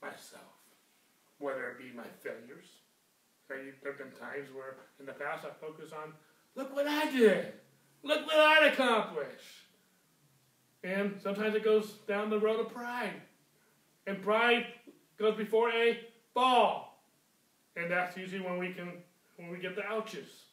myself, 0.00 0.56
whether 1.38 1.68
it 1.68 1.78
be 1.78 1.92
my 1.94 2.08
failures. 2.22 2.80
There 3.48 3.60
have 3.84 3.98
been 3.98 4.12
times 4.18 4.48
where 4.54 4.76
in 5.00 5.06
the 5.06 5.12
past 5.12 5.44
I 5.44 5.50
focus 5.60 5.92
on, 5.92 6.12
look 6.54 6.74
what 6.74 6.86
I 6.86 7.10
did, 7.10 7.52
look 8.02 8.26
what 8.26 8.38
I 8.38 8.68
accomplished. 8.68 9.67
And 10.84 11.20
sometimes 11.22 11.54
it 11.54 11.64
goes 11.64 11.92
down 12.06 12.30
the 12.30 12.38
road 12.38 12.60
of 12.60 12.72
pride. 12.72 13.20
And 14.06 14.22
pride 14.22 14.66
goes 15.18 15.36
before 15.36 15.70
a 15.70 15.98
fall. 16.32 17.02
And 17.76 17.90
that's 17.90 18.16
usually 18.16 18.40
when 18.40 18.58
we 18.58 18.72
can 18.72 18.92
when 19.36 19.50
we 19.50 19.58
get 19.58 19.76
the 19.76 19.84
ouches. 19.84 20.46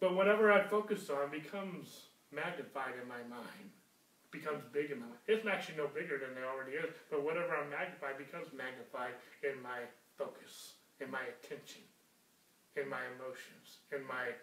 But 0.00 0.14
whatever 0.14 0.52
I 0.52 0.62
focus 0.62 1.08
on 1.10 1.30
becomes 1.30 2.08
magnified 2.32 2.94
in 3.00 3.08
my 3.08 3.22
mind, 3.28 3.70
becomes 4.30 4.62
big 4.72 4.90
in 4.90 5.00
my 5.00 5.06
mind. 5.06 5.24
It's 5.26 5.46
actually 5.46 5.76
no 5.76 5.88
bigger 5.88 6.20
than 6.20 6.36
it 6.36 6.44
already 6.44 6.76
is, 6.76 6.92
but 7.10 7.24
whatever 7.24 7.56
I 7.56 7.64
magnify 7.68 8.12
becomes 8.16 8.52
magnified 8.52 9.16
in 9.42 9.60
my 9.62 9.88
focus, 10.16 10.74
in 11.00 11.10
my 11.10 11.24
attention, 11.40 11.82
in 12.76 12.88
my 12.88 13.00
emotions, 13.16 13.84
in 13.92 14.04
my 14.06 14.36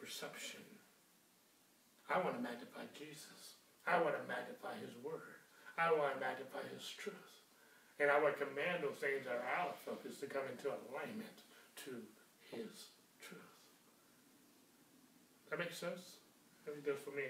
perception. 0.00 0.60
I 2.08 2.20
want 2.20 2.36
to 2.36 2.42
magnify 2.42 2.84
Jesus. 2.96 3.53
I 3.86 4.00
want 4.00 4.16
to 4.16 4.24
magnify 4.28 4.74
His 4.80 4.96
Word. 5.04 5.40
I 5.76 5.92
want 5.92 6.14
to 6.16 6.20
magnify 6.20 6.64
His 6.72 6.84
truth. 6.96 7.44
And 8.00 8.10
I 8.10 8.18
would 8.18 8.36
command 8.36 8.82
those 8.82 8.98
things 8.98 9.24
that 9.28 9.38
are 9.38 9.50
out 9.54 9.76
of 9.76 9.78
focus 9.84 10.18
to 10.20 10.26
come 10.26 10.42
into 10.50 10.72
alignment 10.72 11.46
to 11.86 12.02
His 12.50 12.90
truth. 13.20 13.54
That 15.50 15.58
makes 15.58 15.78
sense? 15.78 16.18
That 16.66 16.80
does 16.84 16.98
for 17.04 17.12
me. 17.12 17.28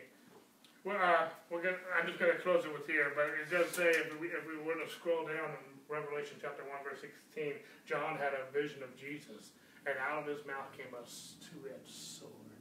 Well, 0.84 1.00
uh, 1.00 1.32
we're 1.48 1.64
gonna, 1.64 1.80
I'm 1.96 2.06
just 2.06 2.20
going 2.20 2.32
to 2.32 2.38
close 2.44 2.64
it 2.64 2.72
with 2.72 2.86
here, 2.86 3.12
but 3.16 3.32
it 3.32 3.48
does 3.48 3.72
say 3.72 3.88
if 3.88 4.12
we, 4.20 4.28
if 4.28 4.44
we 4.44 4.60
were 4.60 4.76
to 4.76 4.88
scroll 4.88 5.24
down 5.24 5.56
in 5.56 5.64
Revelation 5.88 6.36
chapter 6.40 6.60
1, 6.60 6.70
verse 6.84 7.00
16, 7.00 7.56
John 7.88 8.20
had 8.20 8.36
a 8.36 8.44
vision 8.52 8.84
of 8.84 8.92
Jesus, 8.92 9.56
and 9.88 9.96
out 9.96 10.20
of 10.20 10.26
his 10.28 10.44
mouth 10.44 10.68
came 10.76 10.92
a 10.92 11.00
two 11.40 11.72
edged 11.72 11.88
sword, 11.88 12.52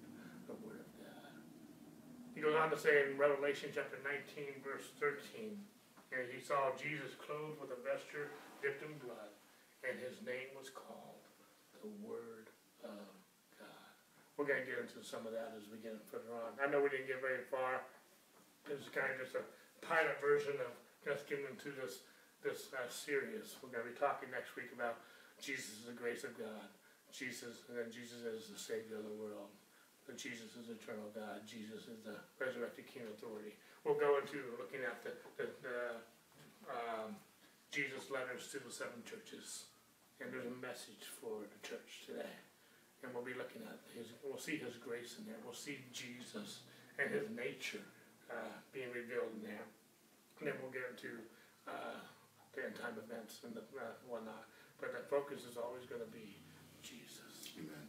the 0.48 0.56
Word 0.64 0.88
of 0.88 0.92
God. 1.04 1.36
He 2.32 2.33
goes 2.44 2.60
on 2.60 2.68
to 2.68 2.76
say 2.76 3.08
in 3.08 3.16
Revelation 3.16 3.72
chapter 3.72 3.96
19, 4.04 4.68
verse 4.68 4.92
13, 5.00 5.56
and 6.12 6.28
he 6.28 6.44
saw 6.44 6.76
Jesus 6.76 7.16
clothed 7.16 7.56
with 7.64 7.72
a 7.72 7.80
vesture 7.80 8.36
dipped 8.60 8.84
in 8.84 8.92
blood, 9.00 9.32
and 9.88 9.96
his 10.04 10.20
name 10.28 10.52
was 10.52 10.68
called 10.68 11.24
the 11.80 11.88
Word 12.04 12.52
of 12.84 13.08
God. 13.56 13.88
We're 14.36 14.44
going 14.44 14.60
to 14.60 14.68
get 14.68 14.76
into 14.76 15.00
some 15.08 15.24
of 15.24 15.32
that 15.32 15.56
as 15.56 15.72
we 15.72 15.80
get 15.80 15.96
further 16.12 16.36
on. 16.36 16.60
I 16.60 16.68
know 16.68 16.84
we 16.84 16.92
didn't 16.92 17.08
get 17.08 17.24
very 17.24 17.48
far. 17.48 17.80
This 18.68 18.84
is 18.84 18.92
kind 18.92 19.08
of 19.08 19.24
just 19.24 19.40
a 19.40 19.44
pilot 19.80 20.20
version 20.20 20.60
of 20.60 20.76
just 21.00 21.24
getting 21.32 21.48
into 21.48 21.72
this 21.80 22.04
this 22.44 22.76
uh, 22.76 22.92
series. 22.92 23.56
We're 23.64 23.72
going 23.72 23.88
to 23.88 23.96
be 23.96 23.96
talking 23.96 24.28
next 24.28 24.60
week 24.60 24.76
about 24.76 25.00
Jesus 25.40 25.80
is 25.80 25.88
the 25.88 25.96
grace 25.96 26.28
of 26.28 26.36
God. 26.36 26.68
Jesus, 27.08 27.64
and 27.72 27.80
then 27.80 27.88
Jesus 27.88 28.28
is 28.28 28.52
the 28.52 28.60
Savior 28.60 29.00
of 29.00 29.08
the 29.08 29.16
world. 29.16 29.48
That 30.08 30.20
Jesus 30.20 30.60
is 30.60 30.68
eternal 30.68 31.08
God. 31.16 31.48
Jesus 31.48 31.88
is 31.88 32.04
the 32.04 32.20
resurrected 32.36 32.92
King 32.92 33.08
of 33.08 33.16
authority. 33.16 33.56
We'll 33.88 34.00
go 34.00 34.20
into 34.20 34.44
looking 34.60 34.84
at 34.84 35.00
the, 35.04 35.16
the, 35.40 35.48
the 35.64 35.80
um, 36.68 37.16
Jesus 37.72 38.12
letters 38.12 38.52
to 38.52 38.60
the 38.60 38.72
seven 38.72 39.00
churches. 39.08 39.72
And 40.20 40.32
there's 40.32 40.48
a 40.48 40.60
message 40.60 41.08
for 41.20 41.48
the 41.48 41.60
church 41.64 42.08
today. 42.08 42.36
And 43.04 43.12
we'll 43.12 43.28
be 43.28 43.36
looking 43.36 43.64
at 43.68 43.80
his, 43.96 44.12
we'll 44.24 44.40
see 44.40 44.56
his 44.60 44.76
grace 44.80 45.20
in 45.20 45.28
there. 45.28 45.40
We'll 45.44 45.56
see 45.56 45.80
Jesus 45.92 46.64
and 47.00 47.12
his 47.12 47.28
nature 47.32 47.84
uh, 48.32 48.56
being 48.72 48.92
revealed 48.92 49.32
in 49.40 49.44
there. 49.44 49.68
And 50.40 50.52
then 50.52 50.56
we'll 50.60 50.72
get 50.72 50.88
into 50.92 51.24
uh, 51.68 52.00
the 52.56 52.68
end 52.68 52.76
time 52.76 52.96
events 53.00 53.44
and 53.44 53.56
the, 53.56 53.64
uh, 53.76 53.96
whatnot. 54.08 54.48
But 54.80 54.96
the 54.96 55.04
focus 55.08 55.48
is 55.48 55.56
always 55.56 55.88
going 55.88 56.04
to 56.04 56.12
be 56.12 56.40
Jesus. 56.84 57.56
Amen. 57.56 57.88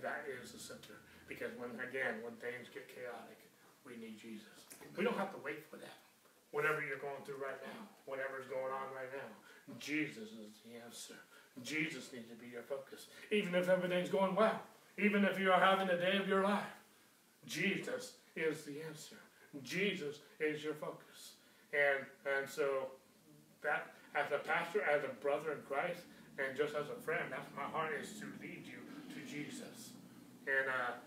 That 0.00 0.24
is 0.28 0.52
the 0.52 0.60
center. 0.60 0.96
Because 1.30 1.54
when 1.54 1.70
again, 1.78 2.18
when 2.26 2.34
things 2.42 2.66
get 2.74 2.90
chaotic, 2.90 3.38
we 3.86 3.94
need 3.94 4.18
Jesus. 4.18 4.66
We 4.98 5.06
don't 5.06 5.14
have 5.14 5.30
to 5.30 5.38
wait 5.46 5.62
for 5.70 5.78
that. 5.78 6.02
Whatever 6.50 6.82
you're 6.82 6.98
going 6.98 7.22
through 7.22 7.38
right 7.38 7.62
now, 7.62 7.86
whatever's 8.10 8.50
going 8.50 8.74
on 8.74 8.90
right 8.90 9.08
now, 9.14 9.30
Jesus 9.78 10.34
is 10.34 10.58
the 10.66 10.82
answer. 10.82 11.14
Jesus 11.62 12.10
needs 12.12 12.26
to 12.26 12.34
be 12.34 12.50
your 12.50 12.66
focus. 12.66 13.06
Even 13.30 13.54
if 13.54 13.68
everything's 13.68 14.10
going 14.10 14.34
well, 14.34 14.58
even 14.98 15.24
if 15.24 15.38
you 15.38 15.52
are 15.52 15.60
having 15.60 15.88
a 15.88 15.96
day 15.96 16.18
of 16.18 16.26
your 16.26 16.42
life, 16.42 16.74
Jesus 17.46 18.18
is 18.34 18.64
the 18.64 18.82
answer. 18.82 19.16
Jesus 19.62 20.18
is 20.40 20.64
your 20.64 20.74
focus. 20.74 21.38
And 21.70 22.04
and 22.26 22.50
so 22.50 22.90
that 23.62 23.94
as 24.18 24.26
a 24.34 24.42
pastor, 24.42 24.82
as 24.82 25.04
a 25.04 25.14
brother 25.22 25.52
in 25.52 25.62
Christ, 25.62 26.02
and 26.42 26.56
just 26.56 26.74
as 26.74 26.90
a 26.90 27.00
friend, 27.00 27.30
that's 27.30 27.46
my 27.54 27.70
heart 27.70 27.92
is 27.94 28.18
to 28.18 28.26
lead 28.42 28.66
you 28.66 28.82
to 29.14 29.20
Jesus. 29.30 29.94
And 30.46 30.66
uh, 30.66 30.98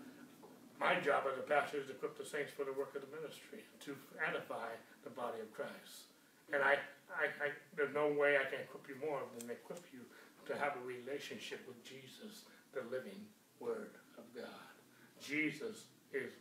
my 0.84 1.00
job 1.00 1.24
as 1.24 1.40
a 1.40 1.46
pastor 1.48 1.80
is 1.80 1.88
to 1.88 1.96
equip 1.96 2.12
the 2.20 2.28
saints 2.28 2.52
for 2.52 2.68
the 2.68 2.76
work 2.76 2.92
of 2.92 3.00
the 3.00 3.08
ministry, 3.16 3.64
to 3.80 3.96
edify 4.20 4.68
the 5.00 5.08
body 5.16 5.40
of 5.40 5.48
Christ. 5.56 6.12
And 6.52 6.60
I, 6.60 6.76
I, 7.08 7.32
I 7.40 7.48
there's 7.72 7.96
no 7.96 8.12
way 8.12 8.36
I 8.36 8.44
can 8.44 8.60
equip 8.60 8.84
you 8.84 9.00
more 9.00 9.24
than 9.40 9.48
equip 9.48 9.80
you 9.96 10.04
to 10.44 10.52
have 10.60 10.76
a 10.76 10.84
relationship 10.84 11.64
with 11.64 11.80
Jesus, 11.80 12.44
the 12.76 12.84
living 12.92 13.16
Word 13.64 13.96
of 14.20 14.28
God. 14.36 14.68
Jesus 15.24 15.88
is, 16.12 16.36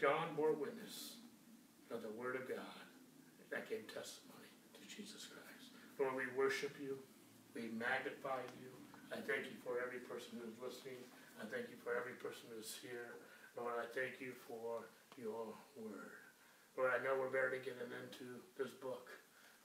John 0.00 0.32
bore 0.32 0.56
witness 0.56 1.20
of 1.92 2.00
the 2.00 2.12
Word 2.16 2.40
of 2.40 2.48
God 2.48 2.80
that 3.52 3.68
gave 3.68 3.84
testimony 3.92 4.48
to 4.80 4.82
Jesus 4.88 5.28
Christ. 5.28 5.76
Lord, 6.00 6.16
we 6.16 6.24
worship 6.32 6.72
you. 6.80 6.96
We 7.52 7.68
magnify 7.76 8.48
you. 8.64 8.72
I 9.12 9.20
thank 9.28 9.44
you 9.52 9.60
for 9.60 9.76
every 9.84 10.00
person 10.08 10.40
who's 10.40 10.56
listening. 10.56 11.04
I 11.36 11.44
thank 11.52 11.68
you 11.68 11.76
for 11.84 11.92
every 11.92 12.16
person 12.16 12.48
who's 12.48 12.72
here. 12.80 13.20
Lord, 13.58 13.74
I 13.82 13.90
thank 13.90 14.22
you 14.22 14.30
for 14.46 14.86
your 15.18 15.50
word. 15.74 16.14
Lord, 16.78 16.94
I 16.94 17.02
know 17.02 17.18
we're 17.18 17.34
barely 17.34 17.58
getting 17.58 17.90
into 17.90 18.38
this 18.54 18.70
book, 18.78 19.10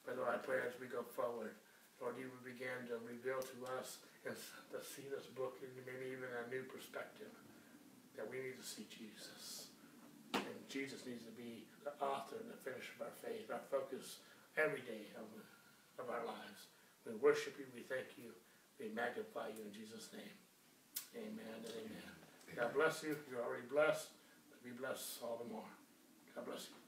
but 0.01 0.17
Lord, 0.17 0.33
I 0.33 0.41
pray 0.41 0.65
as 0.65 0.73
we 0.81 0.89
go 0.89 1.05
forward, 1.13 1.53
Lord, 2.01 2.17
you 2.17 2.33
will 2.33 2.41
begin 2.41 2.89
to 2.89 2.97
reveal 3.05 3.37
to 3.37 3.57
us 3.77 4.01
and 4.25 4.33
to 4.73 4.81
see 4.81 5.05
this 5.13 5.29
book 5.29 5.61
in 5.61 5.69
maybe 5.85 6.09
even 6.09 6.25
a 6.25 6.49
new 6.49 6.65
perspective 6.65 7.29
that 8.17 8.25
we 8.25 8.41
need 8.41 8.57
to 8.57 8.65
see 8.65 8.89
Jesus. 8.89 9.69
And 10.33 10.57
Jesus 10.65 11.05
needs 11.05 11.21
to 11.29 11.33
be 11.37 11.69
the 11.85 11.93
author 12.01 12.41
and 12.41 12.49
the 12.49 12.57
finisher 12.65 12.97
of 12.97 13.13
our 13.13 13.17
faith, 13.21 13.45
our 13.53 13.61
focus 13.69 14.25
every 14.57 14.81
day 14.81 15.13
of, 15.21 15.29
of 16.01 16.09
our 16.09 16.25
lives. 16.25 16.73
We 17.05 17.13
worship 17.21 17.61
you, 17.61 17.69
we 17.77 17.85
thank 17.85 18.17
you, 18.17 18.33
we 18.81 18.89
magnify 18.89 19.53
you 19.53 19.61
in 19.61 19.71
Jesus' 19.71 20.09
name. 20.09 20.37
Amen 21.13 21.61
and 21.61 21.73
amen. 21.77 22.22
God 22.55 22.73
bless 22.73 23.03
you. 23.03 23.15
You're 23.29 23.41
already 23.41 23.67
blessed. 23.69 24.07
Be 24.63 24.71
blessed 24.71 25.19
all 25.21 25.41
the 25.43 25.53
more. 25.53 25.65
God 26.35 26.45
bless 26.45 26.69
you. 26.69 26.82